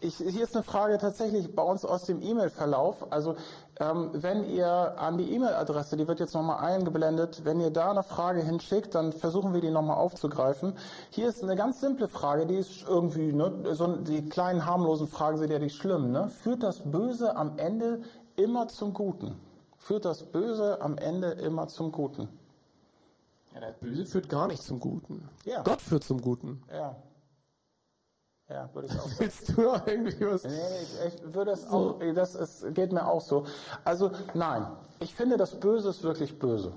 Ich, 0.00 0.16
hier 0.16 0.44
ist 0.44 0.54
eine 0.54 0.62
Frage 0.62 0.96
tatsächlich 0.98 1.56
bei 1.56 1.62
uns 1.62 1.84
aus 1.84 2.04
dem 2.04 2.22
E-Mail-Verlauf. 2.22 3.10
Also 3.10 3.34
ähm, 3.80 4.10
wenn 4.12 4.48
ihr 4.48 4.96
an 4.96 5.18
die 5.18 5.34
E-Mail-Adresse, 5.34 5.96
die 5.96 6.06
wird 6.06 6.20
jetzt 6.20 6.34
nochmal 6.34 6.58
eingeblendet, 6.64 7.44
wenn 7.44 7.58
ihr 7.58 7.70
da 7.70 7.90
eine 7.90 8.04
Frage 8.04 8.42
hinschickt, 8.42 8.94
dann 8.94 9.12
versuchen 9.12 9.54
wir 9.54 9.60
die 9.60 9.70
nochmal 9.70 9.96
aufzugreifen. 9.96 10.74
Hier 11.10 11.28
ist 11.28 11.42
eine 11.42 11.56
ganz 11.56 11.80
simple 11.80 12.06
Frage, 12.06 12.46
die 12.46 12.56
ist 12.56 12.84
irgendwie, 12.86 13.32
ne, 13.32 13.74
so 13.74 13.88
die 13.88 14.28
kleinen 14.28 14.66
harmlosen 14.66 15.08
Fragen 15.08 15.38
sind 15.38 15.50
ja 15.50 15.58
die 15.58 15.70
schlimmen. 15.70 16.12
Ne? 16.12 16.28
Führt 16.28 16.62
das 16.62 16.78
Böse 16.88 17.34
am 17.34 17.58
Ende 17.58 18.02
immer 18.36 18.68
zum 18.68 18.94
Guten? 18.94 19.34
Führt 19.78 20.04
das 20.04 20.22
Böse 20.22 20.80
am 20.80 20.96
Ende 20.96 21.32
immer 21.32 21.66
zum 21.66 21.90
Guten? 21.90 22.28
Ja, 23.52 23.60
der 23.60 23.72
Böse 23.72 24.06
führt 24.06 24.28
gar 24.28 24.46
nicht 24.46 24.62
zum 24.62 24.78
Guten. 24.78 25.28
Ja. 25.44 25.62
Gott 25.62 25.80
führt 25.80 26.04
zum 26.04 26.20
Guten. 26.20 26.62
Ja. 26.72 26.94
Ja, 28.52 28.68
würde 28.74 28.88
ich 28.88 28.98
auch 28.98 29.04
sagen. 29.08 29.14
Willst 29.18 29.48
du 29.48 29.62
noch 29.62 29.86
irgendwie 29.86 30.26
was? 30.26 30.44
Nee, 30.44 30.50
ich, 30.82 31.14
ich 31.14 31.34
würde 31.34 31.52
es 31.52 31.66
auch, 31.68 31.98
das 32.14 32.34
ist, 32.34 32.74
geht 32.74 32.92
mir 32.92 33.06
auch 33.06 33.20
so. 33.20 33.46
Also, 33.84 34.10
nein, 34.34 34.66
ich 35.00 35.14
finde, 35.14 35.36
das 35.36 35.58
Böse 35.58 35.88
ist 35.88 36.02
wirklich 36.02 36.38
böse. 36.38 36.72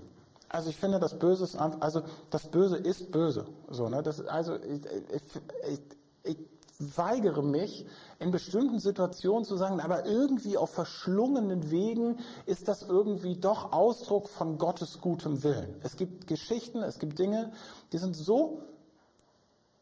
Also 0.49 0.69
ich 0.69 0.77
finde, 0.77 0.99
das 0.99 1.19
Böse 1.19 1.43
ist 1.43 1.57
also 1.57 2.03
das 2.29 2.47
Böse 2.47 2.77
ist 2.77 3.11
böse. 3.11 3.45
So, 3.69 3.89
ne? 3.89 4.01
das, 4.01 4.25
also 4.25 4.55
ich, 4.55 4.85
ich, 5.11 5.81
ich, 6.23 6.37
ich 6.37 6.97
weigere 6.97 7.41
mich, 7.41 7.85
in 8.19 8.31
bestimmten 8.31 8.79
Situationen 8.79 9.43
zu 9.43 9.57
sagen, 9.57 9.81
aber 9.81 10.05
irgendwie 10.05 10.57
auf 10.57 10.69
verschlungenen 10.69 11.71
Wegen 11.71 12.19
ist 12.45 12.69
das 12.69 12.83
irgendwie 12.83 13.35
doch 13.35 13.73
Ausdruck 13.73 14.29
von 14.29 14.57
Gottes 14.57 15.01
gutem 15.01 15.43
Willen. 15.43 15.75
Es 15.83 15.97
gibt 15.97 16.27
Geschichten, 16.27 16.83
es 16.83 16.99
gibt 16.99 17.19
Dinge, 17.19 17.51
die 17.91 17.97
sind 17.97 18.15
so 18.15 18.61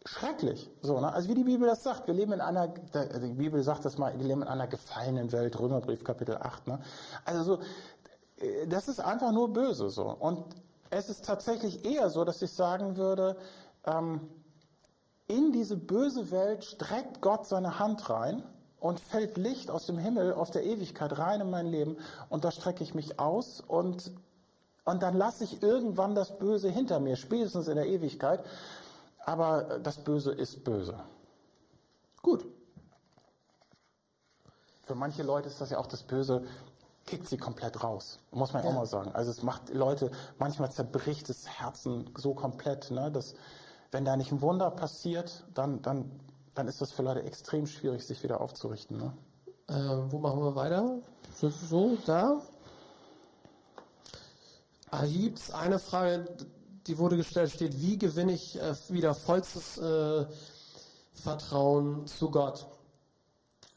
schrecklich. 0.06 0.70
So, 0.82 0.99
ne? 0.99 1.14
Also 1.14 1.30
wie 1.30 1.36
die 1.36 1.43
Bibel 1.43 1.68
das 1.68 1.84
sagt, 1.84 2.08
wir 2.08 2.14
leben 2.14 2.34
in 2.34 2.41
einer, 2.41 2.68
die 2.68 3.34
Bibel 3.34 3.64
sagt 3.64 3.86
das 3.86 3.97
mal, 3.97 4.18
wir 4.18 4.26
leben 4.26 4.41
in 4.41 4.47
einer 4.47 4.68
gefallenen 4.68 5.32
Welt, 5.32 5.58
Römerbrief 5.60 6.04
Kapitel 6.04 6.38
8. 6.38 6.68
Ne? 6.68 6.80
Also 7.26 7.43
so, 7.43 7.62
äh, 8.38 8.68
das 8.68 8.88
ist 8.88 8.99
einfach 8.99 9.32
nur 9.32 9.54
böse 9.54 9.89
so. 9.89 10.04
Und 10.08 10.43
es 10.89 11.10
ist 11.10 11.26
tatsächlich 11.26 11.86
eher 11.86 12.10
so, 12.10 12.24
dass 12.26 12.41
ich 12.41 12.51
sagen 12.51 12.97
würde, 12.97 13.38
ähm, 13.86 14.22
in 15.28 15.51
diese 15.54 15.78
böse 15.78 16.32
Welt 16.32 16.66
streckt 16.66 17.22
Gott 17.22 17.47
seine 17.47 17.80
Hand 17.80 18.10
rein 18.10 18.43
und 18.80 18.99
fällt 18.99 19.38
Licht 19.38 19.72
aus 19.72 19.86
dem 19.86 19.97
Himmel, 19.97 20.34
aus 20.34 20.51
der 20.51 20.66
Ewigkeit 20.66 21.18
rein 21.18 21.39
in 21.39 21.49
mein 21.49 21.68
Leben 21.68 21.97
und 22.30 22.43
da 22.43 22.51
strecke 22.51 22.84
ich 22.84 22.93
mich 22.93 23.20
aus 23.20 23.62
und, 23.62 24.12
und 24.84 25.01
dann 25.01 25.16
lasse 25.16 25.45
ich 25.45 25.64
irgendwann 25.64 26.14
das 26.14 26.38
Böse 26.38 26.70
hinter 26.70 26.99
mir, 26.99 27.16
spätestens 27.16 27.70
in 27.70 27.76
der 27.76 27.88
Ewigkeit. 27.88 28.43
Aber 29.26 29.80
das 29.80 29.98
Böse 30.04 30.32
ist 30.32 30.64
böse. 30.64 31.00
Gut. 32.22 32.46
Für 34.84 34.96
manche 34.96 35.24
Leute 35.24 35.48
ist 35.48 35.62
das 35.62 35.70
ja 35.70 35.78
auch 35.78 35.88
das 35.88 36.04
Böse, 36.04 36.44
kickt 37.06 37.28
sie 37.28 37.38
komplett 37.38 37.84
raus. 37.84 38.20
Muss 38.32 38.54
man 38.54 38.64
ja. 38.64 38.70
auch 38.70 38.74
mal 38.74 38.86
sagen. 38.86 39.12
Also 39.14 39.32
es 39.32 39.44
macht 39.44 39.74
Leute, 39.74 40.12
manchmal 40.40 40.72
zerbricht 40.72 41.30
das 41.30 41.48
Herzen 41.48 42.10
so 42.18 42.34
komplett, 42.34 42.92
ne, 42.92 43.12
dass 43.12 43.36
wenn 43.92 44.06
da 44.06 44.18
nicht 44.18 44.32
ein 44.32 44.42
Wunder 44.42 44.72
passiert, 44.72 45.46
dann, 45.54 45.82
dann, 45.82 46.12
dann 46.56 46.68
ist 46.68 46.82
das 46.82 46.92
für 46.92 47.04
Leute 47.04 47.24
extrem 47.24 47.68
schwierig, 47.68 48.06
sich 48.06 48.24
wieder 48.24 48.42
aufzurichten. 48.42 48.98
Ne? 48.98 49.14
Äh, 49.68 50.12
wo 50.12 50.20
machen 50.20 50.42
wir 50.42 50.56
weiter? 50.56 50.98
So, 51.36 51.50
so 51.50 51.98
da. 52.06 52.42
Ah, 54.90 55.06
es 55.06 55.52
eine 55.52 55.80
Frage, 55.80 56.26
die 56.88 56.98
wurde 56.98 57.18
gestellt, 57.18 57.52
steht, 57.52 57.82
wie 57.82 57.98
gewinne 57.98 58.34
ich 58.34 58.60
äh, 58.60 58.76
wieder 58.90 59.14
vollstes 59.14 59.78
äh, 59.78 60.26
Vertrauen 61.14 62.08
zu 62.08 62.30
Gott? 62.30 62.68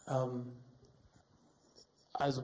Ähm, 0.08 0.52
also 2.12 2.42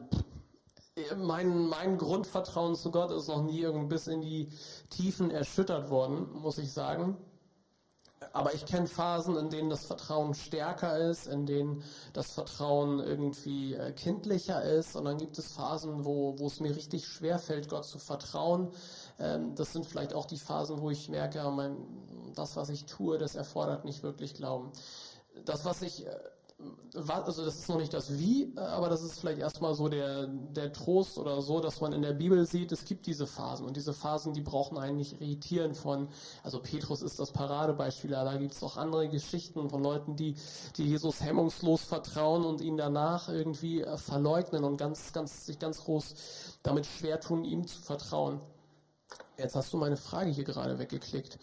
mein, 1.17 1.69
mein 1.69 1.97
Grundvertrauen 1.97 2.77
zu 2.77 2.91
Gott 2.91 3.11
ist 3.11 3.29
noch 3.29 3.43
nie 3.43 3.61
irgendwie 3.61 3.89
bis 3.89 4.07
in 4.07 4.21
die 4.21 4.51
Tiefen 4.91 5.31
erschüttert 5.31 5.91
worden, 5.91 6.31
muss 6.33 6.59
ich 6.59 6.73
sagen. 6.73 7.17
Aber 8.33 8.55
ich 8.55 8.65
kenne 8.67 8.87
Phasen, 8.87 9.37
in 9.37 9.51
denen 9.51 9.71
das 9.71 9.85
Vertrauen 9.85 10.35
stärker 10.35 10.99
ist, 10.99 11.27
in 11.27 11.45
denen 11.45 11.83
das 12.13 12.33
Vertrauen 12.33 13.01
irgendwie 13.01 13.75
äh, 13.75 13.93
kindlicher 13.93 14.63
ist. 14.63 14.97
Und 14.97 15.05
dann 15.05 15.19
gibt 15.19 15.39
es 15.39 15.53
Phasen, 15.53 16.05
wo, 16.05 16.39
wo 16.39 16.47
es 16.47 16.61
mir 16.61 16.75
richtig 16.75 17.07
schwer 17.07 17.39
fällt, 17.39 17.69
Gott 17.69 17.85
zu 17.85 17.99
vertrauen. 17.99 18.71
Ähm, 19.19 19.55
das 19.55 19.73
sind 19.73 19.87
vielleicht 19.87 20.15
auch 20.15 20.27
die 20.27 20.39
Phasen, 20.39 20.81
wo 20.81 20.91
ich 20.91 21.09
merke, 21.09 21.43
mein, 21.51 21.77
das, 22.35 22.57
was 22.57 22.69
ich 22.69 22.87
tue, 22.87 23.19
das 23.19 23.35
erfordert 23.35 23.85
nicht 23.85 24.03
wirklich 24.03 24.35
Glauben. 24.35 24.73
Das, 25.45 25.65
was 25.65 25.83
ich 25.83 26.07
äh, 26.07 26.11
also 26.95 27.45
das 27.45 27.59
ist 27.59 27.69
noch 27.69 27.79
nicht 27.79 27.93
das 27.93 28.19
Wie, 28.19 28.53
aber 28.57 28.89
das 28.89 29.03
ist 29.03 29.19
vielleicht 29.19 29.39
erstmal 29.39 29.75
so 29.75 29.89
der, 29.89 30.27
der 30.27 30.73
Trost 30.73 31.19
oder 31.19 31.41
so, 31.41 31.61
dass 31.61 31.81
man 31.81 31.93
in 31.93 32.03
der 32.03 32.13
Bibel 32.13 32.47
sieht, 32.47 32.73
es 32.73 32.85
gibt 32.85 33.07
diese 33.07 33.27
Phasen 33.27 33.67
und 33.67 33.77
diese 33.77 33.93
Phasen, 33.93 34.35
die 34.35 34.43
brauchen 34.43 34.79
einen 34.79 34.97
nicht 34.97 35.21
irritieren 35.21 35.75
von, 35.75 36.09
also 36.43 36.61
Petrus 36.61 37.03
ist 37.03 37.19
das 37.19 37.33
Paradebeispiel, 37.33 38.15
aber 38.15 38.33
da 38.33 38.37
gibt 38.37 38.53
es 38.53 38.63
auch 38.63 38.77
andere 38.77 39.09
Geschichten 39.09 39.71
von 39.71 39.83
Leuten, 39.83 40.17
die, 40.17 40.35
die 40.77 40.85
Jesus 40.85 41.21
hemmungslos 41.23 41.83
vertrauen 41.83 42.45
und 42.45 42.61
ihn 42.61 42.77
danach 42.77 43.29
irgendwie 43.29 43.83
äh, 43.83 43.97
verleugnen 43.97 44.65
und 44.65 44.77
ganz, 44.77 45.13
ganz, 45.13 45.47
sich 45.47 45.59
ganz 45.59 45.81
groß 45.85 46.15
damit 46.63 46.87
schwer 46.87 47.21
tun, 47.21 47.45
ihm 47.45 47.67
zu 47.67 47.81
vertrauen. 47.81 48.41
Jetzt 49.43 49.57
hast 49.57 49.72
du 49.72 49.76
meine 49.76 49.97
Frage 49.97 50.30
hier 50.30 50.45
gerade 50.45 50.78
weggeklickt. 50.78 51.38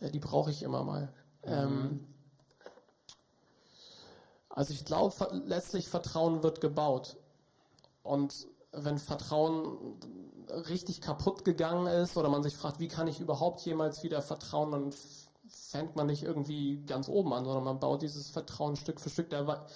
Äh, 0.00 0.10
die 0.10 0.18
brauche 0.18 0.50
ich 0.50 0.62
immer 0.62 0.82
mal. 0.82 1.12
Mhm. 1.44 1.52
Ähm, 1.52 2.06
also 4.48 4.72
ich 4.72 4.84
glaube, 4.84 5.14
letztlich 5.46 5.88
Vertrauen 5.88 6.42
wird 6.42 6.60
gebaut. 6.60 7.16
Und 8.02 8.46
wenn 8.72 8.98
Vertrauen 8.98 9.98
richtig 10.68 11.00
kaputt 11.00 11.44
gegangen 11.44 11.86
ist 11.86 12.16
oder 12.16 12.28
man 12.28 12.42
sich 12.42 12.56
fragt, 12.56 12.80
wie 12.80 12.88
kann 12.88 13.06
ich 13.06 13.20
überhaupt 13.20 13.60
jemals 13.60 14.02
wieder 14.02 14.22
vertrauen, 14.22 14.72
dann 14.72 14.94
fängt 15.52 15.96
man 15.96 16.06
nicht 16.06 16.22
irgendwie 16.22 16.82
ganz 16.86 17.08
oben 17.08 17.32
an, 17.32 17.44
sondern 17.44 17.64
man 17.64 17.80
baut 17.80 18.02
dieses 18.02 18.28
Vertrauen 18.28 18.76
Stück 18.76 19.00
für 19.00 19.10
Stück. 19.10 19.30
Da 19.30 19.66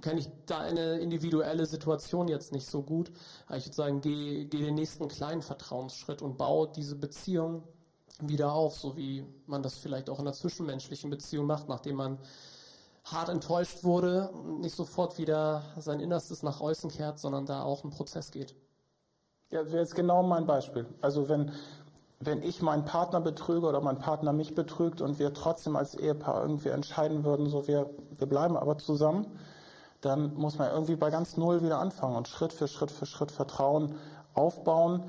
kenne 0.00 0.20
ich 0.20 0.28
deine 0.46 0.98
individuelle 0.98 1.66
Situation 1.66 2.28
jetzt 2.28 2.52
nicht 2.52 2.66
so 2.66 2.82
gut. 2.82 3.10
Aber 3.46 3.56
ich 3.56 3.66
würde 3.66 3.74
sagen, 3.74 4.00
geh, 4.00 4.44
geh 4.44 4.58
den 4.58 4.74
nächsten 4.74 5.08
kleinen 5.08 5.42
Vertrauensschritt 5.42 6.22
und 6.22 6.36
baue 6.36 6.70
diese 6.74 6.96
Beziehung 6.96 7.64
wieder 8.20 8.52
auf, 8.52 8.78
so 8.78 8.96
wie 8.96 9.24
man 9.46 9.62
das 9.62 9.76
vielleicht 9.76 10.08
auch 10.08 10.18
in 10.18 10.26
einer 10.26 10.34
zwischenmenschlichen 10.34 11.10
Beziehung 11.10 11.46
macht, 11.46 11.68
nachdem 11.68 11.96
man 11.96 12.18
hart 13.04 13.28
enttäuscht 13.28 13.84
wurde, 13.84 14.30
nicht 14.60 14.74
sofort 14.74 15.18
wieder 15.18 15.62
sein 15.78 16.00
Innerstes 16.00 16.42
nach 16.42 16.60
außen 16.60 16.90
kehrt, 16.90 17.18
sondern 17.18 17.46
da 17.46 17.62
auch 17.62 17.84
ein 17.84 17.90
Prozess 17.90 18.30
geht. 18.30 18.54
Ja, 19.50 19.62
das 19.62 19.70
wäre 19.70 19.82
jetzt 19.82 19.94
genau 19.94 20.22
mein 20.24 20.46
Beispiel. 20.46 20.86
Also 21.00 21.28
wenn, 21.28 21.52
wenn 22.18 22.42
ich 22.42 22.62
meinen 22.62 22.84
Partner 22.84 23.20
betrüge 23.20 23.66
oder 23.66 23.80
mein 23.80 23.98
Partner 23.98 24.32
mich 24.32 24.54
betrügt 24.54 25.00
und 25.00 25.18
wir 25.18 25.34
trotzdem 25.34 25.76
als 25.76 25.94
Ehepaar 25.94 26.42
irgendwie 26.42 26.70
entscheiden 26.70 27.24
würden, 27.24 27.48
so 27.48 27.66
wir, 27.66 27.90
wir 28.16 28.26
bleiben 28.26 28.56
aber 28.56 28.78
zusammen, 28.78 29.26
dann 30.00 30.34
muss 30.34 30.58
man 30.58 30.70
irgendwie 30.70 30.96
bei 30.96 31.10
ganz 31.10 31.36
Null 31.36 31.62
wieder 31.62 31.78
anfangen 31.78 32.16
und 32.16 32.28
Schritt 32.28 32.52
für 32.52 32.68
Schritt 32.68 32.90
für 32.90 33.06
Schritt 33.06 33.30
Vertrauen 33.30 33.96
aufbauen. 34.34 35.04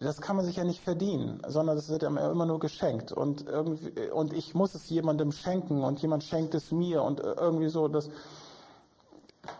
Das 0.00 0.20
kann 0.20 0.36
man 0.36 0.44
sich 0.44 0.56
ja 0.56 0.64
nicht 0.64 0.82
verdienen, 0.82 1.40
sondern 1.46 1.76
das 1.76 1.88
wird 1.88 2.02
ja 2.02 2.08
immer 2.08 2.46
nur 2.46 2.58
geschenkt. 2.58 3.12
Und, 3.12 3.46
irgendwie, 3.46 4.10
und 4.10 4.34
ich 4.34 4.54
muss 4.54 4.74
es 4.74 4.88
jemandem 4.90 5.32
schenken 5.32 5.82
und 5.82 6.00
jemand 6.02 6.24
schenkt 6.24 6.54
es 6.54 6.72
mir 6.72 7.02
und 7.02 7.20
irgendwie 7.20 7.68
so, 7.68 7.88
das, 7.88 8.10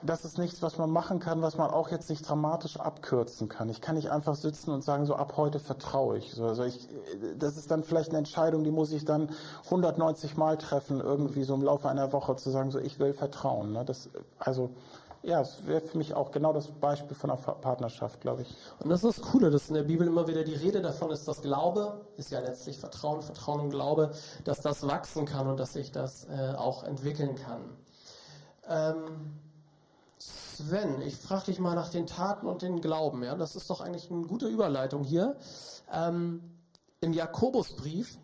das 0.02 0.24
ist 0.24 0.38
nichts, 0.38 0.62
was 0.62 0.78
man 0.78 0.90
machen 0.90 1.18
kann, 1.18 1.42
was 1.42 1.56
man 1.56 1.70
auch 1.70 1.90
jetzt 1.90 2.10
nicht 2.10 2.28
dramatisch 2.28 2.78
abkürzen 2.78 3.48
kann. 3.48 3.68
Ich 3.68 3.80
kann 3.80 3.96
nicht 3.96 4.10
einfach 4.10 4.34
sitzen 4.34 4.70
und 4.70 4.84
sagen, 4.84 5.06
so 5.06 5.14
ab 5.14 5.34
heute 5.36 5.58
vertraue 5.58 6.18
ich. 6.18 6.32
So, 6.32 6.46
also 6.46 6.64
ich, 6.64 6.88
das 7.38 7.56
ist 7.56 7.70
dann 7.70 7.82
vielleicht 7.82 8.10
eine 8.10 8.18
Entscheidung, 8.18 8.64
die 8.64 8.70
muss 8.70 8.92
ich 8.92 9.04
dann 9.04 9.30
190 9.66 10.36
Mal 10.36 10.58
treffen, 10.58 11.00
irgendwie 11.00 11.44
so 11.44 11.54
im 11.54 11.62
Laufe 11.62 11.88
einer 11.88 12.12
Woche 12.12 12.36
zu 12.36 12.50
sagen, 12.50 12.70
so 12.70 12.78
ich 12.78 12.98
will 12.98 13.12
vertrauen. 13.12 13.72
Ne? 13.72 13.84
Das, 13.84 14.10
also 14.38 14.70
ja, 15.24 15.40
es 15.40 15.66
wäre 15.66 15.80
für 15.80 15.96
mich 15.96 16.12
auch 16.12 16.32
genau 16.32 16.52
das 16.52 16.66
Beispiel 16.68 17.16
von 17.16 17.30
einer 17.30 17.40
Partnerschaft, 17.40 18.20
glaube 18.20 18.42
ich. 18.42 18.54
Und 18.80 18.90
das 18.90 19.02
ist 19.02 19.18
das 19.18 19.26
Coole, 19.30 19.50
dass 19.50 19.68
in 19.68 19.74
der 19.74 19.84
Bibel 19.84 20.06
immer 20.06 20.28
wieder 20.28 20.44
die 20.44 20.54
Rede 20.54 20.82
davon 20.82 21.10
ist, 21.10 21.26
dass 21.26 21.40
Glaube 21.40 22.02
ist 22.18 22.30
ja 22.30 22.40
letztlich 22.40 22.78
Vertrauen, 22.78 23.22
Vertrauen 23.22 23.60
und 23.60 23.70
Glaube, 23.70 24.10
dass 24.44 24.60
das 24.60 24.86
wachsen 24.86 25.24
kann 25.24 25.48
und 25.48 25.58
dass 25.58 25.72
sich 25.72 25.92
das 25.92 26.26
äh, 26.26 26.54
auch 26.56 26.84
entwickeln 26.84 27.36
kann. 27.36 27.62
Ähm, 28.68 29.40
Sven, 30.54 31.02
ich 31.02 31.16
frage 31.16 31.46
dich 31.46 31.58
mal 31.58 31.74
nach 31.74 31.88
den 31.88 32.06
Taten 32.06 32.46
und 32.46 32.62
den 32.62 32.80
Glauben. 32.80 33.24
Ja, 33.24 33.34
das 33.34 33.56
ist 33.56 33.68
doch 33.70 33.80
eigentlich 33.80 34.10
eine 34.10 34.26
gute 34.26 34.46
Überleitung 34.46 35.02
hier. 35.02 35.36
Ähm, 35.92 36.42
Im 37.00 37.12
Jakobusbrief 37.12 38.18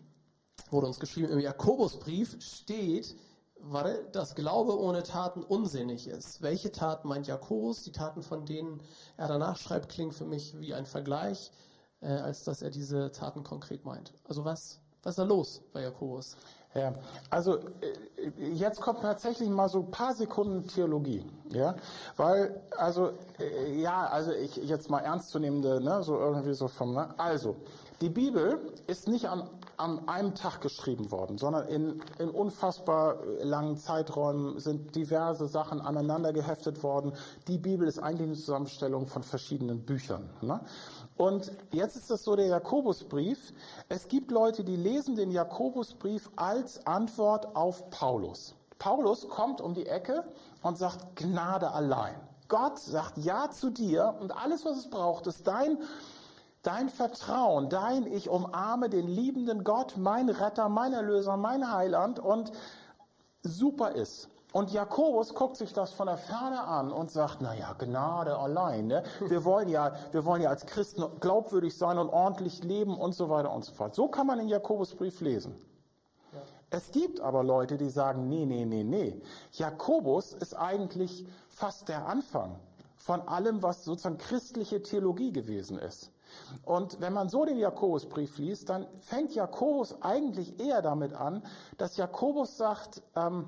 wurde 0.69 0.87
uns 0.87 0.99
geschrieben, 0.99 1.29
im 1.29 1.39
Jakobusbrief 1.39 2.37
steht, 2.41 3.17
warte, 3.59 4.07
dass 4.13 4.35
Glaube 4.35 4.79
ohne 4.79 5.03
Taten 5.03 5.43
unsinnig 5.43 6.07
ist. 6.07 6.41
Welche 6.41 6.71
Taten 6.71 7.09
meint 7.09 7.27
Jakobus? 7.27 7.83
Die 7.83 7.91
Taten, 7.91 8.23
von 8.23 8.45
denen 8.45 8.81
er 9.17 9.27
danach 9.27 9.57
schreibt, 9.57 9.89
klingen 9.89 10.13
für 10.13 10.25
mich 10.25 10.57
wie 10.57 10.73
ein 10.73 10.85
Vergleich, 10.85 11.51
äh, 11.99 12.07
als 12.07 12.45
dass 12.45 12.61
er 12.61 12.69
diese 12.69 13.11
Taten 13.11 13.43
konkret 13.43 13.83
meint. 13.83 14.13
Also 14.23 14.45
was, 14.45 14.79
was 15.03 15.11
ist 15.11 15.19
da 15.19 15.23
los 15.23 15.61
bei 15.73 15.81
Jakobus? 15.81 16.37
Ja, 16.73 16.93
also 17.29 17.57
äh, 17.57 18.29
jetzt 18.53 18.79
kommt 18.79 19.01
tatsächlich 19.01 19.49
mal 19.49 19.67
so 19.67 19.79
ein 19.79 19.91
paar 19.91 20.13
Sekunden 20.13 20.67
Theologie, 20.67 21.25
ja, 21.49 21.75
weil 22.15 22.61
also 22.77 23.11
äh, 23.39 23.81
ja, 23.81 24.05
also 24.05 24.31
ich 24.31 24.55
jetzt 24.55 24.89
mal 24.89 24.99
ernstzunehmende, 24.99 25.83
ne, 25.83 26.01
so 26.01 26.17
irgendwie 26.17 26.53
so 26.53 26.69
vom, 26.69 26.93
ne? 26.93 27.13
also 27.17 27.57
die 28.01 28.09
Bibel 28.09 28.73
ist 28.87 29.07
nicht 29.07 29.27
an, 29.27 29.47
an 29.77 30.07
einem 30.07 30.33
Tag 30.33 30.59
geschrieben 30.61 31.11
worden, 31.11 31.37
sondern 31.37 31.67
in, 31.67 32.01
in 32.17 32.29
unfassbar 32.29 33.17
langen 33.43 33.77
Zeiträumen 33.77 34.59
sind 34.59 34.95
diverse 34.95 35.47
Sachen 35.47 35.81
aneinander 35.81 36.33
geheftet 36.33 36.81
worden. 36.81 37.13
Die 37.47 37.59
Bibel 37.59 37.87
ist 37.87 37.99
eigentlich 37.99 38.27
eine 38.27 38.37
Zusammenstellung 38.37 39.05
von 39.05 39.21
verschiedenen 39.21 39.85
Büchern. 39.85 40.31
Ne? 40.41 40.61
Und 41.21 41.51
jetzt 41.71 41.95
ist 41.95 42.09
das 42.09 42.23
so 42.23 42.35
der 42.35 42.47
Jakobusbrief. 42.47 43.53
Es 43.89 44.07
gibt 44.07 44.31
Leute, 44.31 44.63
die 44.63 44.75
lesen 44.75 45.15
den 45.15 45.29
Jakobusbrief 45.29 46.31
als 46.35 46.83
Antwort 46.87 47.55
auf 47.55 47.91
Paulus. 47.91 48.55
Paulus 48.79 49.29
kommt 49.29 49.61
um 49.61 49.75
die 49.75 49.85
Ecke 49.85 50.23
und 50.63 50.79
sagt 50.79 51.15
Gnade 51.15 51.69
allein. 51.73 52.15
Gott 52.47 52.79
sagt 52.79 53.19
Ja 53.19 53.51
zu 53.51 53.69
dir 53.69 54.15
und 54.19 54.35
alles, 54.35 54.65
was 54.65 54.77
es 54.77 54.89
braucht, 54.89 55.27
ist 55.27 55.45
dein, 55.45 55.77
dein 56.63 56.89
Vertrauen, 56.89 57.69
dein 57.69 58.11
Ich 58.11 58.27
umarme 58.27 58.89
den 58.89 59.07
liebenden 59.07 59.63
Gott, 59.63 59.97
mein 59.97 60.27
Retter, 60.27 60.69
mein 60.69 60.93
Erlöser, 60.93 61.37
mein 61.37 61.71
Heiland 61.71 62.17
und 62.17 62.51
super 63.43 63.91
ist. 63.91 64.30
Und 64.51 64.71
Jakobus 64.71 65.33
guckt 65.33 65.55
sich 65.55 65.71
das 65.71 65.93
von 65.93 66.07
der 66.07 66.17
Ferne 66.17 66.61
an 66.63 66.91
und 66.91 67.09
sagt, 67.09 67.37
na 67.39 67.53
ja, 67.53 67.73
Gnade 67.73 68.37
allein. 68.37 68.87
Ne? 68.87 69.03
Wir 69.27 69.45
wollen 69.45 69.69
ja, 69.69 69.93
wir 70.11 70.25
wollen 70.25 70.41
ja 70.41 70.49
als 70.49 70.65
Christen 70.65 71.03
glaubwürdig 71.19 71.77
sein 71.77 71.97
und 71.97 72.09
ordentlich 72.09 72.63
leben 72.63 72.97
und 72.97 73.15
so 73.15 73.29
weiter 73.29 73.51
und 73.53 73.63
so 73.63 73.71
fort. 73.73 73.95
So 73.95 74.09
kann 74.09 74.27
man 74.27 74.39
den 74.39 74.49
Jakobusbrief 74.49 75.21
lesen. 75.21 75.55
Ja. 76.33 76.39
Es 76.69 76.91
gibt 76.91 77.21
aber 77.21 77.43
Leute, 77.43 77.77
die 77.77 77.89
sagen, 77.89 78.27
nee, 78.27 78.45
nee, 78.45 78.65
nee, 78.65 78.83
nee. 78.83 79.21
Jakobus 79.53 80.33
ist 80.33 80.53
eigentlich 80.53 81.25
fast 81.47 81.87
der 81.87 82.05
Anfang 82.07 82.59
von 82.97 83.21
allem, 83.21 83.63
was 83.63 83.85
sozusagen 83.85 84.17
christliche 84.17 84.81
Theologie 84.83 85.31
gewesen 85.31 85.79
ist. 85.79 86.11
Und 86.63 86.99
wenn 87.01 87.13
man 87.13 87.29
so 87.29 87.45
den 87.45 87.57
Jakobusbrief 87.57 88.37
liest, 88.37 88.69
dann 88.69 88.87
fängt 89.01 89.33
Jakobus 89.33 90.01
eigentlich 90.01 90.59
eher 90.59 90.81
damit 90.81 91.13
an, 91.13 91.43
dass 91.77 91.97
Jakobus 91.97 92.57
sagt, 92.57 93.01
ähm, 93.15 93.47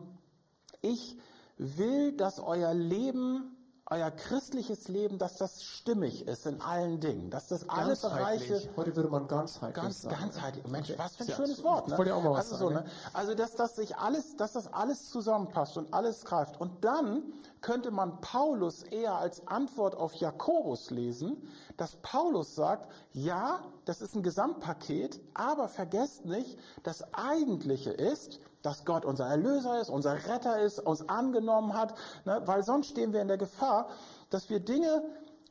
ich 0.84 1.18
will, 1.58 2.12
dass 2.12 2.40
euer 2.40 2.74
Leben, 2.74 3.56
euer 3.90 4.12
christliches 4.12 4.88
Leben, 4.88 5.18
dass 5.18 5.38
das 5.38 5.64
stimmig 5.64 6.28
ist 6.28 6.46
in 6.46 6.62
allen 6.62 7.00
Dingen, 7.00 7.30
dass 7.30 7.48
das 7.48 7.68
alle 7.70 7.96
Bereiche. 7.96 8.62
Heute 8.76 8.96
würde 8.96 9.10
man 9.10 9.28
ganzheitlich 9.28 9.76
ganz, 9.76 10.02
sagen. 10.02 10.16
Ganzheitlich. 10.20 10.68
Mensch, 10.68 10.90
okay. 10.90 11.00
was 11.00 11.16
für 11.16 11.24
ein 11.24 11.30
ja, 11.30 11.36
schönes 11.36 11.64
Wort. 11.64 11.88
Ne? 11.88 11.98
Wollte 11.98 12.16
auch 12.16 12.24
mal 12.24 12.32
was 12.32 12.52
also, 12.52 12.70
sagen, 12.70 12.76
so, 12.76 12.82
ne? 12.82 12.92
also 13.14 13.34
dass 13.36 13.56
das 13.56 13.76
sich 13.76 13.96
alles, 13.98 14.36
dass 14.36 14.54
das 14.54 14.72
alles 14.72 15.10
zusammenpasst 15.10 15.78
und 15.78 15.94
alles 15.94 16.26
greift. 16.26 16.60
Und 16.60 16.84
dann 16.84 17.24
könnte 17.62 17.92
man 17.92 18.20
Paulus 18.20 18.84
eher 18.84 19.16
als 19.16 19.48
Antwort 19.48 19.96
auf 19.96 20.14
Jakobus 20.16 20.90
lesen, 20.92 21.38
dass 21.78 21.96
Paulus 22.02 22.56
sagt, 22.56 22.92
ja, 23.14 23.62
das 23.86 24.02
ist 24.02 24.16
ein 24.16 24.24
Gesamtpaket, 24.24 25.22
aber 25.34 25.68
vergesst 25.68 26.26
nicht, 26.26 26.60
das 26.84 27.14
Eigentliche 27.14 27.92
ist, 27.92 28.40
dass 28.64 28.86
Gott 28.86 29.06
unser 29.06 29.28
Erlöser 29.28 29.80
ist, 29.80 29.90
unser 29.90 30.16
Retter 30.28 30.60
ist, 30.60 30.80
uns 30.80 31.08
angenommen 31.08 31.74
hat, 31.74 31.94
ne? 32.26 32.42
weil 32.46 32.64
sonst 32.64 32.88
stehen 32.88 33.14
wir 33.14 33.22
in 33.22 33.28
der 33.28 33.38
Gefahr, 33.38 33.90
dass 34.32 34.50
wir 34.50 34.60
Dinge 34.60 35.04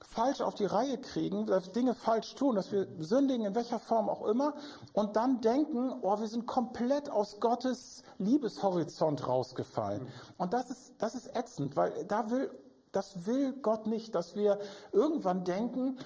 falsch 0.04 0.40
auf 0.40 0.54
die 0.54 0.64
Reihe 0.64 0.98
kriegen, 0.98 1.46
dass 1.46 1.66
wir 1.66 1.72
Dinge 1.72 1.94
falsch 1.94 2.34
tun, 2.34 2.56
dass 2.56 2.72
wir 2.72 2.86
sündigen 2.98 3.46
in 3.46 3.54
welcher 3.54 3.78
Form 3.78 4.08
auch 4.08 4.26
immer 4.26 4.54
und 4.92 5.16
dann 5.16 5.40
denken, 5.40 5.92
oh, 6.02 6.18
wir 6.18 6.26
sind 6.26 6.46
komplett 6.46 7.08
aus 7.10 7.38
Gottes 7.40 8.02
Liebeshorizont 8.18 9.26
rausgefallen. 9.26 10.06
Und 10.38 10.52
das 10.52 10.70
ist, 10.70 10.94
das 10.98 11.14
ist 11.14 11.34
ätzend, 11.36 11.76
weil 11.76 12.04
da 12.06 12.30
will, 12.30 12.50
das 12.90 13.26
will 13.26 13.52
Gott 13.52 13.86
nicht, 13.86 14.14
dass 14.14 14.34
wir 14.34 14.58
irgendwann 14.92 15.44
denken, 15.44 15.98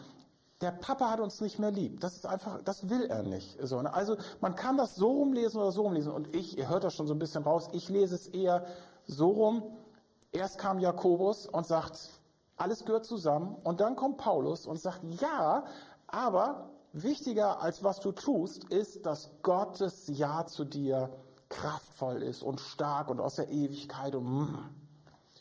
der 0.60 0.70
Papa 0.70 1.10
hat 1.10 1.20
uns 1.20 1.40
nicht 1.40 1.58
mehr 1.58 1.70
lieb. 1.70 2.00
Das 2.00 2.14
ist 2.14 2.26
einfach, 2.26 2.62
das 2.62 2.88
will 2.88 3.04
er 3.06 3.22
nicht. 3.22 3.58
So, 3.62 3.82
ne? 3.82 3.92
Also 3.92 4.16
man 4.40 4.56
kann 4.56 4.76
das 4.76 4.96
so 4.96 5.08
rumlesen 5.08 5.60
oder 5.60 5.72
so 5.72 5.82
rumlesen. 5.82 6.12
Und 6.12 6.34
ich, 6.34 6.56
ihr 6.56 6.68
hört 6.68 6.84
das 6.84 6.94
schon 6.94 7.06
so 7.06 7.14
ein 7.14 7.18
bisschen 7.18 7.42
raus, 7.42 7.68
ich 7.72 7.88
lese 7.88 8.14
es 8.14 8.28
eher 8.28 8.64
so 9.06 9.28
rum. 9.28 9.62
Erst 10.32 10.58
kam 10.58 10.78
Jakobus 10.78 11.46
und 11.46 11.66
sagt, 11.66 12.10
alles 12.56 12.84
gehört 12.84 13.04
zusammen. 13.04 13.56
Und 13.64 13.80
dann 13.80 13.96
kommt 13.96 14.16
Paulus 14.16 14.66
und 14.66 14.78
sagt, 14.78 15.00
ja, 15.20 15.64
aber 16.06 16.70
wichtiger 16.92 17.60
als 17.60 17.84
was 17.84 18.00
du 18.00 18.12
tust, 18.12 18.64
ist, 18.64 19.04
dass 19.04 19.30
Gottes 19.42 20.04
Ja 20.06 20.46
zu 20.46 20.64
dir 20.64 21.10
kraftvoll 21.50 22.22
ist 22.22 22.42
und 22.42 22.60
stark 22.60 23.08
und 23.10 23.20
aus 23.20 23.36
der 23.36 23.50
Ewigkeit 23.50 24.14
und 24.14 24.24
mm. 24.24 24.58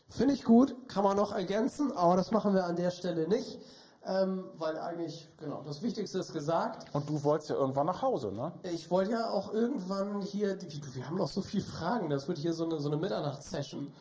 Finde 0.08 0.36
ich 0.36 0.44
gut, 0.44 0.88
kann 0.88 1.04
man 1.04 1.18
noch 1.18 1.32
ergänzen, 1.32 1.92
aber 1.92 2.16
das 2.16 2.32
machen 2.32 2.54
wir 2.54 2.66
an 2.66 2.76
der 2.76 2.92
Stelle 2.92 3.28
nicht. 3.28 3.60
Ähm, 4.08 4.46
weil 4.60 4.78
eigentlich, 4.78 5.28
genau, 5.38 5.64
das 5.66 5.82
Wichtigste 5.82 6.20
ist 6.20 6.32
gesagt. 6.32 6.86
Und 6.94 7.10
du 7.10 7.24
wolltest 7.24 7.50
ja 7.50 7.56
irgendwann 7.56 7.88
nach 7.88 8.04
Hause, 8.04 8.32
ne? 8.32 8.52
Ich 8.72 8.92
wollte 8.92 9.12
ja 9.12 9.32
auch 9.32 9.52
irgendwann 9.52 10.22
hier, 10.22 10.60
wir 10.62 11.08
haben 11.08 11.18
noch 11.18 11.28
so 11.28 11.42
viele 11.42 11.64
Fragen, 11.64 12.10
das 12.10 12.28
wird 12.28 12.38
hier 12.38 12.54
so 12.54 12.66
eine, 12.66 12.80
so 12.80 12.90
eine 12.90 12.98
Mitternachtssession. 12.98 13.92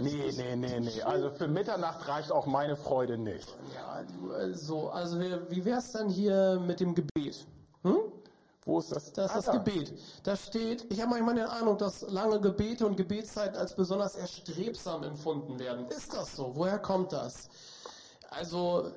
Nee, 0.00 0.32
nee, 0.36 0.56
nee, 0.56 0.80
nee. 0.80 1.02
Also 1.04 1.30
für 1.30 1.46
Mitternacht 1.46 2.08
reicht 2.08 2.32
auch 2.32 2.46
meine 2.46 2.74
Freude 2.76 3.18
nicht. 3.18 3.54
Ja, 3.74 4.02
so, 4.52 4.90
also 4.90 5.20
wie 5.20 5.64
wär's 5.64 5.92
dann 5.92 6.08
hier 6.08 6.60
mit 6.66 6.80
dem 6.80 6.94
Gebet? 6.94 7.46
Hm? 7.82 7.98
Wo 8.64 8.78
ist 8.78 8.92
das? 8.92 9.12
Das 9.12 9.30
ist 9.30 9.36
das 9.36 9.48
ah, 9.48 9.52
Gebet. 9.52 9.94
Da 10.22 10.36
steht, 10.36 10.86
ich 10.92 11.00
habe 11.00 11.10
manchmal 11.10 11.36
den 11.36 11.46
Eindruck, 11.46 11.78
dass 11.78 12.02
lange 12.10 12.40
Gebete 12.40 12.86
und 12.86 12.96
Gebetszeiten 12.96 13.56
als 13.56 13.74
besonders 13.74 14.16
erstrebsam 14.16 15.02
empfunden 15.02 15.58
werden. 15.58 15.86
Ist 15.88 16.12
das 16.12 16.36
so? 16.36 16.52
Woher 16.54 16.78
kommt 16.78 17.12
das? 17.12 17.48
Also, 18.30 18.90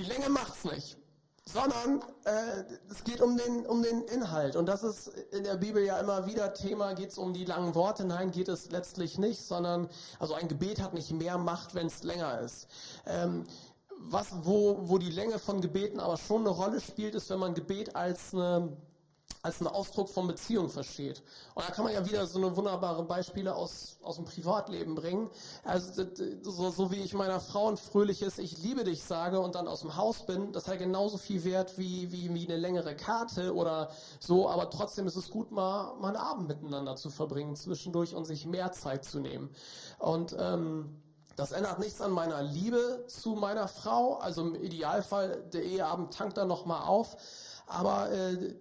die 0.00 0.08
Länge 0.08 0.30
macht's 0.30 0.64
nicht, 0.64 0.96
sondern 1.44 2.00
äh, 2.24 2.64
es 2.90 3.04
geht 3.04 3.20
um 3.20 3.36
den, 3.36 3.66
um 3.66 3.82
den 3.82 4.02
Inhalt. 4.02 4.56
Und 4.56 4.66
das 4.66 4.82
ist 4.82 5.08
in 5.32 5.44
der 5.44 5.56
Bibel 5.56 5.84
ja 5.84 5.98
immer 5.98 6.26
wieder 6.26 6.54
Thema, 6.54 6.94
geht 6.94 7.10
es 7.10 7.18
um 7.18 7.34
die 7.34 7.44
langen 7.44 7.74
Worte. 7.74 8.04
Nein, 8.04 8.30
geht 8.30 8.48
es 8.48 8.70
letztlich 8.70 9.18
nicht, 9.18 9.42
sondern 9.42 9.88
also 10.18 10.34
ein 10.34 10.48
Gebet 10.48 10.80
hat 10.80 10.94
nicht 10.94 11.12
mehr 11.12 11.36
Macht, 11.36 11.74
wenn 11.74 11.88
es 11.88 12.02
länger 12.02 12.40
ist. 12.40 12.66
Ähm, 13.06 13.44
was, 13.98 14.28
wo, 14.44 14.88
wo 14.88 14.96
die 14.96 15.10
Länge 15.10 15.38
von 15.38 15.60
Gebeten 15.60 16.00
aber 16.00 16.16
schon 16.16 16.40
eine 16.40 16.50
Rolle 16.50 16.80
spielt, 16.80 17.14
ist, 17.14 17.28
wenn 17.28 17.40
man 17.40 17.52
Gebet 17.52 17.94
als 17.94 18.32
eine 18.32 18.74
als 19.42 19.60
einen 19.60 19.68
Ausdruck 19.68 20.08
von 20.08 20.26
Beziehung 20.26 20.68
versteht. 20.68 21.22
Und 21.54 21.66
da 21.66 21.72
kann 21.72 21.84
man 21.84 21.94
ja 21.94 22.04
wieder 22.04 22.26
so 22.26 22.38
eine 22.38 22.54
wunderbare 22.56 23.02
Beispiele 23.04 23.54
aus, 23.54 23.96
aus 24.02 24.16
dem 24.16 24.26
Privatleben 24.26 24.94
bringen. 24.94 25.30
Also 25.64 26.04
so, 26.42 26.70
so 26.70 26.90
wie 26.90 26.96
ich 26.96 27.14
meiner 27.14 27.40
Frau 27.40 27.70
ein 27.70 27.78
fröhliches 27.78 28.38
Ich 28.38 28.58
liebe 28.62 28.84
dich 28.84 29.02
sage 29.02 29.40
und 29.40 29.54
dann 29.54 29.66
aus 29.66 29.80
dem 29.80 29.96
Haus 29.96 30.26
bin, 30.26 30.52
das 30.52 30.68
hat 30.68 30.78
genauso 30.78 31.16
viel 31.16 31.42
Wert 31.44 31.78
wie, 31.78 32.12
wie, 32.12 32.32
wie 32.34 32.46
eine 32.46 32.58
längere 32.58 32.94
Karte 32.94 33.54
oder 33.54 33.90
so, 34.18 34.48
aber 34.48 34.68
trotzdem 34.68 35.06
ist 35.06 35.16
es 35.16 35.30
gut, 35.30 35.50
mal, 35.52 35.94
mal 35.98 36.08
einen 36.08 36.16
Abend 36.16 36.48
miteinander 36.48 36.96
zu 36.96 37.08
verbringen 37.08 37.56
zwischendurch 37.56 38.14
und 38.14 38.26
sich 38.26 38.46
mehr 38.46 38.72
Zeit 38.72 39.04
zu 39.04 39.20
nehmen. 39.20 39.50
Und 39.98 40.36
ähm, 40.38 41.00
das 41.36 41.52
ändert 41.52 41.78
nichts 41.78 42.02
an 42.02 42.10
meiner 42.10 42.42
Liebe 42.42 43.04
zu 43.06 43.30
meiner 43.30 43.66
Frau. 43.68 44.18
Also 44.18 44.42
im 44.42 44.54
Idealfall, 44.54 45.42
der 45.54 45.62
Eheabend 45.62 46.12
tankt 46.12 46.36
dann 46.36 46.48
nochmal 46.48 46.86
auf 46.86 47.16
aber 47.70 48.10
äh, 48.10 48.54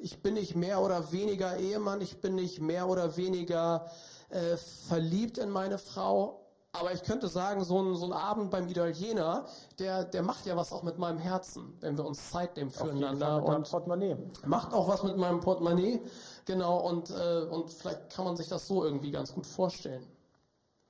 ich 0.00 0.22
bin 0.22 0.34
nicht 0.34 0.54
mehr 0.54 0.80
oder 0.80 1.12
weniger 1.12 1.56
Ehemann, 1.56 2.00
ich 2.00 2.20
bin 2.20 2.36
nicht 2.36 2.60
mehr 2.60 2.88
oder 2.88 3.16
weniger 3.16 3.86
äh, 4.30 4.56
verliebt 4.56 5.38
in 5.38 5.50
meine 5.50 5.78
Frau. 5.78 6.38
Aber 6.74 6.92
ich 6.92 7.02
könnte 7.02 7.28
sagen, 7.28 7.64
so 7.64 7.82
ein, 7.82 7.94
so 7.96 8.06
ein 8.06 8.14
Abend 8.14 8.50
beim 8.50 8.66
Italiener, 8.66 9.44
der, 9.78 10.04
der 10.04 10.22
macht 10.22 10.46
ja 10.46 10.56
was 10.56 10.72
auch 10.72 10.82
mit 10.82 10.96
meinem 10.96 11.18
Herzen, 11.18 11.76
wenn 11.80 11.98
wir 11.98 12.06
uns 12.06 12.30
Zeit 12.30 12.56
nehmen 12.56 12.70
füreinander. 12.70 13.44
und 13.44 13.68
Portemonnaie. 13.68 14.16
Macht 14.46 14.72
auch 14.72 14.88
was 14.88 15.02
mit 15.02 15.18
meinem 15.18 15.40
Portemonnaie, 15.40 16.00
genau, 16.46 16.78
und, 16.88 17.10
äh, 17.10 17.42
und 17.50 17.68
vielleicht 17.70 18.08
kann 18.10 18.24
man 18.24 18.38
sich 18.38 18.48
das 18.48 18.66
so 18.66 18.84
irgendwie 18.84 19.10
ganz 19.10 19.34
gut 19.34 19.46
vorstellen. 19.46 20.06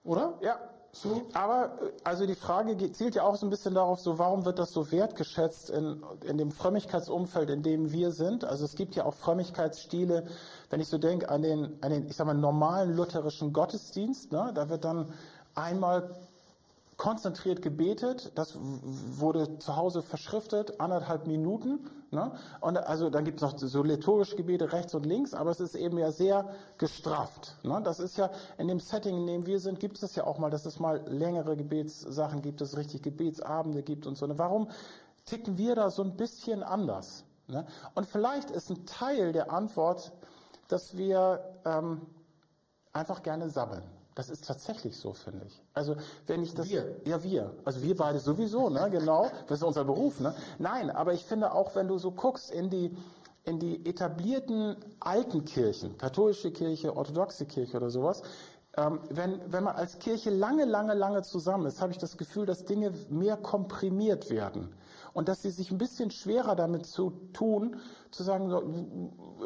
Oder? 0.05 0.39
Ja, 0.41 0.61
so. 0.93 1.23
Aber 1.33 1.79
äh, 1.83 1.91
also 2.05 2.27
die 2.27 2.35
Frage 2.35 2.77
zielt 2.93 3.15
ja 3.15 3.23
auch 3.23 3.37
so 3.37 3.47
ein 3.47 3.51
bisschen 3.51 3.75
darauf, 3.75 4.01
so 4.01 4.19
warum 4.19 4.45
wird 4.45 4.59
das 4.59 4.73
so 4.73 4.93
wertgeschätzt 4.93 5.71
in, 5.71 6.03
in 6.25 6.39
dem 6.39 6.51
Frömmigkeitsumfeld, 6.51 7.51
in 7.51 7.63
dem 7.63 7.93
wir 7.93 8.11
sind? 8.13 8.45
Also 8.45 8.65
es 8.65 8.75
gibt 8.75 8.95
ja 8.95 9.05
auch 9.05 9.15
Frömmigkeitsstile, 9.15 10.27
wenn 10.71 10.81
ich 10.81 10.89
so 10.89 10.99
denke 10.99 11.29
an 11.29 11.43
den, 11.43 11.79
an 11.83 11.91
den, 11.91 12.07
ich 12.07 12.17
sag 12.17 12.27
mal, 12.27 12.35
normalen 12.35 12.95
lutherischen 12.95 13.53
Gottesdienst, 13.53 14.33
ne? 14.33 14.53
da 14.55 14.69
wird 14.69 14.85
dann 14.85 15.13
einmal 15.55 16.15
konzentriert 17.03 17.63
gebetet. 17.63 18.31
Das 18.37 18.57
wurde 18.61 19.59
zu 19.59 19.75
Hause 19.75 20.03
verschriftet, 20.03 20.79
anderthalb 20.79 21.27
Minuten. 21.27 21.81
Ne? 22.13 22.31
Und 22.61 22.77
also 22.77 23.11
dann 23.11 23.25
gibt 23.25 23.43
es 23.43 23.43
noch 23.43 23.59
so 23.59 23.83
liturgische 23.83 24.37
Gebete 24.37 24.73
rechts 24.73 24.95
und 24.95 25.05
links, 25.05 25.35
aber 25.35 25.51
es 25.51 25.59
ist 25.59 25.75
eben 25.75 25.99
ja 25.99 26.13
sehr 26.13 26.49
gestrafft. 26.79 27.57
Ne? 27.65 27.81
Das 27.83 27.99
ist 27.99 28.19
ja 28.19 28.31
in 28.57 28.69
dem 28.69 28.79
Setting, 28.79 29.17
in 29.17 29.27
dem 29.27 29.47
wir 29.47 29.59
sind, 29.59 29.81
gibt 29.81 30.01
es 30.01 30.15
ja 30.15 30.23
auch 30.23 30.39
mal, 30.39 30.49
dass 30.49 30.65
es 30.65 30.79
mal 30.79 31.03
längere 31.09 31.57
Gebetssachen 31.57 32.41
gibt, 32.41 32.61
dass 32.61 32.69
es 32.69 32.77
richtig 32.77 33.03
Gebetsabende 33.03 33.83
gibt 33.83 34.07
und 34.07 34.17
so. 34.17 34.29
Warum 34.39 34.71
ticken 35.25 35.59
wir 35.59 35.75
da 35.75 35.91
so 35.91 36.05
ein 36.05 36.17
bisschen 36.17 36.63
anders? 36.63 37.25
Ne? 37.49 37.67
Und 37.97 38.07
vielleicht 38.07 38.53
ist 38.53 38.71
ein 38.71 38.87
Teil 38.87 39.33
der 39.33 39.51
Antwort, 39.51 40.13
dass 40.69 40.97
wir 40.97 41.43
ähm, 41.65 42.03
einfach 42.93 43.25
gerne 43.25 43.51
sabbeln. 43.51 43.83
Das 44.15 44.29
ist 44.29 44.47
tatsächlich 44.47 44.97
so, 44.97 45.13
finde 45.13 45.47
ich. 45.47 45.63
Also 45.73 45.97
wenn 46.27 46.43
ich 46.43 46.55
das, 46.55 46.69
wir. 46.69 46.97
ja 47.05 47.23
wir, 47.23 47.55
also 47.65 47.83
wir 47.83 47.97
beide 47.97 48.19
sowieso, 48.19 48.69
ne, 48.69 48.89
genau, 48.93 49.31
das 49.47 49.59
ist 49.59 49.65
unser 49.65 49.85
Beruf, 49.85 50.21
ne. 50.21 50.35
Nein, 50.59 50.91
aber 50.91 51.15
ich 51.15 51.25
finde 51.25 51.53
auch, 51.53 51.75
wenn 51.75 51.89
du 51.89 51.99
so 51.99 52.11
guckst 52.11 52.51
in 52.51 52.71
die 52.71 52.97
in 53.45 53.59
die 53.59 53.85
etablierten 53.87 54.77
alten 55.01 55.45
Kirchen, 55.45 55.99
katholische 55.99 56.53
Kirche, 56.53 56.97
orthodoxe 56.97 57.45
Kirche 57.45 57.77
oder 57.77 57.91
sowas, 57.91 58.23
ähm, 58.77 59.01
wenn, 59.11 59.41
wenn 59.53 59.65
man 59.65 59.77
als 59.77 59.99
Kirche 59.99 60.31
lange, 60.31 60.65
lange, 60.65 60.95
lange 60.95 61.23
zusammen 61.23 61.67
ist, 61.67 61.81
habe 61.81 61.93
ich 61.93 61.99
das 61.99 62.17
Gefühl, 62.17 62.47
dass 62.47 62.65
Dinge 62.65 62.93
mehr 63.11 63.37
komprimiert 63.37 64.31
werden 64.31 64.75
und 65.13 65.29
dass 65.29 65.43
sie 65.43 65.51
sich 65.51 65.71
ein 65.71 65.79
bisschen 65.79 66.11
schwerer 66.11 66.57
damit 66.57 66.87
zu 66.87 67.11
tun, 67.33 67.77
zu 68.11 68.23
sagen, 68.23 68.49
so, 68.49 68.63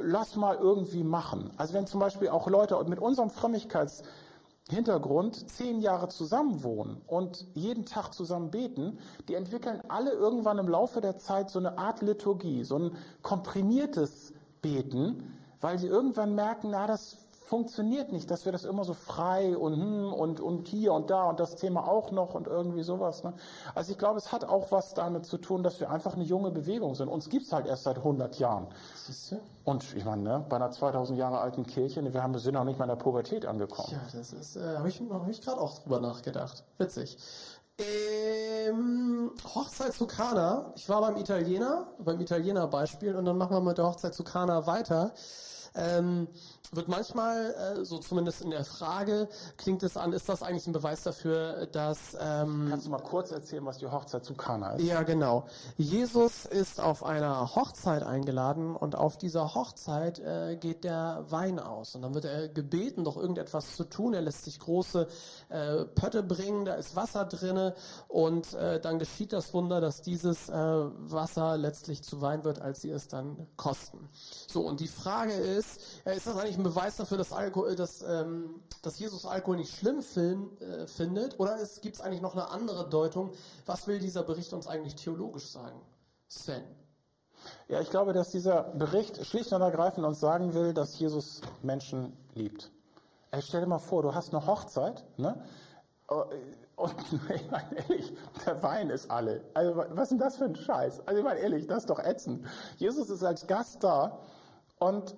lass 0.00 0.36
mal 0.36 0.56
irgendwie 0.56 1.02
machen. 1.02 1.50
Also 1.56 1.74
wenn 1.74 1.86
zum 1.86 1.98
Beispiel 1.98 2.28
auch 2.28 2.48
Leute 2.48 2.82
mit 2.84 3.00
unserem 3.00 3.30
Frömmigkeits 3.30 4.04
Hintergrund 4.68 5.48
zehn 5.48 5.80
Jahre 5.80 6.08
zusammen 6.08 6.64
wohnen 6.64 7.00
und 7.06 7.46
jeden 7.54 7.84
Tag 7.84 8.12
zusammen 8.12 8.50
beten, 8.50 8.98
die 9.28 9.34
entwickeln 9.34 9.80
alle 9.88 10.10
irgendwann 10.10 10.58
im 10.58 10.68
Laufe 10.68 11.00
der 11.00 11.16
Zeit 11.18 11.50
so 11.50 11.60
eine 11.60 11.78
Art 11.78 12.02
Liturgie, 12.02 12.64
so 12.64 12.78
ein 12.78 12.96
komprimiertes 13.22 14.32
Beten, 14.62 15.32
weil 15.60 15.78
sie 15.78 15.86
irgendwann 15.86 16.34
merken, 16.34 16.70
na, 16.70 16.88
das 16.88 17.25
funktioniert 17.46 18.10
nicht, 18.10 18.30
dass 18.30 18.44
wir 18.44 18.52
das 18.52 18.64
immer 18.64 18.84
so 18.84 18.92
frei 18.92 19.56
und 19.56 19.74
hm, 19.74 20.12
und 20.12 20.40
und 20.40 20.66
hier 20.66 20.92
und 20.92 21.10
da 21.10 21.24
und 21.24 21.38
das 21.38 21.54
Thema 21.54 21.88
auch 21.88 22.10
noch 22.10 22.34
und 22.34 22.48
irgendwie 22.48 22.82
sowas. 22.82 23.22
Ne? 23.22 23.34
Also 23.74 23.92
ich 23.92 23.98
glaube, 23.98 24.18
es 24.18 24.32
hat 24.32 24.44
auch 24.44 24.72
was 24.72 24.94
damit 24.94 25.26
zu 25.26 25.38
tun, 25.38 25.62
dass 25.62 25.78
wir 25.78 25.90
einfach 25.90 26.14
eine 26.14 26.24
junge 26.24 26.50
Bewegung 26.50 26.94
sind. 26.96 27.08
Uns 27.08 27.28
gibt's 27.28 27.52
halt 27.52 27.66
erst 27.66 27.84
seit 27.84 27.98
100 27.98 28.38
Jahren. 28.38 28.66
Siehst 29.06 29.32
du? 29.32 29.36
Und 29.64 29.96
ich 29.96 30.04
meine, 30.04 30.22
ne, 30.22 30.44
bei 30.48 30.56
einer 30.56 30.70
2000 30.70 31.18
Jahre 31.18 31.38
alten 31.38 31.66
Kirche, 31.66 32.02
wir 32.12 32.22
haben 32.22 32.36
sind 32.38 32.54
noch 32.54 32.64
nicht 32.64 32.78
mal 32.78 32.84
in 32.84 32.90
der 32.90 32.96
Pubertät 32.96 33.46
angekommen. 33.46 33.88
Ja, 33.92 34.00
das 34.12 34.32
ist, 34.32 34.56
äh, 34.56 34.76
habe 34.76 34.88
ich, 34.88 35.00
hab 35.08 35.28
ich 35.28 35.40
gerade 35.40 35.60
auch 35.60 35.78
drüber 35.78 36.00
nachgedacht. 36.00 36.64
Witzig. 36.78 37.16
Ähm, 37.78 39.30
Hochzeit 39.54 39.92
zu 39.92 40.06
Kana. 40.06 40.72
Ich 40.74 40.88
war 40.88 41.00
beim 41.00 41.16
Italiener, 41.16 41.86
beim 41.98 42.20
Italiener 42.20 42.66
Beispiel 42.66 43.14
und 43.14 43.24
dann 43.24 43.38
machen 43.38 43.54
wir 43.54 43.60
mit 43.60 43.78
der 43.78 43.86
Hochzeit 43.86 44.14
zu 44.14 44.24
Kana 44.24 44.66
weiter. 44.66 45.12
Ähm, 45.76 46.28
wird 46.72 46.88
manchmal, 46.88 47.54
äh, 47.54 47.84
so 47.84 47.98
zumindest 47.98 48.42
in 48.42 48.50
der 48.50 48.64
Frage, 48.64 49.28
klingt 49.56 49.82
es 49.82 49.96
an, 49.96 50.12
ist 50.12 50.28
das 50.28 50.42
eigentlich 50.42 50.66
ein 50.66 50.72
Beweis 50.72 51.02
dafür, 51.02 51.66
dass... 51.66 52.16
Ähm, 52.20 52.66
Kannst 52.70 52.86
du 52.86 52.90
mal 52.90 52.98
kurz 52.98 53.30
erzählen, 53.30 53.64
was 53.64 53.78
die 53.78 53.86
Hochzeit 53.86 54.24
zu 54.24 54.34
Kana 54.34 54.72
ist? 54.72 54.84
Ja, 54.84 55.02
genau. 55.02 55.46
Jesus 55.76 56.44
ist 56.46 56.80
auf 56.80 57.04
einer 57.04 57.54
Hochzeit 57.54 58.02
eingeladen 58.02 58.76
und 58.76 58.96
auf 58.96 59.16
dieser 59.18 59.54
Hochzeit 59.54 60.18
äh, 60.18 60.56
geht 60.56 60.84
der 60.84 61.24
Wein 61.28 61.58
aus. 61.58 61.94
Und 61.94 62.02
dann 62.02 62.14
wird 62.14 62.24
er 62.24 62.48
gebeten, 62.48 63.04
doch 63.04 63.16
irgendetwas 63.16 63.76
zu 63.76 63.84
tun. 63.84 64.14
Er 64.14 64.22
lässt 64.22 64.44
sich 64.44 64.58
große 64.58 65.06
äh, 65.48 65.84
Pötte 65.84 66.22
bringen, 66.22 66.64
da 66.64 66.74
ist 66.74 66.96
Wasser 66.96 67.24
drinne 67.24 67.74
und 68.08 68.54
äh, 68.54 68.80
dann 68.80 68.98
geschieht 68.98 69.32
das 69.32 69.52
Wunder, 69.54 69.80
dass 69.80 70.02
dieses 70.02 70.48
äh, 70.48 70.52
Wasser 70.52 71.56
letztlich 71.56 72.02
zu 72.02 72.20
Wein 72.20 72.44
wird, 72.44 72.60
als 72.60 72.82
sie 72.82 72.90
es 72.90 73.08
dann 73.08 73.46
kosten. 73.56 74.08
So, 74.48 74.62
und 74.62 74.80
die 74.80 74.88
Frage 74.88 75.32
ist, 75.32 75.80
äh, 76.04 76.16
ist 76.16 76.26
das 76.26 76.36
eigentlich 76.36 76.55
ein 76.56 76.62
Beweis 76.62 76.96
dafür, 76.96 77.18
dass, 77.18 77.32
Alkohol, 77.32 77.76
dass, 77.76 78.02
ähm, 78.02 78.62
dass 78.82 78.98
Jesus 78.98 79.26
Alkohol 79.26 79.56
nicht 79.56 79.74
schlimm 79.74 80.02
film, 80.02 80.56
äh, 80.60 80.86
findet? 80.86 81.38
Oder 81.38 81.58
gibt 81.80 81.96
es 81.96 82.00
eigentlich 82.00 82.22
noch 82.22 82.34
eine 82.34 82.50
andere 82.50 82.88
Deutung? 82.88 83.30
Was 83.64 83.86
will 83.86 83.98
dieser 83.98 84.22
Bericht 84.22 84.52
uns 84.52 84.66
eigentlich 84.66 84.94
theologisch 84.94 85.48
sagen? 85.48 85.80
Sven. 86.28 86.64
Ja, 87.68 87.80
ich 87.80 87.90
glaube, 87.90 88.12
dass 88.12 88.30
dieser 88.30 88.62
Bericht 88.62 89.24
schlicht 89.24 89.52
und 89.52 89.62
ergreifend 89.62 90.06
uns 90.06 90.20
sagen 90.20 90.54
will, 90.54 90.74
dass 90.74 90.98
Jesus 90.98 91.40
Menschen 91.62 92.16
liebt. 92.34 92.70
Ey, 93.30 93.42
stell 93.42 93.60
dir 93.60 93.66
mal 93.66 93.78
vor, 93.78 94.02
du 94.02 94.14
hast 94.14 94.34
eine 94.34 94.46
Hochzeit, 94.46 95.04
ne? 95.16 95.42
Oh, 96.08 96.24
und 96.76 96.94
ich 97.34 97.50
meine 97.50 97.76
ehrlich, 97.76 98.12
der 98.44 98.62
Wein 98.62 98.90
ist 98.90 99.10
alle. 99.10 99.42
Also 99.54 99.76
was 99.76 100.04
ist 100.04 100.10
denn 100.10 100.18
das 100.18 100.36
für 100.36 100.44
ein 100.44 100.56
Scheiß? 100.56 101.02
Also 101.06 101.18
ich 101.18 101.24
meine 101.24 101.40
ehrlich, 101.40 101.66
das 101.66 101.78
ist 101.78 101.90
doch 101.90 101.98
ätzend. 101.98 102.46
Jesus 102.76 103.10
ist 103.10 103.24
als 103.24 103.46
Gast 103.46 103.82
da 103.82 104.20
und 104.78 105.16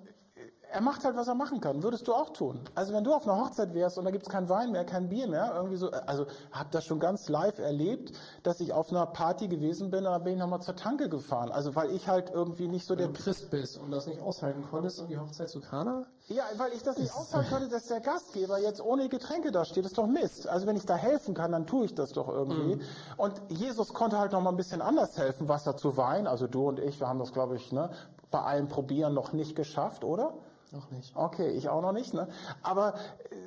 er 0.71 0.81
macht 0.81 1.03
halt, 1.03 1.15
was 1.15 1.27
er 1.27 1.35
machen 1.35 1.61
kann. 1.61 1.83
Würdest 1.83 2.07
du 2.07 2.13
auch 2.13 2.29
tun. 2.29 2.59
Also 2.75 2.93
wenn 2.93 3.03
du 3.03 3.13
auf 3.13 3.27
einer 3.27 3.37
Hochzeit 3.37 3.73
wärst 3.73 3.97
und 3.97 4.05
da 4.05 4.11
gibt's 4.11 4.29
kein 4.29 4.49
Wein 4.49 4.71
mehr, 4.71 4.85
kein 4.85 5.09
Bier 5.09 5.27
mehr, 5.27 5.53
irgendwie 5.55 5.77
so, 5.77 5.89
also 5.91 6.25
hab 6.51 6.71
das 6.71 6.85
schon 6.85 6.99
ganz 6.99 7.27
live 7.29 7.59
erlebt, 7.59 8.13
dass 8.43 8.59
ich 8.59 8.73
auf 8.73 8.91
einer 8.91 9.05
Party 9.07 9.47
gewesen 9.47 9.89
bin 9.89 10.03
dann 10.03 10.23
bin 10.23 10.33
ich 10.33 10.39
nochmal 10.39 10.61
zur 10.61 10.75
Tanke 10.75 11.09
gefahren. 11.09 11.51
Also 11.51 11.75
weil 11.75 11.91
ich 11.91 12.07
halt 12.07 12.31
irgendwie 12.31 12.67
nicht 12.67 12.85
so 12.85 12.95
der 12.95 13.07
der 13.07 13.21
Christ 13.21 13.49
bist 13.49 13.77
und 13.77 13.91
das 13.91 14.07
nicht 14.07 14.21
aushalten 14.21 14.63
konntest 14.69 14.99
und 14.99 15.09
die 15.09 15.17
Hochzeit 15.17 15.49
zu 15.49 15.59
Kana? 15.59 16.05
Ja, 16.27 16.43
weil 16.57 16.73
ich 16.73 16.83
das 16.83 16.97
nicht 16.97 17.13
aushalten 17.13 17.49
konnte, 17.49 17.69
dass 17.69 17.87
der 17.87 18.01
Gastgeber 18.01 18.59
jetzt 18.59 18.81
ohne 18.81 19.09
Getränke 19.09 19.51
da 19.51 19.65
steht. 19.65 19.85
Das 19.85 19.91
ist 19.91 19.97
doch 19.97 20.07
Mist. 20.07 20.47
Also 20.47 20.67
wenn 20.67 20.75
ich 20.75 20.85
da 20.85 20.95
helfen 20.95 21.33
kann, 21.33 21.51
dann 21.51 21.65
tue 21.65 21.85
ich 21.85 21.95
das 21.95 22.13
doch 22.13 22.27
irgendwie. 22.27 22.75
Mhm. 22.75 22.81
Und 23.17 23.41
Jesus 23.49 23.93
konnte 23.93 24.19
halt 24.19 24.31
noch 24.33 24.41
mal 24.41 24.51
ein 24.51 24.57
bisschen 24.57 24.81
anders 24.81 25.17
helfen, 25.17 25.49
Wasser 25.49 25.75
zu 25.75 25.97
Wein. 25.97 26.27
Also 26.27 26.45
du 26.47 26.67
und 26.67 26.79
ich, 26.79 26.99
wir 26.99 27.07
haben 27.07 27.19
das, 27.19 27.33
glaube 27.33 27.55
ich, 27.55 27.71
ne, 27.71 27.89
bei 28.29 28.41
allen 28.41 28.67
Probieren 28.67 29.13
noch 29.13 29.33
nicht 29.33 29.55
geschafft, 29.55 30.03
oder? 30.03 30.33
Noch 30.71 30.91
nicht. 30.91 31.15
Okay, 31.15 31.49
ich 31.49 31.67
auch 31.67 31.81
noch 31.81 31.93
nicht. 31.93 32.13
Ne? 32.13 32.27
Aber 32.61 32.93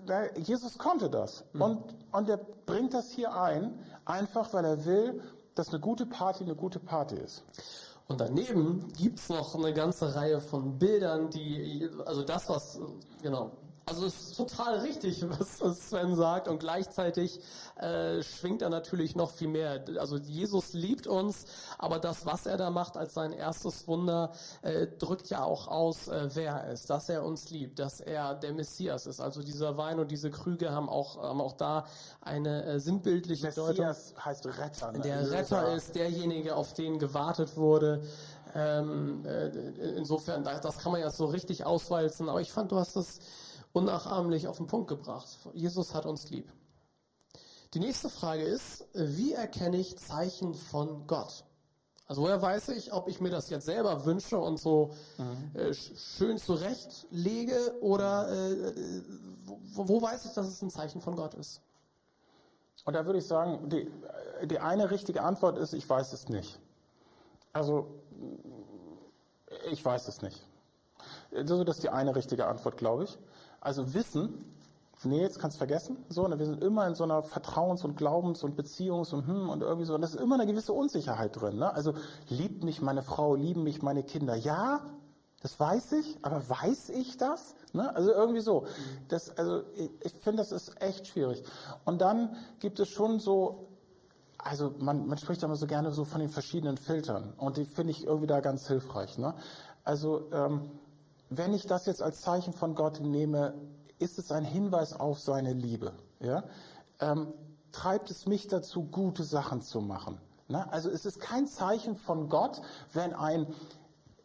äh, 0.08 0.38
Jesus 0.40 0.76
konnte 0.76 1.08
das. 1.08 1.44
Mhm. 1.52 1.62
Und, 1.62 1.94
und 2.10 2.28
er 2.28 2.38
bringt 2.38 2.94
das 2.94 3.10
hier 3.10 3.34
ein, 3.34 3.78
einfach 4.04 4.52
weil 4.52 4.64
er 4.64 4.84
will, 4.84 5.22
dass 5.54 5.68
eine 5.68 5.80
gute 5.80 6.06
Party 6.06 6.44
eine 6.44 6.56
gute 6.56 6.80
Party 6.80 7.16
ist. 7.16 7.44
Und 8.08 8.20
daneben 8.20 8.92
gibt's 8.98 9.28
noch 9.28 9.54
eine 9.54 9.72
ganze 9.72 10.14
Reihe 10.14 10.40
von 10.40 10.78
Bildern, 10.78 11.30
die, 11.30 11.88
also 12.04 12.22
das, 12.22 12.48
was, 12.48 12.80
genau, 13.22 13.52
also 13.84 14.06
es 14.06 14.14
ist 14.14 14.36
total 14.36 14.78
richtig, 14.78 15.24
was 15.60 15.88
Sven 15.88 16.14
sagt 16.14 16.48
und 16.48 16.60
gleichzeitig 16.60 17.40
äh, 17.76 18.22
schwingt 18.22 18.62
er 18.62 18.70
natürlich 18.70 19.16
noch 19.16 19.30
viel 19.30 19.48
mehr. 19.48 19.84
Also 19.98 20.16
Jesus 20.18 20.72
liebt 20.72 21.06
uns, 21.06 21.44
aber 21.78 21.98
das, 21.98 22.24
was 22.24 22.46
er 22.46 22.56
da 22.56 22.70
macht 22.70 22.96
als 22.96 23.14
sein 23.14 23.32
erstes 23.32 23.88
Wunder, 23.88 24.32
äh, 24.62 24.86
drückt 24.86 25.30
ja 25.30 25.42
auch 25.42 25.68
aus, 25.68 26.08
äh, 26.08 26.28
wer 26.34 26.52
er 26.52 26.72
ist, 26.72 26.90
dass 26.90 27.08
er 27.08 27.24
uns 27.24 27.50
liebt, 27.50 27.78
dass 27.78 28.00
er 28.00 28.34
der 28.34 28.52
Messias 28.52 29.06
ist. 29.06 29.20
Also 29.20 29.42
dieser 29.42 29.76
Wein 29.76 29.98
und 29.98 30.10
diese 30.10 30.30
Krüge 30.30 30.70
haben 30.70 30.88
auch, 30.88 31.20
haben 31.22 31.40
auch 31.40 31.54
da 31.54 31.86
eine 32.20 32.64
äh, 32.64 32.80
sinnbildliche 32.80 33.46
Messias 33.46 33.66
Deutung. 33.66 34.24
heißt 34.24 34.46
Retter. 34.46 34.92
Ne? 34.92 35.00
Der 35.00 35.30
Retter 35.30 35.74
ist 35.74 35.94
derjenige, 35.94 36.54
auf 36.54 36.74
den 36.74 36.98
gewartet 36.98 37.56
wurde 37.56 38.02
Ähm, 38.54 39.24
äh, 39.24 39.48
insofern, 39.96 40.44
das 40.44 40.78
kann 40.78 40.92
man 40.92 41.00
ja 41.00 41.10
so 41.10 41.24
richtig 41.24 41.64
auswalzen. 41.64 42.28
Aber 42.28 42.42
ich 42.42 42.52
fand, 42.52 42.70
du 42.70 42.76
hast 42.76 42.96
das 42.96 43.18
unnachahmlich 43.72 44.48
auf 44.48 44.58
den 44.58 44.66
Punkt 44.66 44.88
gebracht. 44.88 45.28
Jesus 45.54 45.94
hat 45.94 46.06
uns 46.06 46.30
lieb. 46.30 46.52
Die 47.74 47.80
nächste 47.80 48.10
Frage 48.10 48.42
ist, 48.42 48.86
wie 48.92 49.32
erkenne 49.32 49.78
ich 49.78 49.96
Zeichen 49.96 50.54
von 50.54 51.06
Gott? 51.06 51.44
Also 52.06 52.22
woher 52.22 52.42
weiß 52.42 52.68
ich, 52.70 52.92
ob 52.92 53.08
ich 53.08 53.20
mir 53.20 53.30
das 53.30 53.48
jetzt 53.48 53.64
selber 53.64 54.04
wünsche 54.04 54.36
und 54.36 54.58
so 54.58 54.92
mhm. 55.16 55.58
äh, 55.58 55.72
schön 55.72 56.36
zurechtlege 56.36 57.78
oder 57.80 58.30
äh, 58.30 59.02
wo, 59.44 59.88
wo, 59.88 60.02
weiß 60.02 60.26
ich, 60.26 60.32
dass 60.32 60.46
es 60.46 60.60
ein 60.60 60.68
Zeichen 60.68 61.00
von 61.00 61.16
Gott 61.16 61.32
ist? 61.32 61.62
Und 62.84 62.94
da 62.94 63.06
würde 63.06 63.20
ich 63.20 63.26
sagen, 63.26 63.70
die, 63.70 63.90
die 64.44 64.58
eine 64.58 64.90
richtige 64.90 65.22
Antwort 65.22 65.56
ist, 65.56 65.72
ich 65.72 65.88
weiß 65.88 66.12
es 66.12 66.28
nicht. 66.28 66.58
Also 67.54 67.86
ich 69.70 69.82
weiß 69.82 70.08
es 70.08 70.20
nicht. 70.20 70.46
Das 71.30 71.58
ist 71.58 71.82
die 71.82 71.90
eine 71.90 72.14
richtige 72.14 72.46
Antwort, 72.46 72.76
glaube 72.76 73.04
ich. 73.04 73.18
Also 73.62 73.94
Wissen 73.94 74.44
nee, 75.04 75.20
jetzt 75.20 75.38
kannst 75.38 75.56
du 75.56 75.58
vergessen. 75.58 75.96
So, 76.08 76.26
ne, 76.28 76.38
wir 76.38 76.46
sind 76.46 76.62
immer 76.62 76.86
in 76.86 76.94
so 76.94 77.04
einer 77.04 77.22
Vertrauens- 77.22 77.84
und 77.84 77.96
Glaubens- 77.96 78.42
und 78.42 78.58
Beziehungs- 78.58 79.12
und 79.12 79.26
hm 79.26 79.48
und 79.48 79.62
irgendwie 79.62 79.86
so. 79.86 79.94
Und 79.94 80.00
das 80.00 80.14
ist 80.14 80.20
immer 80.20 80.36
eine 80.36 80.46
gewisse 80.46 80.72
Unsicherheit 80.72 81.40
drin. 81.40 81.58
Ne? 81.58 81.72
Also 81.72 81.94
liebt 82.28 82.64
mich 82.64 82.80
meine 82.80 83.02
Frau, 83.02 83.34
lieben 83.34 83.62
mich 83.64 83.82
meine 83.82 84.02
Kinder. 84.02 84.34
Ja, 84.34 84.80
das 85.40 85.58
weiß 85.58 85.92
ich, 85.92 86.18
aber 86.22 86.48
weiß 86.48 86.90
ich 86.90 87.16
das? 87.16 87.54
Ne? 87.72 87.94
Also 87.94 88.12
irgendwie 88.12 88.40
so. 88.40 88.66
Das, 89.08 89.36
also 89.36 89.62
ich, 89.74 89.90
ich 90.00 90.12
finde, 90.14 90.38
das 90.38 90.52
ist 90.52 90.80
echt 90.80 91.08
schwierig. 91.08 91.42
Und 91.84 92.00
dann 92.00 92.36
gibt 92.60 92.78
es 92.80 92.88
schon 92.88 93.18
so 93.18 93.68
also 94.44 94.74
man, 94.80 95.06
man 95.06 95.18
spricht 95.18 95.44
immer 95.44 95.54
so 95.54 95.68
gerne 95.68 95.92
so 95.92 96.04
von 96.04 96.20
den 96.20 96.28
verschiedenen 96.28 96.76
Filtern 96.76 97.32
und 97.36 97.58
die 97.58 97.64
finde 97.64 97.92
ich 97.92 98.04
irgendwie 98.04 98.26
da 98.26 98.40
ganz 98.40 98.66
hilfreich. 98.66 99.16
Ne? 99.16 99.34
Also 99.84 100.28
ähm, 100.32 100.62
wenn 101.36 101.54
ich 101.54 101.66
das 101.66 101.86
jetzt 101.86 102.02
als 102.02 102.20
Zeichen 102.20 102.52
von 102.52 102.74
Gott 102.74 103.00
nehme, 103.00 103.54
ist 103.98 104.18
es 104.18 104.32
ein 104.32 104.44
Hinweis 104.44 104.92
auf 104.92 105.18
seine 105.18 105.52
Liebe. 105.52 105.92
Ja? 106.20 106.44
Ähm, 107.00 107.32
treibt 107.72 108.10
es 108.10 108.26
mich 108.26 108.48
dazu, 108.48 108.84
gute 108.84 109.24
Sachen 109.24 109.62
zu 109.62 109.80
machen. 109.80 110.20
Ne? 110.48 110.70
Also 110.72 110.90
es 110.90 111.06
ist 111.06 111.20
kein 111.20 111.46
Zeichen 111.46 111.96
von 111.96 112.28
Gott, 112.28 112.60
wenn 112.92 113.14
ein 113.14 113.46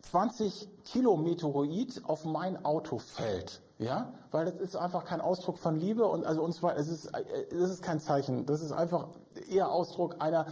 20 0.01 0.83
Kilo 0.83 1.17
Meteoroid 1.17 2.01
auf 2.05 2.25
mein 2.25 2.63
Auto 2.65 2.97
fällt. 2.97 3.61
Ja, 3.79 4.11
weil 4.31 4.45
das 4.45 4.59
ist 4.59 4.75
einfach 4.75 5.05
kein 5.05 5.21
Ausdruck 5.21 5.59
von 5.59 5.75
Liebe 5.75 6.07
und 6.07 6.25
also 6.25 6.41
uns 6.41 6.63
es 6.63 6.87
ist, 6.87 7.11
es 7.51 7.69
ist 7.69 7.83
kein 7.83 7.99
Zeichen. 7.99 8.47
Das 8.47 8.63
ist 8.63 8.71
einfach 8.71 9.09
eher 9.49 9.71
Ausdruck 9.71 10.15
einer 10.19 10.47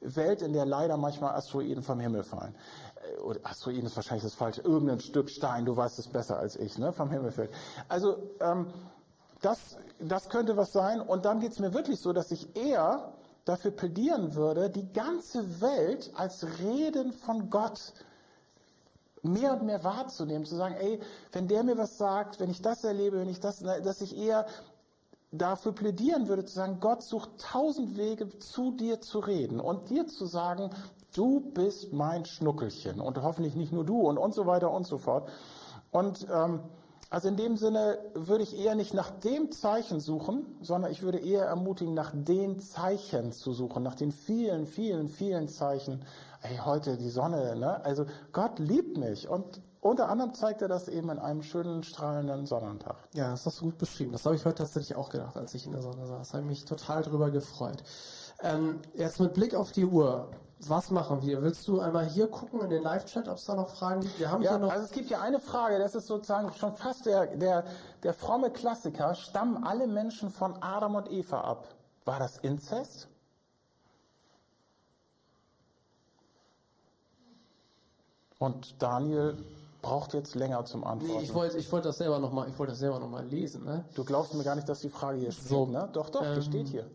Welt, 0.00 0.40
in 0.40 0.54
der 0.54 0.64
leider 0.64 0.96
manchmal 0.96 1.34
Asteroiden 1.34 1.82
vom 1.82 2.00
Himmel 2.00 2.22
fallen. 2.22 2.54
Oder 3.22 3.40
Asteroiden 3.44 3.86
ist 3.86 3.96
wahrscheinlich 3.96 4.24
das 4.24 4.34
falsche, 4.34 4.60
irgendein 4.62 5.00
Stück 5.00 5.28
Stein, 5.30 5.64
du 5.64 5.76
weißt 5.76 5.98
es 5.98 6.08
besser 6.08 6.38
als 6.38 6.56
ich, 6.56 6.78
ne, 6.78 6.92
vom 6.92 7.10
Himmel 7.10 7.32
fällt. 7.32 7.50
Also 7.88 8.18
ähm, 8.40 8.66
das, 9.40 9.76
das 9.98 10.28
könnte 10.28 10.56
was 10.56 10.72
sein. 10.72 11.00
Und 11.00 11.24
dann 11.24 11.40
geht 11.40 11.52
es 11.52 11.58
mir 11.58 11.74
wirklich 11.74 12.00
so, 12.00 12.12
dass 12.12 12.30
ich 12.30 12.56
eher 12.56 13.12
dafür 13.44 13.72
plädieren 13.72 14.34
würde, 14.34 14.70
die 14.70 14.92
ganze 14.92 15.60
Welt 15.60 16.12
als 16.14 16.46
Reden 16.60 17.12
von 17.12 17.50
Gott 17.50 17.92
mehr 19.22 19.54
und 19.54 19.64
mehr 19.64 19.82
wahrzunehmen, 19.84 20.44
zu 20.44 20.56
sagen, 20.56 20.74
ey, 20.74 21.00
wenn 21.32 21.48
der 21.48 21.62
mir 21.62 21.78
was 21.78 21.98
sagt, 21.98 22.40
wenn 22.40 22.50
ich 22.50 22.62
das 22.62 22.84
erlebe, 22.84 23.18
wenn 23.18 23.28
ich 23.28 23.40
das, 23.40 23.60
dass 23.60 24.00
ich 24.00 24.16
eher 24.16 24.46
dafür 25.30 25.72
plädieren 25.72 26.28
würde, 26.28 26.44
zu 26.44 26.54
sagen, 26.54 26.78
Gott 26.80 27.02
sucht 27.02 27.30
tausend 27.38 27.96
Wege, 27.96 28.28
zu 28.38 28.72
dir 28.72 29.00
zu 29.00 29.18
reden 29.20 29.60
und 29.60 29.90
dir 29.90 30.06
zu 30.06 30.26
sagen, 30.26 30.70
du 31.12 31.40
bist 31.52 31.92
mein 31.92 32.24
Schnuckelchen 32.24 33.00
und 33.00 33.20
hoffentlich 33.22 33.54
nicht 33.54 33.72
nur 33.72 33.84
du 33.84 34.00
und 34.00 34.18
und 34.18 34.34
so 34.34 34.46
weiter 34.46 34.70
und 34.70 34.86
so 34.86 34.98
fort. 34.98 35.28
Und 35.90 36.26
ähm, 36.32 36.60
also 37.12 37.28
in 37.28 37.36
dem 37.36 37.58
Sinne 37.58 37.98
würde 38.14 38.42
ich 38.42 38.58
eher 38.58 38.74
nicht 38.74 38.94
nach 38.94 39.10
dem 39.10 39.52
Zeichen 39.52 40.00
suchen, 40.00 40.46
sondern 40.62 40.90
ich 40.90 41.02
würde 41.02 41.18
eher 41.18 41.44
ermutigen, 41.44 41.92
nach 41.92 42.12
den 42.14 42.58
Zeichen 42.58 43.32
zu 43.32 43.52
suchen, 43.52 43.82
nach 43.82 43.94
den 43.94 44.12
vielen, 44.12 44.66
vielen, 44.66 45.08
vielen 45.08 45.46
Zeichen. 45.46 46.06
Ey, 46.40 46.56
heute 46.64 46.96
die 46.96 47.10
Sonne, 47.10 47.54
ne? 47.54 47.84
Also 47.84 48.06
Gott 48.32 48.58
liebt 48.58 48.96
mich 48.96 49.28
und 49.28 49.60
unter 49.82 50.08
anderem 50.08 50.32
zeigt 50.32 50.62
er 50.62 50.68
das 50.68 50.88
eben 50.88 51.10
in 51.10 51.18
einem 51.18 51.42
schönen, 51.42 51.82
strahlenden 51.82 52.46
Sonnentag. 52.46 52.96
Ja, 53.12 53.32
das 53.32 53.44
hast 53.44 53.60
du 53.60 53.66
gut 53.66 53.78
beschrieben. 53.78 54.12
Das 54.12 54.24
habe 54.24 54.36
ich 54.36 54.46
heute 54.46 54.62
tatsächlich 54.62 54.96
auch 54.96 55.10
gedacht, 55.10 55.36
als 55.36 55.52
ich 55.54 55.66
in 55.66 55.72
der 55.72 55.82
Sonne 55.82 56.06
saß. 56.06 56.28
Da 56.28 56.38
habe 56.38 56.44
ich 56.44 56.48
mich 56.48 56.64
total 56.64 57.02
drüber 57.02 57.30
gefreut. 57.30 57.82
Ähm, 58.42 58.80
jetzt 58.94 59.20
mit 59.20 59.34
Blick 59.34 59.54
auf 59.54 59.72
die 59.72 59.84
Uhr 59.84 60.28
was 60.68 60.90
machen 60.90 61.22
wir? 61.22 61.42
Willst 61.42 61.66
du 61.66 61.80
einmal 61.80 62.06
hier 62.06 62.28
gucken 62.28 62.60
in 62.60 62.70
den 62.70 62.82
Live-Chat, 62.82 63.28
ob 63.28 63.36
es 63.36 63.44
da 63.44 63.54
noch 63.54 63.68
Fragen 63.68 64.02
gibt? 64.02 64.18
Wir 64.18 64.30
haben 64.30 64.42
ja, 64.42 64.58
noch 64.58 64.70
also 64.70 64.84
es 64.84 64.92
gibt 64.92 65.10
ja 65.10 65.20
eine 65.20 65.40
Frage, 65.40 65.78
das 65.78 65.94
ist 65.94 66.06
sozusagen 66.06 66.52
schon 66.52 66.74
fast 66.76 67.06
der, 67.06 67.26
der, 67.36 67.64
der 68.02 68.14
fromme 68.14 68.50
Klassiker. 68.50 69.14
Stammen 69.14 69.64
alle 69.64 69.86
Menschen 69.86 70.30
von 70.30 70.54
Adam 70.62 70.94
und 70.94 71.10
Eva 71.10 71.40
ab? 71.40 71.68
War 72.04 72.18
das 72.18 72.38
Inzest? 72.38 73.08
Und 78.38 78.80
Daniel 78.80 79.36
braucht 79.82 80.14
jetzt 80.14 80.34
länger 80.34 80.64
zum 80.64 80.84
Antworten. 80.84 81.16
Nee, 81.16 81.24
ich 81.24 81.34
wollte 81.34 81.58
ich 81.58 81.70
wollt 81.72 81.84
das 81.84 81.98
selber 81.98 82.18
nochmal 82.20 82.48
noch 82.48 83.30
lesen. 83.30 83.64
Ne? 83.64 83.84
Du 83.94 84.04
glaubst 84.04 84.34
mir 84.34 84.44
gar 84.44 84.54
nicht, 84.54 84.68
dass 84.68 84.80
die 84.80 84.88
Frage 84.88 85.18
hier 85.18 85.32
steht, 85.32 85.48
so, 85.48 85.66
ne? 85.66 85.88
Doch, 85.92 86.10
doch, 86.10 86.24
ähm, 86.24 86.34
die 86.36 86.42
steht 86.42 86.68
hier. 86.68 86.88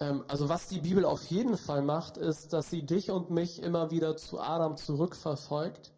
Ähm, 0.00 0.24
also 0.28 0.48
was 0.48 0.68
die 0.68 0.80
Bibel 0.80 1.04
auf 1.04 1.24
jeden 1.26 1.56
Fall 1.56 1.82
macht, 1.82 2.16
ist, 2.16 2.52
dass 2.52 2.70
sie 2.70 2.84
dich 2.84 3.10
und 3.10 3.30
mich 3.30 3.62
immer 3.62 3.90
wieder 3.90 4.16
zu 4.16 4.40
Adam 4.40 4.76
zurückverfolgt 4.76 5.92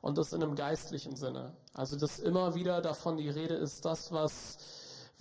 und 0.00 0.18
das 0.18 0.32
in 0.32 0.42
einem 0.42 0.54
geistlichen 0.54 1.16
Sinne. 1.16 1.52
Also 1.74 1.96
dass 1.96 2.18
immer 2.18 2.54
wieder 2.54 2.80
davon 2.80 3.16
die 3.16 3.28
Rede 3.28 3.54
ist, 3.54 3.84
das, 3.84 4.12
was 4.12 4.58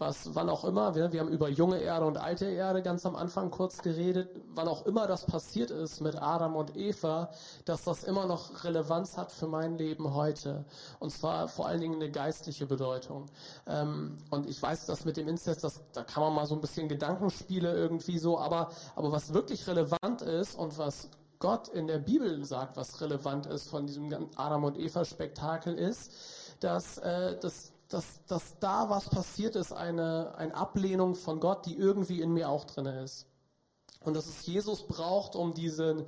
was, 0.01 0.33
wann 0.33 0.49
auch 0.49 0.65
immer, 0.65 0.95
wir, 0.95 1.13
wir 1.13 1.19
haben 1.19 1.29
über 1.29 1.47
junge 1.47 1.77
Erde 1.77 2.07
und 2.07 2.17
alte 2.17 2.45
Erde 2.45 2.81
ganz 2.81 3.05
am 3.05 3.15
Anfang 3.15 3.51
kurz 3.51 3.77
geredet, 3.77 4.29
wann 4.55 4.67
auch 4.67 4.85
immer 4.87 5.05
das 5.05 5.25
passiert 5.25 5.69
ist 5.69 6.01
mit 6.01 6.19
Adam 6.19 6.55
und 6.55 6.75
Eva, 6.75 7.29
dass 7.65 7.83
das 7.83 8.03
immer 8.03 8.25
noch 8.25 8.63
Relevanz 8.63 9.15
hat 9.15 9.31
für 9.31 9.45
mein 9.45 9.77
Leben 9.77 10.15
heute. 10.15 10.65
Und 10.99 11.11
zwar 11.11 11.47
vor 11.47 11.67
allen 11.67 11.81
Dingen 11.81 11.95
eine 11.95 12.09
geistliche 12.09 12.65
Bedeutung. 12.65 13.27
Ähm, 13.67 14.15
und 14.31 14.49
ich 14.49 14.61
weiß, 14.61 14.87
dass 14.87 15.05
mit 15.05 15.17
dem 15.17 15.27
Inzest, 15.27 15.63
das, 15.63 15.81
da 15.93 16.03
kann 16.03 16.23
man 16.23 16.33
mal 16.33 16.47
so 16.47 16.55
ein 16.55 16.61
bisschen 16.61 16.89
Gedankenspiele 16.89 17.71
irgendwie 17.71 18.17
so, 18.17 18.39
aber, 18.39 18.71
aber 18.95 19.11
was 19.11 19.35
wirklich 19.35 19.67
relevant 19.67 20.23
ist 20.23 20.57
und 20.57 20.79
was 20.79 21.09
Gott 21.37 21.67
in 21.69 21.85
der 21.85 21.99
Bibel 21.99 22.43
sagt, 22.43 22.75
was 22.75 23.01
relevant 23.01 23.45
ist 23.45 23.69
von 23.69 23.85
diesem 23.85 24.29
Adam 24.35 24.63
und 24.63 24.79
Eva 24.79 25.05
Spektakel 25.05 25.75
ist, 25.75 26.11
dass, 26.59 26.97
äh, 26.99 27.37
dass 27.39 27.70
dass, 27.93 28.23
dass 28.25 28.57
da 28.59 28.89
was 28.89 29.09
passiert 29.09 29.55
ist, 29.55 29.73
eine, 29.73 30.35
eine 30.35 30.55
Ablehnung 30.55 31.15
von 31.15 31.39
Gott, 31.39 31.65
die 31.65 31.77
irgendwie 31.77 32.21
in 32.21 32.33
mir 32.33 32.49
auch 32.49 32.65
drin 32.65 32.85
ist. 32.85 33.27
Und 34.03 34.15
dass 34.15 34.27
es 34.27 34.45
Jesus 34.45 34.87
braucht, 34.87 35.35
um 35.35 35.53
diesen, 35.53 36.05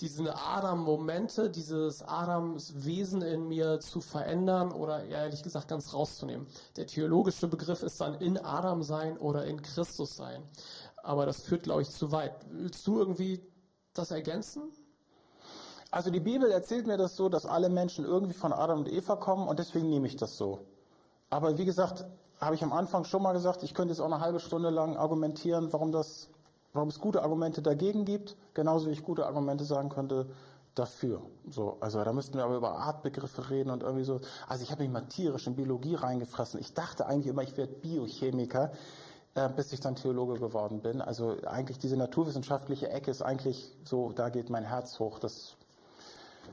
diese 0.00 0.36
Adam-Momente, 0.36 1.50
dieses 1.50 2.02
Adams-Wesen 2.02 3.22
in 3.22 3.48
mir 3.48 3.80
zu 3.80 4.00
verändern 4.00 4.72
oder 4.72 5.04
ehrlich 5.04 5.42
gesagt 5.42 5.68
ganz 5.68 5.92
rauszunehmen. 5.92 6.46
Der 6.76 6.86
theologische 6.86 7.48
Begriff 7.48 7.82
ist 7.82 8.00
dann 8.00 8.14
in 8.20 8.38
Adam 8.38 8.82
sein 8.82 9.18
oder 9.18 9.44
in 9.44 9.60
Christus 9.62 10.16
sein. 10.16 10.42
Aber 11.02 11.26
das 11.26 11.42
führt, 11.42 11.64
glaube 11.64 11.82
ich, 11.82 11.90
zu 11.90 12.12
weit. 12.12 12.34
Willst 12.50 12.86
du 12.86 12.98
irgendwie 12.98 13.40
das 13.92 14.10
ergänzen? 14.10 14.62
Also 15.90 16.10
die 16.10 16.20
Bibel 16.20 16.50
erzählt 16.50 16.86
mir 16.86 16.96
das 16.96 17.16
so, 17.16 17.28
dass 17.28 17.46
alle 17.46 17.68
Menschen 17.68 18.04
irgendwie 18.04 18.34
von 18.34 18.52
Adam 18.52 18.80
und 18.80 18.92
Eva 18.92 19.16
kommen 19.16 19.48
und 19.48 19.58
deswegen 19.58 19.88
nehme 19.88 20.06
ich 20.06 20.16
das 20.16 20.36
so. 20.36 20.60
Aber 21.30 21.58
wie 21.58 21.64
gesagt, 21.64 22.04
habe 22.40 22.54
ich 22.54 22.62
am 22.62 22.72
Anfang 22.72 23.04
schon 23.04 23.22
mal 23.22 23.32
gesagt, 23.32 23.62
ich 23.62 23.74
könnte 23.74 23.92
jetzt 23.92 24.00
auch 24.00 24.06
eine 24.06 24.20
halbe 24.20 24.40
Stunde 24.40 24.70
lang 24.70 24.96
argumentieren, 24.96 25.72
warum, 25.72 25.92
das, 25.92 26.28
warum 26.72 26.88
es 26.88 27.00
gute 27.00 27.22
Argumente 27.22 27.62
dagegen 27.62 28.04
gibt, 28.04 28.36
genauso 28.54 28.88
wie 28.88 28.92
ich 28.92 29.02
gute 29.02 29.26
Argumente 29.26 29.64
sagen 29.64 29.88
könnte 29.88 30.26
dafür. 30.74 31.22
So, 31.50 31.78
also 31.80 32.04
da 32.04 32.12
müssten 32.12 32.36
wir 32.36 32.44
aber 32.44 32.56
über 32.56 32.78
Artbegriffe 32.78 33.50
reden 33.50 33.70
und 33.70 33.82
irgendwie 33.82 34.04
so. 34.04 34.20
Also 34.46 34.62
ich 34.62 34.70
habe 34.70 34.82
mich 34.82 34.92
mal 34.92 35.06
tierisch 35.08 35.46
in 35.46 35.56
Biologie 35.56 35.94
reingefressen. 35.94 36.60
Ich 36.60 36.74
dachte 36.74 37.06
eigentlich 37.06 37.28
immer, 37.28 37.42
ich 37.42 37.56
werde 37.56 37.72
Biochemiker, 37.72 38.72
äh, 39.34 39.48
bis 39.48 39.72
ich 39.72 39.80
dann 39.80 39.96
Theologe 39.96 40.38
geworden 40.38 40.80
bin. 40.80 41.00
Also 41.00 41.36
eigentlich 41.46 41.78
diese 41.78 41.96
naturwissenschaftliche 41.96 42.90
Ecke 42.90 43.10
ist 43.10 43.22
eigentlich 43.22 43.72
so, 43.84 44.12
da 44.12 44.28
geht 44.28 44.50
mein 44.50 44.64
Herz 44.64 45.00
hoch. 45.00 45.18
Das, 45.18 45.56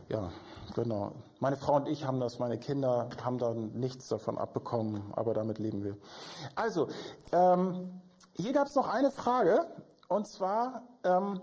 ja, 0.07 0.31
Genau. 0.75 1.11
Meine 1.39 1.57
Frau 1.57 1.75
und 1.75 1.87
ich 1.87 2.05
haben 2.05 2.19
das, 2.19 2.39
meine 2.39 2.57
Kinder 2.57 3.09
haben 3.23 3.37
dann 3.37 3.71
nichts 3.73 4.07
davon 4.07 4.37
abbekommen, 4.37 5.03
aber 5.15 5.33
damit 5.33 5.59
leben 5.59 5.83
wir. 5.83 5.97
Also, 6.55 6.87
ähm, 7.31 8.01
hier 8.33 8.53
gab 8.53 8.67
es 8.67 8.75
noch 8.75 8.87
eine 8.87 9.11
Frage, 9.11 9.65
und 10.07 10.27
zwar, 10.27 10.83
ähm, 11.03 11.41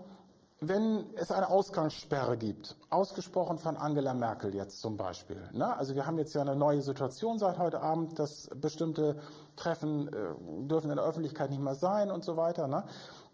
wenn 0.63 1.05
es 1.15 1.31
eine 1.31 1.49
Ausgangssperre 1.49 2.37
gibt, 2.37 2.75
ausgesprochen 2.91 3.57
von 3.57 3.77
Angela 3.77 4.13
Merkel 4.13 4.53
jetzt 4.53 4.79
zum 4.79 4.95
Beispiel. 4.95 5.41
Ne? 5.53 5.75
Also 5.75 5.95
wir 5.95 6.05
haben 6.05 6.19
jetzt 6.19 6.35
ja 6.35 6.41
eine 6.41 6.55
neue 6.55 6.83
Situation 6.83 7.39
seit 7.39 7.57
heute 7.57 7.81
Abend, 7.81 8.19
dass 8.19 8.47
bestimmte 8.55 9.19
Treffen 9.55 10.07
äh, 10.09 10.67
dürfen 10.67 10.91
in 10.91 10.97
der 10.97 11.05
Öffentlichkeit 11.05 11.49
nicht 11.49 11.61
mehr 11.61 11.73
sein 11.73 12.11
und 12.11 12.23
so 12.23 12.37
weiter. 12.37 12.67
Ne? 12.67 12.83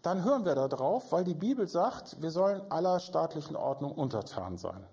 Dann 0.00 0.24
hören 0.24 0.46
wir 0.46 0.54
da 0.54 0.68
drauf, 0.68 1.12
weil 1.12 1.24
die 1.24 1.34
Bibel 1.34 1.68
sagt, 1.68 2.22
wir 2.22 2.30
sollen 2.30 2.62
aller 2.70 2.98
staatlichen 2.98 3.56
Ordnung 3.56 3.92
untertan 3.92 4.56
sein. 4.56 4.86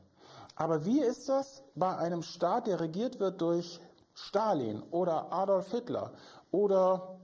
Aber 0.55 0.85
wie 0.85 1.01
ist 1.01 1.27
das 1.29 1.63
bei 1.75 1.95
einem 1.97 2.23
Staat, 2.23 2.67
der 2.67 2.79
regiert 2.79 3.19
wird 3.19 3.41
durch 3.41 3.79
Stalin 4.13 4.81
oder 4.91 5.31
Adolf 5.31 5.71
Hitler 5.71 6.11
oder 6.51 7.17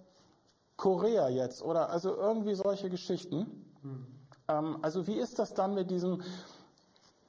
Korea 0.76 1.30
jetzt 1.30 1.62
oder 1.62 1.90
also 1.90 2.16
irgendwie 2.16 2.56
solche 2.56 2.90
Geschichten? 2.90 3.66
Hm. 3.82 4.06
Ähm, 4.50 4.78
also 4.82 5.08
wie 5.08 5.16
ist 5.16 5.40
das 5.40 5.54
dann 5.54 5.74
mit 5.74 5.90
diesem 5.90 6.22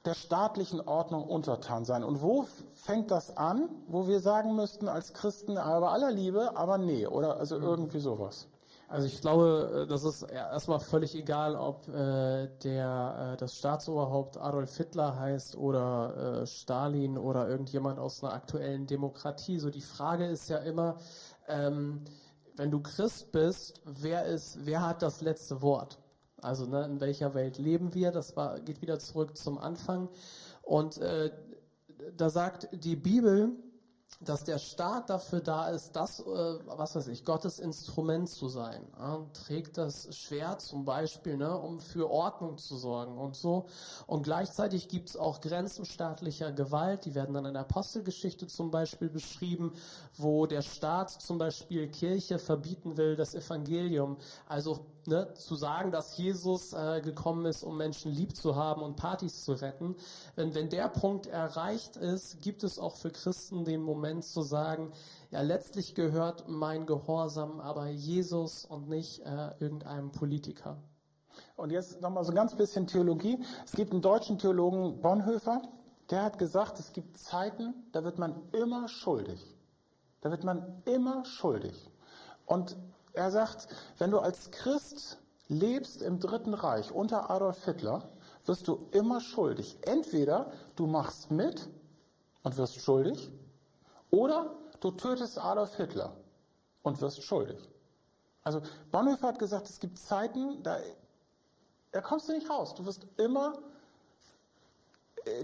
der 0.03 0.15
staatlichen 0.15 0.81
Ordnung 0.81 1.23
untertan 1.23 1.85
sein? 1.85 2.03
Und 2.03 2.21
wo 2.21 2.45
fängt 2.73 3.09
das 3.09 3.37
an, 3.37 3.69
wo 3.87 4.07
wir 4.07 4.19
sagen 4.19 4.55
müssten 4.55 4.89
als 4.89 5.13
Christen, 5.13 5.57
aber 5.57 5.91
aller 5.93 6.11
Liebe, 6.11 6.57
aber 6.57 6.77
nee, 6.77 7.07
oder 7.07 7.37
also 7.37 7.55
hm. 7.55 7.63
irgendwie 7.63 7.99
sowas? 7.99 8.47
Also 8.93 9.07
ich 9.07 9.21
glaube, 9.21 9.85
äh, 9.85 9.87
das 9.87 10.03
ist 10.03 10.21
erstmal 10.21 10.79
völlig 10.79 11.15
egal, 11.15 11.55
ob 11.55 11.87
äh, 11.87 12.47
der 12.63 13.33
äh, 13.33 13.37
das 13.37 13.57
Staatsoberhaupt 13.57 14.37
Adolf 14.37 14.77
Hitler 14.77 15.19
heißt 15.19 15.55
oder 15.55 16.43
äh, 16.43 16.45
Stalin 16.45 17.17
oder 17.17 17.49
irgendjemand 17.49 17.97
aus 17.97 18.23
einer 18.23 18.33
aktuellen 18.33 18.85
Demokratie. 18.85 19.57
So 19.57 19.71
die 19.71 19.81
Frage 19.81 20.27
ist 20.27 20.47
ja 20.47 20.59
immer, 20.59 20.97
ähm, 21.47 22.03
wenn 22.55 22.69
du 22.69 22.81
Christ 22.81 23.31
bist, 23.31 23.81
wer 23.83 24.25
ist, 24.25 24.59
wer 24.63 24.85
hat 24.85 25.01
das 25.01 25.21
letzte 25.21 25.63
Wort? 25.63 25.97
Also 26.39 26.67
ne, 26.67 26.85
in 26.85 27.01
welcher 27.01 27.33
Welt 27.33 27.57
leben 27.57 27.95
wir? 27.95 28.11
Das 28.11 28.35
war, 28.35 28.59
geht 28.59 28.83
wieder 28.83 28.99
zurück 28.99 29.35
zum 29.37 29.57
Anfang. 29.57 30.07
Und 30.61 30.99
äh, 30.99 31.31
da 32.15 32.29
sagt 32.29 32.69
die 32.71 32.95
Bibel, 32.95 33.53
dass 34.19 34.43
der 34.43 34.57
Staat 34.57 35.09
dafür 35.09 35.41
da 35.41 35.69
ist, 35.69 35.95
das, 35.95 36.19
äh, 36.19 36.23
was 36.23 36.95
weiß 36.95 37.07
ich, 37.07 37.25
Gottes 37.25 37.59
Instrument 37.59 38.29
zu 38.29 38.47
sein. 38.47 38.85
Ja, 38.97 39.25
trägt 39.33 39.77
das 39.77 40.15
Schwert 40.15 40.61
zum 40.61 40.85
Beispiel, 40.85 41.37
ne, 41.37 41.57
um 41.57 41.79
für 41.79 42.09
Ordnung 42.09 42.57
zu 42.57 42.77
sorgen 42.77 43.17
und 43.17 43.35
so. 43.35 43.65
Und 44.07 44.23
gleichzeitig 44.23 44.87
gibt 44.87 45.09
es 45.09 45.17
auch 45.17 45.41
Grenzen 45.41 45.85
staatlicher 45.85 46.51
Gewalt, 46.51 47.05
die 47.05 47.15
werden 47.15 47.33
dann 47.33 47.45
in 47.45 47.53
der 47.53 47.63
Apostelgeschichte 47.63 48.47
zum 48.47 48.71
Beispiel 48.71 49.09
beschrieben, 49.09 49.73
wo 50.15 50.45
der 50.45 50.61
Staat 50.61 51.09
zum 51.09 51.37
Beispiel 51.37 51.87
Kirche 51.89 52.39
verbieten 52.39 52.97
will, 52.97 53.15
das 53.15 53.35
Evangelium. 53.35 54.17
Also 54.47 54.85
ne, 55.05 55.33
zu 55.35 55.55
sagen, 55.55 55.91
dass 55.91 56.17
Jesus 56.17 56.73
äh, 56.73 57.01
gekommen 57.01 57.45
ist, 57.45 57.63
um 57.63 57.77
Menschen 57.77 58.11
lieb 58.11 58.35
zu 58.35 58.55
haben 58.55 58.81
und 58.81 58.95
Partys 58.95 59.43
zu 59.43 59.53
retten. 59.53 59.95
Wenn, 60.35 60.53
wenn 60.55 60.69
der 60.69 60.89
Punkt 60.89 61.27
erreicht 61.27 61.97
ist, 61.97 62.41
gibt 62.41 62.63
es 62.63 62.79
auch 62.79 62.95
für 62.95 63.11
Christen 63.11 63.65
den 63.65 63.81
Moment 63.81 64.23
zu 64.23 64.41
sagen, 64.41 64.91
ja, 65.31 65.41
letztlich 65.41 65.95
gehört 65.95 66.45
mein 66.47 66.85
Gehorsam 66.85 67.59
aber 67.59 67.87
Jesus 67.87 68.65
und 68.65 68.89
nicht 68.89 69.21
äh, 69.21 69.51
irgendeinem 69.59 70.11
Politiker. 70.11 70.77
Und 71.55 71.71
jetzt 71.71 72.01
nochmal 72.01 72.23
so 72.23 72.31
ein 72.31 72.35
ganz 72.35 72.55
bisschen 72.55 72.87
Theologie. 72.87 73.39
Es 73.65 73.71
gibt 73.71 73.91
einen 73.91 74.01
deutschen 74.01 74.37
Theologen, 74.37 75.01
Bonhoeffer, 75.01 75.61
der 76.09 76.23
hat 76.23 76.37
gesagt, 76.37 76.79
es 76.79 76.93
gibt 76.93 77.17
Zeiten, 77.17 77.73
da 77.91 78.03
wird 78.03 78.19
man 78.19 78.35
immer 78.51 78.87
schuldig. 78.87 79.41
Da 80.21 80.31
wird 80.31 80.43
man 80.43 80.81
immer 80.85 81.25
schuldig. 81.25 81.89
Und 82.45 82.77
er 83.13 83.31
sagt, 83.31 83.67
wenn 83.97 84.11
du 84.11 84.19
als 84.19 84.51
Christ 84.51 85.17
lebst 85.47 86.01
im 86.01 86.19
Dritten 86.19 86.53
Reich 86.53 86.91
unter 86.91 87.29
Adolf 87.29 87.63
Hitler, 87.65 88.09
wirst 88.45 88.67
du 88.67 88.87
immer 88.91 89.21
schuldig. 89.21 89.77
Entweder 89.81 90.51
du 90.75 90.87
machst 90.87 91.31
mit 91.31 91.69
und 92.43 92.57
wirst 92.57 92.75
schuldig, 92.75 93.31
oder 94.11 94.55
du 94.79 94.91
tötest 94.91 95.39
Adolf 95.39 95.75
Hitler 95.75 96.15
und 96.81 97.01
wirst 97.01 97.23
schuldig. 97.23 97.69
Also 98.43 98.61
Bonhoeffer 98.91 99.29
hat 99.29 99.39
gesagt, 99.39 99.69
es 99.69 99.79
gibt 99.79 99.97
Zeiten, 99.97 100.61
da, 100.63 100.77
da 101.91 102.01
kommst 102.01 102.27
du 102.27 102.33
nicht 102.33 102.49
raus. 102.49 102.75
Du 102.75 102.85
wirst 102.85 103.07
immer 103.17 103.53
äh, 103.53 103.72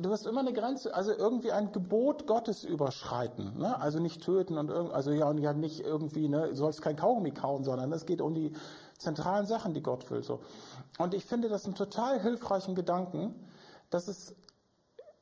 du 0.02 0.10
wirst 0.10 0.26
immer 0.26 0.42
eine 0.42 0.54
Grenze, 0.54 0.94
also 0.94 1.12
irgendwie 1.12 1.52
ein 1.52 1.72
Gebot 1.72 2.28
Gottes 2.28 2.64
überschreiten. 2.64 3.58
Ne? 3.58 3.80
Also 3.80 4.00
nicht 4.00 4.22
töten 4.24 4.58
und 4.58 4.70
irgend, 4.70 4.94
also 4.94 5.12
ja, 5.12 5.28
und 5.30 5.38
ja 5.38 5.54
nicht 5.54 5.82
irgendwie, 5.82 6.28
ne, 6.28 6.50
du 6.50 6.56
sollst 6.56 6.82
kein 6.82 6.96
Kaugummi 6.96 7.32
kauen, 7.32 7.64
sondern 7.64 7.92
es 7.92 8.06
geht 8.06 8.22
um 8.22 8.34
die 8.34 8.54
zentralen 8.98 9.46
Sachen, 9.46 9.74
die 9.74 9.82
Gott 9.82 10.10
will. 10.12 10.24
So. 10.24 10.42
Und 10.98 11.14
ich 11.14 11.26
finde 11.26 11.50
das 11.50 11.66
einen 11.66 11.76
total 11.76 12.22
hilfreichen 12.22 12.76
Gedanken, 12.76 13.36
dass 13.90 14.08
es 14.08 14.36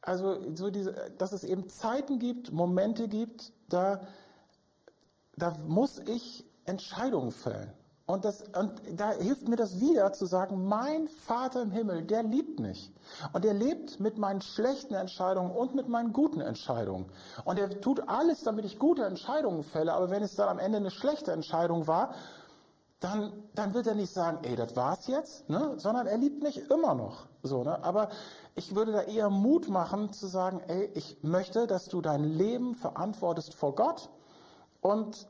also 0.01 0.55
so 0.55 0.69
diese, 0.69 0.93
dass 1.17 1.33
es 1.33 1.43
eben 1.43 1.67
Zeiten 1.67 2.17
gibt, 2.17 2.51
Momente 2.53 3.09
gibt, 3.09 3.51
da, 3.67 4.01
da 5.35 5.53
muss 5.67 5.99
ich 5.99 6.45
Entscheidungen 6.65 7.31
fällen. 7.31 7.73
Und, 8.07 8.23
das, 8.23 8.41
und 8.57 8.71
da 8.95 9.11
hilft 9.11 9.49
mir 9.49 9.57
das 9.57 9.81
wieder 9.81 10.13
zu 10.13 10.25
sagen, 10.25 10.65
mein 10.65 11.09
Vater 11.09 11.61
im 11.61 11.71
Himmel, 11.71 12.03
der 12.03 12.23
liebt 12.23 12.57
mich. 12.57 12.93
Und 13.33 13.43
er 13.43 13.53
lebt 13.53 13.99
mit 13.99 14.17
meinen 14.17 14.41
schlechten 14.41 14.93
Entscheidungen 14.93 15.51
und 15.51 15.75
mit 15.75 15.89
meinen 15.89 16.13
guten 16.13 16.39
Entscheidungen. 16.39 17.07
Und 17.43 17.59
er 17.59 17.81
tut 17.81 18.07
alles, 18.07 18.43
damit 18.43 18.63
ich 18.63 18.79
gute 18.79 19.03
Entscheidungen 19.03 19.61
fälle. 19.61 19.91
Aber 19.91 20.09
wenn 20.09 20.23
es 20.23 20.35
dann 20.35 20.47
am 20.47 20.57
Ende 20.57 20.77
eine 20.77 20.89
schlechte 20.89 21.33
Entscheidung 21.33 21.85
war, 21.85 22.15
dann, 23.01 23.33
dann 23.53 23.73
wird 23.73 23.87
er 23.87 23.95
nicht 23.95 24.13
sagen, 24.13 24.39
ey, 24.43 24.55
das 24.55 24.77
war's 24.77 25.07
jetzt, 25.07 25.49
ne? 25.49 25.73
sondern 25.75 26.07
er 26.07 26.17
liebt 26.17 26.41
mich 26.41 26.69
immer 26.71 26.95
noch. 26.95 27.27
So, 27.43 27.65
ne? 27.65 27.83
Aber 27.83 28.07
ich 28.55 28.73
würde 28.73 28.93
da 28.93 29.01
eher 29.01 29.29
Mut 29.29 29.67
machen 29.67 30.13
zu 30.13 30.27
sagen, 30.27 30.61
ey, 30.67 30.89
ich 30.95 31.17
möchte, 31.23 31.67
dass 31.67 31.89
du 31.89 32.01
dein 32.01 32.23
Leben 32.23 32.73
verantwortest 32.73 33.53
vor 33.53 33.75
Gott 33.75 34.09
und 34.79 35.27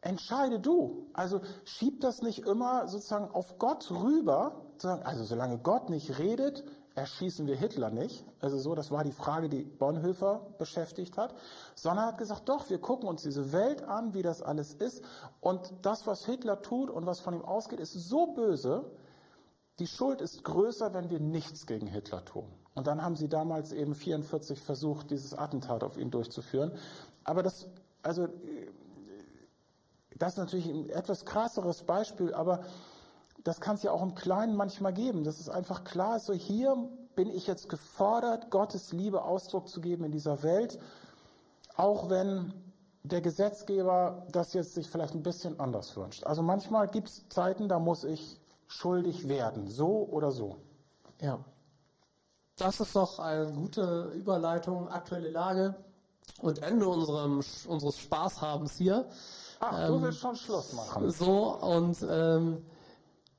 entscheide 0.00 0.60
du. 0.60 1.06
Also 1.12 1.40
schieb 1.64 2.00
das 2.00 2.22
nicht 2.22 2.46
immer 2.46 2.88
sozusagen 2.88 3.30
auf 3.30 3.58
Gott 3.58 3.90
rüber. 3.90 4.64
Also 4.82 5.24
solange 5.24 5.58
Gott 5.58 5.90
nicht 5.90 6.18
redet, 6.18 6.64
erschießen 6.94 7.46
wir 7.46 7.56
Hitler 7.56 7.90
nicht. 7.90 8.24
Also 8.40 8.58
so, 8.58 8.74
das 8.74 8.90
war 8.90 9.04
die 9.04 9.12
Frage, 9.12 9.48
die 9.48 9.62
Bonhoeffer 9.62 10.46
beschäftigt 10.58 11.16
hat. 11.16 11.34
Sondern 11.74 12.06
hat 12.06 12.18
gesagt, 12.18 12.48
doch, 12.48 12.68
wir 12.70 12.78
gucken 12.78 13.08
uns 13.08 13.22
diese 13.22 13.52
Welt 13.52 13.82
an, 13.82 14.14
wie 14.14 14.22
das 14.22 14.42
alles 14.42 14.74
ist. 14.74 15.02
Und 15.40 15.72
das, 15.82 16.06
was 16.06 16.24
Hitler 16.24 16.62
tut 16.62 16.90
und 16.90 17.06
was 17.06 17.20
von 17.20 17.34
ihm 17.34 17.44
ausgeht, 17.44 17.80
ist 17.80 17.92
so 17.92 18.26
böse. 18.26 18.84
Die 19.78 19.86
Schuld 19.86 20.20
ist 20.20 20.44
größer, 20.44 20.92
wenn 20.92 21.08
wir 21.10 21.20
nichts 21.20 21.66
gegen 21.66 21.86
Hitler 21.86 22.24
tun. 22.24 22.46
Und 22.74 22.86
dann 22.86 23.02
haben 23.02 23.16
sie 23.16 23.28
damals 23.28 23.72
eben 23.72 23.94
44 23.94 24.60
versucht, 24.60 25.10
dieses 25.10 25.34
Attentat 25.34 25.82
auf 25.82 25.96
ihn 25.96 26.10
durchzuführen. 26.10 26.72
Aber 27.24 27.42
das, 27.42 27.68
also 28.02 28.28
das 30.18 30.32
ist 30.32 30.38
natürlich 30.38 30.68
ein 30.68 30.88
etwas 30.90 31.24
krasseres 31.24 31.82
Beispiel, 31.82 32.34
aber 32.34 32.60
das 33.44 33.60
kann 33.60 33.76
es 33.76 33.82
ja 33.82 33.92
auch 33.92 34.02
im 34.02 34.14
Kleinen 34.14 34.56
manchmal 34.56 34.92
geben. 34.92 35.24
Das 35.24 35.38
ist 35.38 35.48
einfach 35.48 35.84
klar, 35.84 36.18
so 36.18 36.32
hier 36.32 36.76
bin 37.14 37.30
ich 37.30 37.46
jetzt 37.46 37.68
gefordert, 37.68 38.50
Gottes 38.50 38.92
Liebe 38.92 39.22
Ausdruck 39.22 39.68
zu 39.68 39.80
geben 39.80 40.04
in 40.04 40.12
dieser 40.12 40.42
Welt, 40.42 40.78
auch 41.76 42.10
wenn 42.10 42.52
der 43.02 43.20
Gesetzgeber 43.20 44.26
das 44.32 44.52
jetzt 44.52 44.74
sich 44.74 44.88
vielleicht 44.90 45.14
ein 45.14 45.22
bisschen 45.22 45.58
anders 45.60 45.96
wünscht. 45.96 46.24
Also 46.24 46.42
manchmal 46.42 46.88
gibt 46.88 47.08
es 47.08 47.28
Zeiten, 47.28 47.68
da 47.68 47.78
muss 47.78 48.04
ich 48.04 48.40
schuldig 48.66 49.28
werden, 49.28 49.68
so 49.68 50.06
oder 50.10 50.30
so. 50.30 50.56
Ja. 51.20 51.38
Das 52.56 52.80
ist 52.80 52.94
doch 52.96 53.18
eine 53.18 53.52
gute 53.52 54.12
Überleitung, 54.14 54.88
aktuelle 54.88 55.30
Lage 55.30 55.76
und 56.40 56.60
Ende 56.62 56.88
unserem, 56.88 57.40
unseres 57.66 57.98
Spaßhabens 57.98 58.76
hier. 58.76 59.06
Ach, 59.60 59.86
du 59.86 59.94
ähm, 59.94 60.02
willst 60.02 60.20
schon 60.20 60.36
Schluss 60.36 60.72
machen. 60.72 61.10
So, 61.10 61.54
und 61.60 61.96
ähm, 62.08 62.64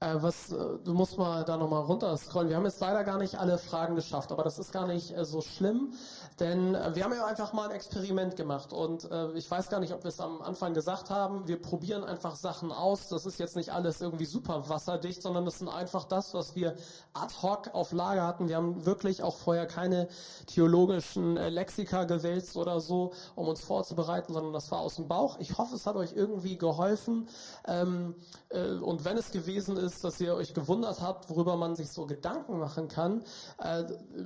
äh, 0.02 0.16
was, 0.22 0.52
äh, 0.52 0.56
du 0.84 0.94
musst 0.94 1.18
mal 1.18 1.44
da 1.44 1.58
nochmal 1.58 1.84
runter 1.84 2.16
scrollen. 2.16 2.48
Wir 2.48 2.56
haben 2.56 2.64
jetzt 2.64 2.80
leider 2.80 3.04
gar 3.04 3.18
nicht 3.18 3.36
alle 3.38 3.58
Fragen 3.58 3.96
geschafft, 3.96 4.32
aber 4.32 4.44
das 4.44 4.58
ist 4.58 4.72
gar 4.72 4.88
nicht 4.88 5.16
äh, 5.16 5.26
so 5.26 5.42
schlimm. 5.42 5.94
Denn 6.40 6.74
äh, 6.74 6.96
wir 6.96 7.04
haben 7.04 7.14
ja 7.14 7.26
einfach 7.26 7.52
mal 7.52 7.70
ein 7.70 7.76
Experiment 7.76 8.38
gemacht 8.38 8.72
und 8.72 9.12
äh, 9.12 9.32
ich 9.34 9.52
weiß 9.52 9.70
gar 9.70 9.82
nicht, 9.82 9.94
ob 9.94 10.04
wir 10.04 10.10
es 10.10 10.22
am 10.22 10.42
Anfang 10.42 10.74
gesagt 10.74 11.10
haben. 11.10 11.48
Wir 11.50 11.62
probieren 11.62 12.06
einfach 12.06 12.36
Sachen 12.36 12.72
aus. 12.72 13.10
Das 13.10 13.26
ist 13.26 13.40
jetzt 13.40 13.58
nicht 13.58 13.74
alles 13.74 14.00
irgendwie 14.00 14.26
super 14.26 14.70
wasserdicht, 14.70 15.22
sondern 15.22 15.44
das 15.44 15.60
sind 15.60 15.68
einfach 15.68 16.06
das, 16.06 16.34
was 16.34 16.56
wir 16.56 16.76
ad 17.14 17.34
hoc 17.42 17.74
auf 17.74 17.92
Lager 17.92 18.26
hatten. 18.26 18.48
Wir 18.48 18.56
haben 18.56 18.86
wirklich 18.86 19.22
auch 19.22 19.36
vorher 19.36 19.66
keine 19.66 20.08
theologischen 20.48 21.36
Lexika 21.36 22.06
gewälzt 22.06 22.56
oder 22.56 22.80
so, 22.80 23.12
um 23.36 23.50
uns 23.50 23.60
vorzubereiten, 23.60 24.34
sondern 24.34 24.54
das 24.54 24.72
war 24.72 24.80
aus 24.80 24.96
dem 24.96 25.10
Bauch. 25.10 25.40
Ich 25.40 25.58
hoffe, 25.58 25.76
es 25.76 25.86
hat 25.86 25.98
euch 25.98 26.14
irgendwie 26.14 26.58
geholfen. 26.58 27.28
Ähm, 27.68 28.16
äh, 28.50 28.76
und 28.76 29.04
wenn 29.04 29.18
es 29.18 29.32
gewesen 29.32 29.76
ist, 29.76 29.89
dass 30.02 30.20
ihr 30.22 30.36
euch 30.36 30.54
gewundert 30.54 31.02
habt, 31.02 31.30
worüber 31.30 31.56
man 31.56 31.76
sich 31.76 31.90
so 31.90 32.06
Gedanken 32.06 32.60
machen 32.60 32.88
kann, 32.88 33.24
äh, 33.64 33.84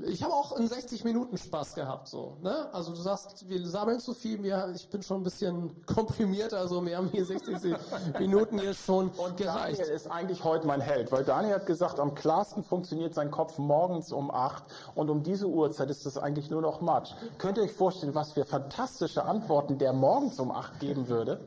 ich 0.08 0.24
habe 0.24 0.34
auch 0.34 0.58
in 0.58 0.68
60 0.68 1.04
Minuten 1.04 1.38
Spaß 1.38 1.76
gehabt 1.76 2.08
so, 2.08 2.38
ne? 2.42 2.68
Also 2.74 2.92
du 2.92 3.02
sagst, 3.02 3.48
wir 3.48 3.66
sammeln 3.68 4.00
zu 4.00 4.14
viel, 4.14 4.38
mir, 4.38 4.72
ich 4.76 4.90
bin 4.90 5.02
schon 5.02 5.22
ein 5.22 5.24
bisschen 5.24 5.86
komprimiert, 5.86 6.54
also 6.54 6.82
mir 6.82 6.98
haben 6.98 7.10
hier 7.10 7.26
60 7.26 7.76
Minuten 8.20 8.60
hier 8.60 8.74
schon 8.74 9.10
Und 9.10 9.38
gereicht. 9.38 9.80
Daniel 9.80 9.96
ist 9.96 10.12
eigentlich 10.12 10.44
heute 10.44 10.68
mein 10.68 10.82
Held, 10.82 11.12
weil 11.12 11.24
Daniel 11.24 11.56
hat 11.56 11.66
gesagt, 11.66 12.00
am 12.00 12.16
klarsten 12.16 12.64
funktioniert 12.64 13.14
sein 13.14 13.32
Kopf 13.32 13.58
morgens 13.58 14.12
um 14.12 14.32
acht 14.32 14.64
und 14.96 15.10
um 15.10 15.24
diese 15.24 15.48
Uhrzeit 15.48 15.90
ist 15.90 16.06
das 16.06 16.18
eigentlich 16.18 16.50
nur 16.50 16.62
noch 16.62 16.82
Matsch. 16.82 17.14
Könnt 17.38 17.58
ihr 17.58 17.64
euch 17.64 17.74
vorstellen, 17.74 18.16
was 18.16 18.34
für 18.34 18.46
fantastische 18.46 19.24
Antworten 19.24 19.78
der 19.78 19.94
morgens 19.94 20.40
um 20.40 20.52
acht 20.52 20.80
geben 20.80 21.08
würde? 21.08 21.40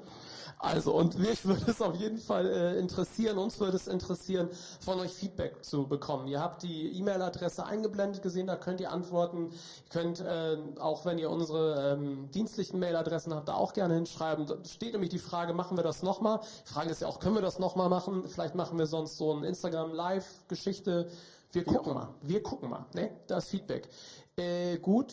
Also, 0.59 0.94
und 0.94 1.18
mich 1.18 1.44
würde 1.44 1.70
es 1.70 1.82
auf 1.82 1.94
jeden 1.96 2.16
Fall 2.16 2.46
äh, 2.46 2.78
interessieren, 2.78 3.36
uns 3.36 3.61
würde 3.61 3.76
es 3.76 3.86
interessieren, 3.86 4.48
von 4.80 4.98
euch 5.00 5.12
Feedback 5.12 5.62
zu 5.62 5.86
bekommen. 5.86 6.28
Ihr 6.28 6.40
habt 6.40 6.62
die 6.62 6.98
E-Mail-Adresse 6.98 7.66
eingeblendet 7.66 8.22
gesehen, 8.22 8.46
da 8.46 8.57
könnt 8.57 8.80
ihr 8.80 8.90
antworten. 8.90 9.50
Ihr 9.50 9.90
könnt, 9.90 10.20
äh, 10.20 10.57
auch 10.80 11.04
wenn 11.04 11.18
ihr 11.18 11.30
unsere 11.30 11.92
ähm, 11.92 12.30
dienstlichen 12.30 12.80
Mail-Adressen 12.80 13.34
habt, 13.34 13.48
da 13.48 13.54
auch 13.54 13.74
gerne 13.74 13.94
hinschreiben. 13.94 14.46
Da 14.46 14.57
steht 14.64 14.92
nämlich 14.92 15.11
die 15.11 15.18
Frage, 15.18 15.52
machen 15.52 15.76
wir 15.76 15.84
das 15.84 16.02
nochmal? 16.02 16.40
Die 16.66 16.72
Frage 16.72 16.90
ist 16.90 17.02
ja 17.02 17.09
auch, 17.09 17.20
können 17.20 17.34
wir 17.34 17.42
das 17.42 17.59
nochmal 17.59 17.90
machen? 17.90 18.26
Vielleicht 18.26 18.54
machen 18.54 18.78
wir 18.78 18.86
sonst 18.86 19.18
so 19.18 19.34
ein 19.34 19.44
Instagram-Live-Geschichte. 19.44 21.11
Wir 21.52 21.64
gucken 21.64 21.94
mal. 21.94 22.09
Wir 22.22 22.42
gucken 22.42 22.70
mal. 22.70 22.86
Ne? 22.94 23.11
Das 23.26 23.48
Feedback. 23.48 23.88
Äh, 24.36 24.78
gut, 24.78 25.12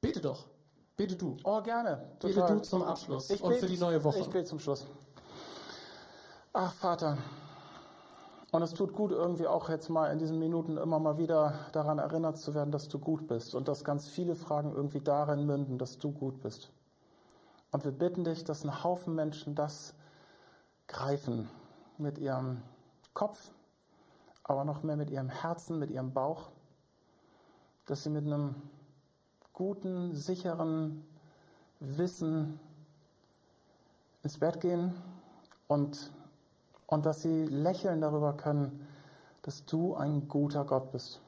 bete 0.00 0.20
doch. 0.20 0.44
Bete 0.96 1.16
du. 1.16 1.36
Oh, 1.42 1.60
gerne. 1.60 2.08
Bete 2.20 2.44
du 2.46 2.62
zum 2.62 2.82
Abschluss 2.82 3.30
Ich 3.30 3.42
und 3.42 3.54
für 3.54 3.66
die 3.66 3.78
neue 3.78 4.02
Woche. 4.04 4.20
Ich 4.20 4.28
bete 4.28 4.44
zum 4.44 4.60
Schluss. 4.60 4.86
Ach, 6.52 6.72
Vater. 6.72 7.18
Und 8.52 8.62
es 8.62 8.72
tut 8.72 8.92
gut, 8.92 9.10
irgendwie 9.10 9.48
auch 9.48 9.68
jetzt 9.68 9.88
mal 9.88 10.12
in 10.12 10.20
diesen 10.20 10.38
Minuten 10.38 10.76
immer 10.76 11.00
mal 11.00 11.18
wieder 11.18 11.58
daran 11.72 11.98
erinnert 11.98 12.38
zu 12.38 12.54
werden, 12.54 12.70
dass 12.70 12.86
du 12.86 13.00
gut 13.00 13.26
bist 13.26 13.56
und 13.56 13.66
dass 13.66 13.82
ganz 13.82 14.08
viele 14.08 14.36
Fragen 14.36 14.72
irgendwie 14.72 15.00
darin 15.00 15.44
münden, 15.44 15.76
dass 15.76 15.98
du 15.98 16.12
gut 16.12 16.40
bist. 16.40 16.70
Und 17.72 17.84
wir 17.84 17.90
bitten 17.90 18.22
dich, 18.22 18.44
dass 18.44 18.62
ein 18.62 18.84
Haufen 18.84 19.16
Menschen 19.16 19.56
das 19.56 19.94
greifen 20.86 21.50
mit 21.98 22.18
ihrem 22.18 22.62
Kopf, 23.14 23.50
aber 24.44 24.64
noch 24.64 24.84
mehr 24.84 24.96
mit 24.96 25.10
ihrem 25.10 25.28
Herzen, 25.28 25.80
mit 25.80 25.90
ihrem 25.90 26.12
Bauch, 26.12 26.50
dass 27.86 28.04
sie 28.04 28.10
mit 28.10 28.24
einem 28.24 28.54
guten, 29.54 30.14
sicheren 30.14 31.06
Wissen 31.78 32.58
ins 34.22 34.38
Bett 34.38 34.60
gehen 34.60 34.92
und, 35.68 36.10
und 36.86 37.06
dass 37.06 37.22
sie 37.22 37.44
lächeln 37.44 38.00
darüber 38.00 38.32
können, 38.32 38.86
dass 39.42 39.64
du 39.64 39.94
ein 39.94 40.28
guter 40.28 40.64
Gott 40.64 40.90
bist. 40.92 41.20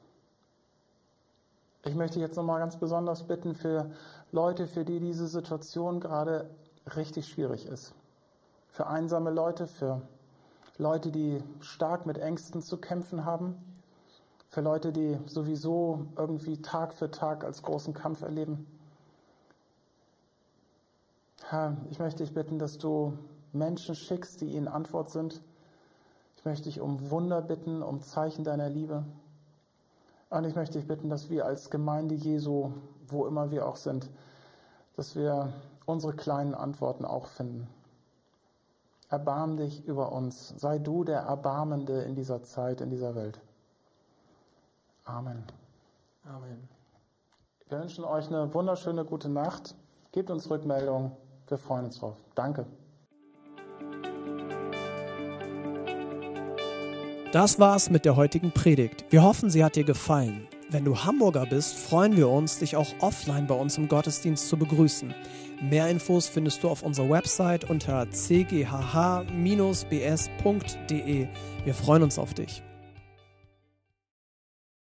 Ich 1.84 1.94
möchte 1.94 2.18
jetzt 2.18 2.36
nochmal 2.36 2.58
ganz 2.58 2.76
besonders 2.76 3.22
bitten 3.22 3.54
für 3.54 3.92
Leute, 4.32 4.66
für 4.66 4.84
die 4.84 4.98
diese 4.98 5.28
Situation 5.28 6.00
gerade 6.00 6.50
richtig 6.96 7.28
schwierig 7.28 7.66
ist. 7.66 7.94
Für 8.68 8.88
einsame 8.88 9.30
Leute, 9.30 9.68
für 9.68 10.02
Leute, 10.78 11.12
die 11.12 11.42
stark 11.60 12.04
mit 12.04 12.18
Ängsten 12.18 12.60
zu 12.60 12.78
kämpfen 12.78 13.24
haben, 13.24 13.56
für 14.56 14.62
Leute, 14.62 14.90
die 14.90 15.18
sowieso 15.26 16.06
irgendwie 16.16 16.62
Tag 16.62 16.94
für 16.94 17.10
Tag 17.10 17.44
als 17.44 17.62
großen 17.62 17.92
Kampf 17.92 18.22
erleben. 18.22 18.66
Herr, 21.50 21.76
ich 21.90 21.98
möchte 21.98 22.24
dich 22.24 22.32
bitten, 22.32 22.58
dass 22.58 22.78
du 22.78 23.12
Menschen 23.52 23.94
schickst, 23.94 24.40
die 24.40 24.46
ihnen 24.46 24.66
Antwort 24.66 25.10
sind. 25.10 25.42
Ich 26.38 26.46
möchte 26.46 26.70
dich 26.70 26.80
um 26.80 27.10
Wunder 27.10 27.42
bitten, 27.42 27.82
um 27.82 28.00
Zeichen 28.00 28.44
deiner 28.44 28.70
Liebe. 28.70 29.04
Und 30.30 30.44
ich 30.44 30.54
möchte 30.54 30.78
dich 30.78 30.88
bitten, 30.88 31.10
dass 31.10 31.28
wir 31.28 31.44
als 31.44 31.68
Gemeinde 31.68 32.14
Jesu, 32.14 32.70
wo 33.08 33.26
immer 33.26 33.50
wir 33.50 33.68
auch 33.68 33.76
sind, 33.76 34.08
dass 34.96 35.16
wir 35.16 35.52
unsere 35.84 36.14
kleinen 36.14 36.54
Antworten 36.54 37.04
auch 37.04 37.26
finden. 37.26 37.68
Erbarm 39.10 39.58
dich 39.58 39.84
über 39.84 40.12
uns. 40.12 40.54
Sei 40.56 40.78
du 40.78 41.04
der 41.04 41.20
Erbarmende 41.20 42.00
in 42.04 42.14
dieser 42.14 42.42
Zeit, 42.42 42.80
in 42.80 42.88
dieser 42.88 43.14
Welt. 43.14 43.38
Amen. 45.06 45.42
Amen. 46.24 46.68
Wir 47.68 47.80
wünschen 47.80 48.04
euch 48.04 48.26
eine 48.26 48.52
wunderschöne 48.52 49.04
gute 49.04 49.28
Nacht. 49.28 49.74
Gebt 50.12 50.30
uns 50.30 50.50
Rückmeldung. 50.50 51.16
Wir 51.46 51.58
freuen 51.58 51.86
uns 51.86 51.98
drauf. 51.98 52.16
Danke. 52.34 52.66
Das 57.32 57.58
war's 57.60 57.90
mit 57.90 58.04
der 58.04 58.16
heutigen 58.16 58.50
Predigt. 58.52 59.04
Wir 59.10 59.22
hoffen, 59.22 59.50
sie 59.50 59.64
hat 59.64 59.76
dir 59.76 59.84
gefallen. 59.84 60.48
Wenn 60.70 60.84
du 60.84 60.96
Hamburger 60.96 61.46
bist, 61.46 61.74
freuen 61.74 62.16
wir 62.16 62.28
uns, 62.28 62.58
dich 62.58 62.76
auch 62.76 62.88
offline 63.00 63.46
bei 63.46 63.54
uns 63.54 63.78
im 63.78 63.86
Gottesdienst 63.88 64.48
zu 64.48 64.56
begrüßen. 64.56 65.14
Mehr 65.62 65.88
Infos 65.88 66.26
findest 66.28 66.64
du 66.64 66.68
auf 66.68 66.82
unserer 66.82 67.08
Website 67.10 67.70
unter 67.70 68.06
cghh-bs.de. 68.10 69.28
Wir 71.64 71.74
freuen 71.74 72.02
uns 72.02 72.18
auf 72.18 72.34
dich. 72.34 72.62